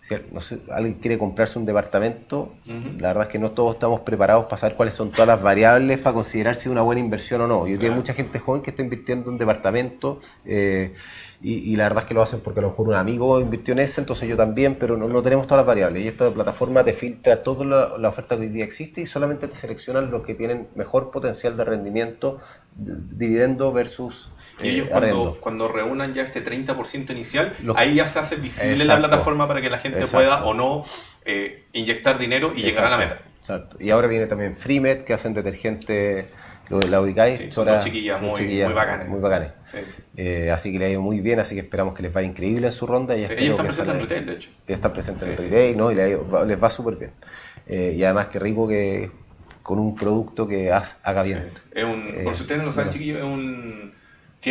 si 0.09 0.15
no 0.33 0.41
sé, 0.41 0.59
alguien 0.71 0.95
quiere 0.95 1.19
comprarse 1.19 1.59
un 1.59 1.67
departamento, 1.67 2.55
la 2.67 3.09
verdad 3.09 3.25
es 3.25 3.29
que 3.29 3.39
no 3.39 3.51
todos 3.51 3.75
estamos 3.75 4.01
preparados 4.01 4.45
para 4.47 4.57
saber 4.57 4.77
cuáles 4.77 4.95
son 4.95 5.11
todas 5.11 5.27
las 5.29 5.43
variables 5.43 5.99
para 5.99 6.15
considerar 6.15 6.55
si 6.55 6.63
es 6.63 6.73
una 6.73 6.83
buena 6.83 7.01
inversión 7.01 7.41
o 7.43 7.47
no. 7.47 7.67
Yo 7.67 7.75
Claro. 7.75 7.81
tengo 7.83 7.97
mucha 7.97 8.15
gente 8.15 8.39
joven 8.39 8.63
que 8.63 8.71
está 8.71 8.83
invirtiendo 8.83 9.31
en 9.31 9.37
departamento 9.39 10.21
eh, 10.47 10.95
y, 11.41 11.73
y 11.73 11.77
la 11.77 11.85
verdad 11.85 12.03
es 12.03 12.09
que 12.09 12.15
lo 12.15 12.23
hacen 12.23 12.41
porque 12.41 12.61
a 12.61 12.63
lo 12.63 12.71
mejor 12.71 12.89
un 12.89 12.95
amigo 12.95 13.41
invirtió 13.41 13.73
en 13.73 13.79
ese, 13.81 14.01
entonces 14.01 14.29
yo 14.29 14.37
también, 14.37 14.75
pero 14.75 14.97
no, 14.97 15.07
no 15.09 15.23
tenemos 15.23 15.47
todas 15.47 15.59
las 15.61 15.67
variables. 15.67 16.05
Y 16.05 16.09
esta 16.09 16.31
plataforma 16.33 16.83
te 16.85 16.93
filtra 16.95 17.43
toda 17.43 17.65
la, 17.65 17.99
la 17.99 18.09
oferta 18.09 18.37
que 18.37 18.43
hoy 18.43 18.49
día 18.49 18.65
existe 18.65 19.01
y 19.01 19.07
solamente 19.07 19.47
te 19.49 19.57
seleccionan 19.57 20.11
los 20.11 20.25
que 20.27 20.35
tienen 20.35 20.69
mejor 20.75 21.11
potencial 21.13 21.57
de 21.57 21.65
rendimiento, 21.65 22.41
dividendo 22.77 23.73
versus 23.73 24.31
Y 24.61 24.67
eh, 24.69 24.71
ellos 24.73 24.89
cuando, 24.89 25.07
arrendo. 25.07 25.39
cuando 25.41 25.69
reúnan 25.69 26.13
ya 26.15 26.23
este 26.23 26.45
30% 26.45 27.11
inicial, 27.11 27.55
Los- 27.63 27.77
ahí 27.77 27.95
ya 27.95 28.09
se 28.09 28.19
hace 28.19 28.37
visible 28.37 28.85
la 28.85 28.99
plataforma 28.99 29.47
para 29.47 29.61
que 29.61 29.71
la 29.71 29.79
gente 29.79 29.99
Exacto. 30.01 30.17
pueda 30.17 30.45
o 30.45 30.55
no 30.55 30.85
eh, 31.25 31.65
inyectar 31.73 32.19
dinero 32.19 32.53
y 32.55 32.63
llegar 32.63 32.87
a 32.87 32.91
la 32.91 32.99
meta. 32.99 33.21
Exacto. 33.39 33.77
Y 33.81 33.91
ahora 33.91 34.09
viene 34.09 34.27
también 34.27 34.57
Freemet, 34.57 35.05
que 35.05 35.13
hacen 35.15 35.35
detergente, 35.35 36.29
lo 36.71 36.79
de 36.81 36.89
la 36.89 37.01
ubicáis. 37.01 37.39
Sí, 37.39 37.51
son 37.51 37.67
dos 37.67 37.85
chiquillas 37.85 38.21
muy- 38.21 38.41
muy 38.41 38.73
bacanes. 38.73 39.09
Muy 39.09 39.21
bacanes. 39.21 39.51
Sí. 39.71 39.79
Eh, 40.17 40.51
así 40.51 40.73
que 40.73 40.79
le 40.79 40.85
ha 40.87 40.89
ido 40.91 41.03
muy 41.03 41.21
bien, 41.21 41.39
así 41.41 41.55
que 41.55 41.61
esperamos 41.63 41.95
que 41.95 42.03
les 42.03 42.13
vaya 42.13 42.27
increíble 42.29 42.67
en 42.67 42.73
su 42.73 42.87
ronda. 42.87 43.17
Y 43.17 43.27
Sí, 43.27 43.33
ellos 43.39 43.51
están 43.51 43.67
presentes 43.67 43.95
en 43.95 44.01
retail, 44.01 44.27
de 44.27 44.33
hecho. 44.35 44.51
Ellos 44.67 44.77
están 44.79 44.93
presentes 44.93 45.29
en 45.29 45.37
retail, 45.37 45.77
¿no? 45.77 45.91
Y 45.91 45.95
le 45.95 46.03
ha 46.03 46.09
ido- 46.09 46.45
les 46.45 46.63
va 46.63 46.71
súper 46.71 46.97
bien. 46.97 47.13
Eh, 47.67 47.95
y 47.97 48.05
además 48.05 48.27
que 48.29 48.39
rico 48.39 48.67
que 48.69 49.11
con 49.63 49.79
un 49.79 49.95
producto 49.95 50.49
que 50.49 50.73
haga 50.73 51.23
bien. 51.23 51.51
Es 51.75 51.85
un, 51.85 52.25
por 52.25 52.35
si 52.35 52.43
ustedes 52.43 52.61
no 52.61 52.67
lo 52.69 52.73
saben, 52.73 52.91
chiquillos, 52.91 53.19
es 53.19 53.25
un, 53.25 53.93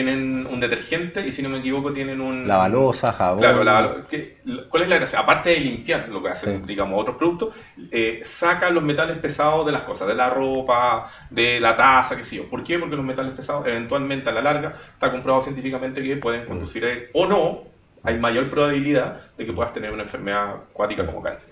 tienen 0.02 0.46
un 0.46 0.60
detergente 0.60 1.26
y 1.28 1.32
si 1.32 1.42
no 1.42 1.50
me 1.50 1.58
equivoco 1.58 1.92
tienen 1.92 2.22
un... 2.22 2.48
La 2.48 2.58
balosa, 2.58 3.12
jabón. 3.12 3.40
Claro, 3.40 3.64
la- 3.64 3.96
que- 4.08 4.38
¿cuál 4.70 4.84
es 4.84 4.90
la 4.90 4.98
gracia? 4.98 5.20
Aparte 5.22 5.50
de 5.50 5.60
limpiar 5.60 6.08
lo 6.10 6.22
que 6.22 6.30
hacen, 6.30 6.58
Sí. 6.62 6.68
digamos, 6.68 7.02
otros 7.02 7.18
productos, 7.18 7.56
eh, 7.92 8.22
sacan 8.24 8.76
los 8.76 8.84
metales 8.84 9.18
pesados 9.18 9.66
de 9.66 9.72
las 9.72 9.82
cosas, 9.82 10.08
de 10.08 10.14
la 10.14 10.30
ropa, 10.30 11.10
de 11.32 11.60
la 11.60 11.76
taza, 11.76 12.16
qué 12.16 12.24
sé 12.24 12.36
yo. 12.36 12.44
¿Por 12.48 12.64
qué? 12.64 12.78
Porque 12.78 12.96
los 12.96 13.06
metales 13.06 13.32
pesados, 13.34 13.66
eventualmente 13.66 14.30
a 14.30 14.34
la 14.34 14.42
larga, 14.42 14.76
está 14.94 15.10
comprobado 15.12 15.42
científicamente 15.44 16.04
que 16.04 16.16
pueden 16.18 16.44
Mm. 16.44 16.48
conducir 16.48 16.86
a- 16.86 16.90
o 17.14 17.26
no, 17.26 17.64
hay 18.04 18.20
mayor 18.20 18.50
probabilidad 18.52 19.20
de 19.36 19.46
que 19.48 19.52
puedas 19.52 19.74
tener 19.74 19.92
una 19.92 20.04
enfermedad 20.04 20.52
acuática 20.72 21.06
como 21.08 21.24
cáncer. 21.24 21.52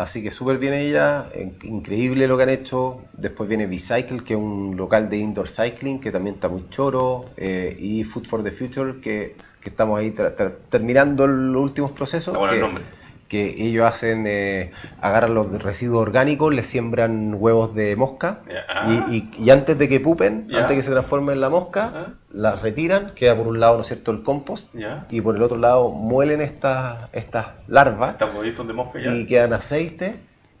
Así 0.00 0.22
que 0.22 0.30
súper 0.30 0.56
bien 0.56 0.72
ella, 0.72 1.26
increíble 1.62 2.26
lo 2.26 2.38
que 2.38 2.44
han 2.44 2.48
hecho. 2.48 3.02
Después 3.12 3.46
viene 3.50 3.66
Bicycle, 3.66 4.24
que 4.24 4.32
es 4.32 4.38
un 4.40 4.74
local 4.74 5.10
de 5.10 5.18
indoor 5.18 5.48
cycling, 5.50 6.00
que 6.00 6.10
también 6.10 6.36
está 6.36 6.48
muy 6.48 6.64
choro. 6.70 7.26
eh, 7.36 7.76
y 7.78 8.02
Food 8.04 8.24
for 8.26 8.42
the 8.42 8.50
Future, 8.50 9.00
que, 9.02 9.36
que 9.60 9.68
estamos 9.68 9.98
ahí 10.00 10.10
tra- 10.12 10.34
tra- 10.34 10.54
terminando 10.70 11.26
los 11.26 11.62
últimos 11.62 11.92
procesos. 11.92 12.28
Está 12.28 12.38
bueno 12.38 12.54
el 12.54 12.58
que, 12.60 12.64
nombre. 12.66 12.84
Que 13.30 13.54
ellos 13.64 13.86
hacen, 13.86 14.24
eh, 14.26 14.72
agarran 15.00 15.34
los 15.34 15.62
residuos 15.62 16.02
orgánicos, 16.02 16.52
les 16.52 16.66
siembran 16.66 17.36
huevos 17.38 17.74
de 17.76 17.94
mosca. 17.94 18.40
Y, 18.88 19.14
y- 19.16 19.30
y 19.38 19.50
antes 19.50 19.78
de 19.78 19.88
que 19.88 20.00
pupen, 20.00 20.48
antes 20.52 20.68
de 20.70 20.76
que 20.76 20.82
se 20.82 20.90
transformen 20.90 21.36
en 21.36 21.40
la 21.40 21.48
mosca, 21.48 22.14
las 22.32 22.60
retiran, 22.60 23.12
queda 23.14 23.36
por 23.36 23.46
un 23.46 23.60
lado, 23.60 23.76
¿no 23.76 23.82
es 23.82 23.86
cierto?, 23.86 24.10
el 24.10 24.22
compost. 24.24 24.74
Y 25.10 25.20
por 25.20 25.36
el 25.36 25.42
otro 25.42 25.56
lado 25.58 25.90
muelen 25.90 26.40
estas, 26.40 27.08
estas 27.12 27.46
larvas 27.68 28.18
de 28.18 28.72
mosca 28.74 28.98
y 29.00 29.26
quedan 29.26 29.52
aceite 29.52 30.16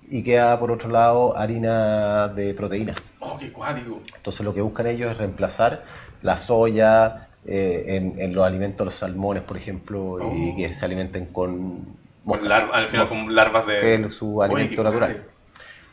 y 0.08 0.22
queda 0.22 0.58
por 0.60 0.70
otro 0.70 0.88
lado 0.90 1.36
harina 1.36 2.28
de 2.28 2.54
proteína. 2.54 2.94
Oh, 3.18 3.36
qué 3.36 3.52
cuático. 3.52 4.00
Entonces 4.16 4.44
lo 4.44 4.54
que 4.54 4.60
buscan 4.60 4.86
ellos 4.86 5.10
es 5.10 5.18
reemplazar 5.18 5.82
la 6.22 6.36
soya 6.36 7.26
eh, 7.46 7.84
en, 7.96 8.20
en 8.20 8.34
los 8.34 8.44
alimentos, 8.46 8.84
los 8.84 8.94
salmones, 8.94 9.42
por 9.42 9.56
ejemplo, 9.56 10.18
y 10.36 10.50
Oh. 10.52 10.56
que 10.56 10.72
se 10.72 10.84
alimenten 10.84 11.26
Con 11.26 11.98
mosca, 12.24 12.44
larva- 12.48 12.74
al 12.74 12.88
final 12.88 13.08
con 13.08 13.34
larvas 13.34 13.66
de... 13.66 13.80
que 13.80 13.94
es 13.94 14.14
su 14.14 14.42
alimento 14.42 14.76
qué 14.76 14.82
natural. 14.82 15.24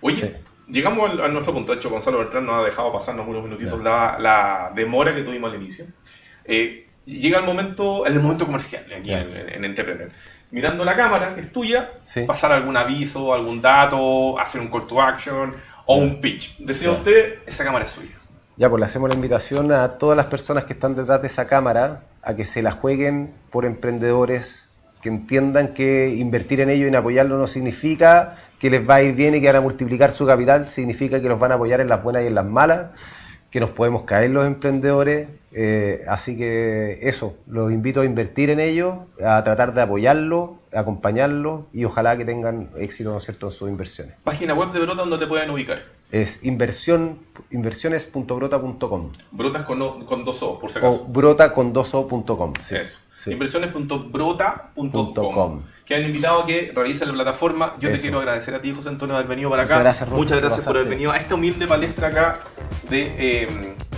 Oye, 0.01 0.15
Sí. 0.21 0.33
llegamos 0.67 1.19
a 1.19 1.27
nuestro 1.27 1.53
punto. 1.53 1.71
De 1.71 1.77
hecho, 1.79 1.89
Gonzalo 1.89 2.19
Bertrán 2.19 2.45
nos 2.45 2.55
ha 2.61 2.65
dejado 2.65 2.91
pasarnos 2.93 3.27
unos 3.27 3.43
minutitos 3.43 3.81
la, 3.81 4.17
la 4.19 4.71
demora 4.75 5.13
que 5.15 5.23
tuvimos 5.23 5.51
al 5.53 5.61
inicio. 5.61 5.85
Eh, 6.45 6.87
llega 7.05 7.39
el 7.39 7.45
momento, 7.45 8.05
el 8.05 8.19
momento 8.19 8.45
comercial 8.45 8.83
aquí 8.97 9.11
en, 9.13 9.33
en 9.35 9.65
Entrepreneur. 9.65 10.09
Mirando 10.51 10.85
la 10.85 10.95
cámara, 10.95 11.35
que 11.35 11.41
es 11.41 11.51
tuya, 11.51 11.91
Sí. 12.03 12.23
pasar 12.25 12.51
algún 12.53 12.77
aviso, 12.77 13.33
algún 13.33 13.61
dato, 13.61 14.39
hacer 14.39 14.61
un 14.61 14.69
call 14.69 14.87
to 14.87 15.01
action 15.01 15.53
o 15.85 15.97
un 15.97 16.21
pitch. 16.21 16.57
Decía 16.59 16.91
usted, 16.91 17.39
esa 17.45 17.63
cámara 17.65 17.85
es 17.85 17.91
suya. 17.91 18.11
Ya, 18.55 18.69
pues 18.69 18.79
le 18.79 18.85
hacemos 18.85 19.09
la 19.09 19.15
invitación 19.15 19.71
a 19.71 19.97
todas 19.97 20.15
las 20.17 20.27
personas 20.27 20.63
que 20.65 20.73
están 20.73 20.95
detrás 20.95 21.21
de 21.21 21.27
esa 21.27 21.47
cámara 21.47 22.03
a 22.23 22.35
que 22.35 22.43
se 22.45 22.61
la 22.61 22.71
jueguen 22.71 23.33
por 23.51 23.65
emprendedores, 23.65 24.66
que 25.01 25.09
entiendan 25.09 25.73
que 25.73 26.09
invertir 26.15 26.61
en 26.61 26.69
ellos 26.69 26.85
y 26.85 26.87
en 26.89 26.95
apoyarlo 26.95 27.37
no 27.37 27.47
significa 27.47 28.37
que 28.59 28.69
les 28.69 28.87
va 28.89 28.95
a 28.95 29.03
ir 29.03 29.13
bien 29.15 29.35
y 29.35 29.41
que 29.41 29.47
van 29.47 29.57
a 29.57 29.61
multiplicar 29.61 30.11
su 30.11 30.25
capital, 30.25 30.67
significa 30.67 31.21
que 31.21 31.29
los 31.29 31.39
van 31.39 31.51
a 31.51 31.55
apoyar 31.55 31.79
en 31.81 31.89
las 31.89 32.01
buenas 32.03 32.23
y 32.23 32.27
en 32.27 32.35
las 32.35 32.45
malas, 32.45 32.87
que 33.51 33.59
nos 33.59 33.69
podemos 33.69 34.03
caer 34.03 34.31
los 34.31 34.45
emprendedores. 34.45 35.27
eh, 35.53 36.03
así 36.07 36.35
que 36.37 36.99
eso, 37.01 37.35
los 37.47 37.71
invito 37.71 38.01
a 38.01 38.05
invertir 38.05 38.49
en 38.49 38.59
ellos, 38.59 38.95
a 39.25 39.43
tratar 39.43 39.73
de 39.73 39.81
apoyarlos, 39.81 40.51
acompañarlos 40.73 41.61
y 41.73 41.85
ojalá 41.85 42.17
que 42.17 42.25
tengan 42.25 42.69
éxito, 42.77 43.11
¿no 43.11 43.17
es 43.17 43.23
cierto?, 43.23 43.47
en 43.47 43.51
sus 43.53 43.69
inversiones. 43.69 44.15
Página 44.23 44.53
web 44.53 44.71
de 44.71 44.79
Brota 44.81 45.01
donde 45.01 45.17
te 45.17 45.25
pueden 45.27 45.49
ubicar. 45.49 45.79
Es 46.11 46.43
inversión, 46.45 47.19
inversiones.brota.com. 47.51 49.11
Brotas 49.31 49.65
con, 49.65 50.05
con 50.05 50.25
dos 50.25 50.41
O, 50.43 50.59
por 50.59 50.71
si 50.71 50.79
O 50.79 50.87
acaso. 50.87 51.05
brotacondoso.com. 51.07 52.53
Sí, 52.61 52.75
Eso. 52.75 52.99
Sí. 53.27 53.33
Inversiones.brota.com. 53.33 55.61
Que 55.85 55.95
han 55.95 56.03
invitado 56.03 56.41
a 56.41 56.45
que 56.45 56.73
revisen 56.75 57.07
la 57.07 57.13
plataforma. 57.13 57.77
Yo 57.79 57.89
te 57.91 57.99
quiero 57.99 58.19
agradecer 58.19 58.53
a 58.53 58.61
ti, 58.61 58.73
José 58.73 58.89
Antonio, 58.89 59.15
de 59.15 59.19
haber 59.19 59.29
venido 59.29 59.49
para 59.49 59.63
acá. 59.63 59.75
Muchas 59.75 59.83
gracias, 59.83 60.09
Rob, 60.09 60.17
Muchas 60.17 60.39
por 60.39 60.47
gracias 60.47 60.65
por 60.65 60.77
haber 60.77 60.89
venido 60.89 61.11
a 61.11 61.17
esta 61.17 61.35
humilde 61.35 61.67
palestra 61.67 62.07
acá, 62.09 62.39
de, 62.89 63.13
eh, 63.17 63.47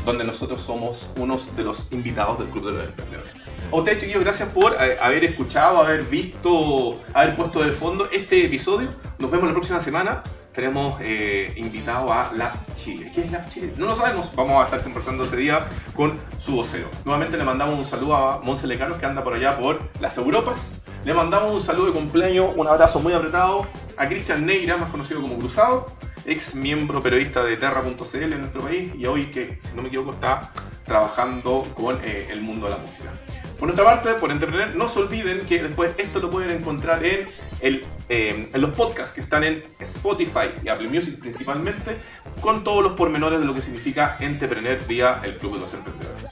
donde 0.05 0.23
nosotros 0.23 0.61
somos 0.61 1.11
unos 1.17 1.55
de 1.55 1.63
los 1.63 1.87
invitados 1.91 2.37
del 2.39 2.49
Club 2.49 2.67
de 2.67 2.73
los 2.73 2.83
Emprendedores. 2.85 3.33
A 3.71 3.75
ustedes, 3.75 3.99
chiquillos, 3.99 4.23
gracias 4.23 4.49
por 4.49 4.75
eh, 4.79 4.97
haber 5.01 5.23
escuchado, 5.23 5.81
haber 5.81 6.03
visto, 6.03 6.99
haber 7.13 7.35
puesto 7.35 7.63
de 7.63 7.71
fondo 7.71 8.07
este 8.11 8.45
episodio. 8.45 8.89
Nos 9.19 9.31
vemos 9.31 9.47
la 9.47 9.53
próxima 9.53 9.81
semana 9.81 10.21
tenemos 10.53 10.99
eh, 11.01 11.53
invitado 11.57 12.11
a 12.11 12.31
Lab 12.33 12.53
Chile. 12.75 13.11
¿Qué 13.13 13.21
es 13.21 13.31
Lab 13.31 13.49
Chile? 13.49 13.73
No 13.77 13.87
lo 13.87 13.95
sabemos. 13.95 14.29
Vamos 14.35 14.61
a 14.61 14.65
estar 14.65 14.81
conversando 14.81 15.23
ese 15.23 15.37
día 15.37 15.67
con 15.95 16.17
su 16.39 16.55
vocero. 16.55 16.89
Nuevamente 17.05 17.37
le 17.37 17.43
mandamos 17.43 17.77
un 17.77 17.85
saludo 17.85 18.15
a 18.15 18.41
Monse 18.43 18.67
Lecaros 18.67 18.97
que 18.97 19.05
anda 19.05 19.23
por 19.23 19.33
allá 19.33 19.57
por 19.57 19.79
las 19.99 20.17
Europas. 20.17 20.71
Le 21.05 21.13
mandamos 21.13 21.53
un 21.53 21.63
saludo 21.63 21.87
de 21.87 21.93
cumpleaños, 21.93 22.51
un 22.55 22.67
abrazo 22.67 22.99
muy 22.99 23.13
apretado 23.13 23.61
a 23.97 24.07
Cristian 24.07 24.45
Neira, 24.45 24.75
más 24.75 24.91
conocido 24.91 25.21
como 25.21 25.37
Cruzado, 25.37 25.87
ex 26.25 26.55
miembro 26.55 27.01
periodista 27.01 27.43
de 27.43 27.55
Terra.cl 27.55 28.17
en 28.17 28.39
nuestro 28.39 28.61
país 28.61 28.93
y 28.97 29.05
hoy 29.05 29.27
que, 29.27 29.59
si 29.61 29.75
no 29.75 29.81
me 29.81 29.87
equivoco, 29.87 30.11
está 30.11 30.51
trabajando 30.85 31.67
con 31.73 31.99
eh, 32.03 32.27
el 32.31 32.41
mundo 32.41 32.65
de 32.65 32.73
la 32.73 32.77
música. 32.79 33.09
Por 33.57 33.67
nuestra 33.67 33.85
parte, 33.85 34.13
por 34.13 34.31
Entrepreneur, 34.31 34.75
no 34.75 34.87
se 34.87 34.99
olviden 34.99 35.41
que 35.45 35.61
después 35.61 35.93
esto 35.97 36.19
lo 36.19 36.29
pueden 36.29 36.51
encontrar 36.51 37.03
en, 37.03 37.27
el, 37.61 37.85
eh, 38.09 38.49
en 38.53 38.61
los 38.61 38.71
podcasts 38.71 39.13
que 39.13 39.21
están 39.21 39.43
en 39.43 39.63
Spotify 39.79 40.51
y 40.63 40.69
Apple 40.69 40.89
Music 40.89 41.19
principalmente, 41.19 41.97
con 42.41 42.63
todos 42.63 42.83
los 42.83 42.93
pormenores 42.93 43.39
de 43.39 43.45
lo 43.45 43.53
que 43.53 43.61
significa 43.61 44.17
Entrepreneur 44.19 44.77
vía 44.87 45.21
el 45.23 45.37
Club 45.37 45.55
de 45.55 45.59
los 45.61 45.73
Emprendedores. 45.73 46.29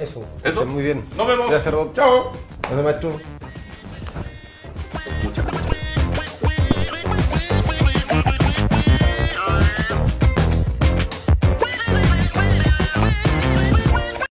Eso. 0.00 0.24
¿Eso? 0.44 0.64
Muy 0.64 0.84
bien. 0.84 1.04
Nos 1.16 1.26
vemos. 1.26 1.50
Gracias, 1.50 1.74
Rod. 1.74 1.92
Chao. 1.94 2.32
Gracias, 2.62 2.84
maestro. 2.84 3.37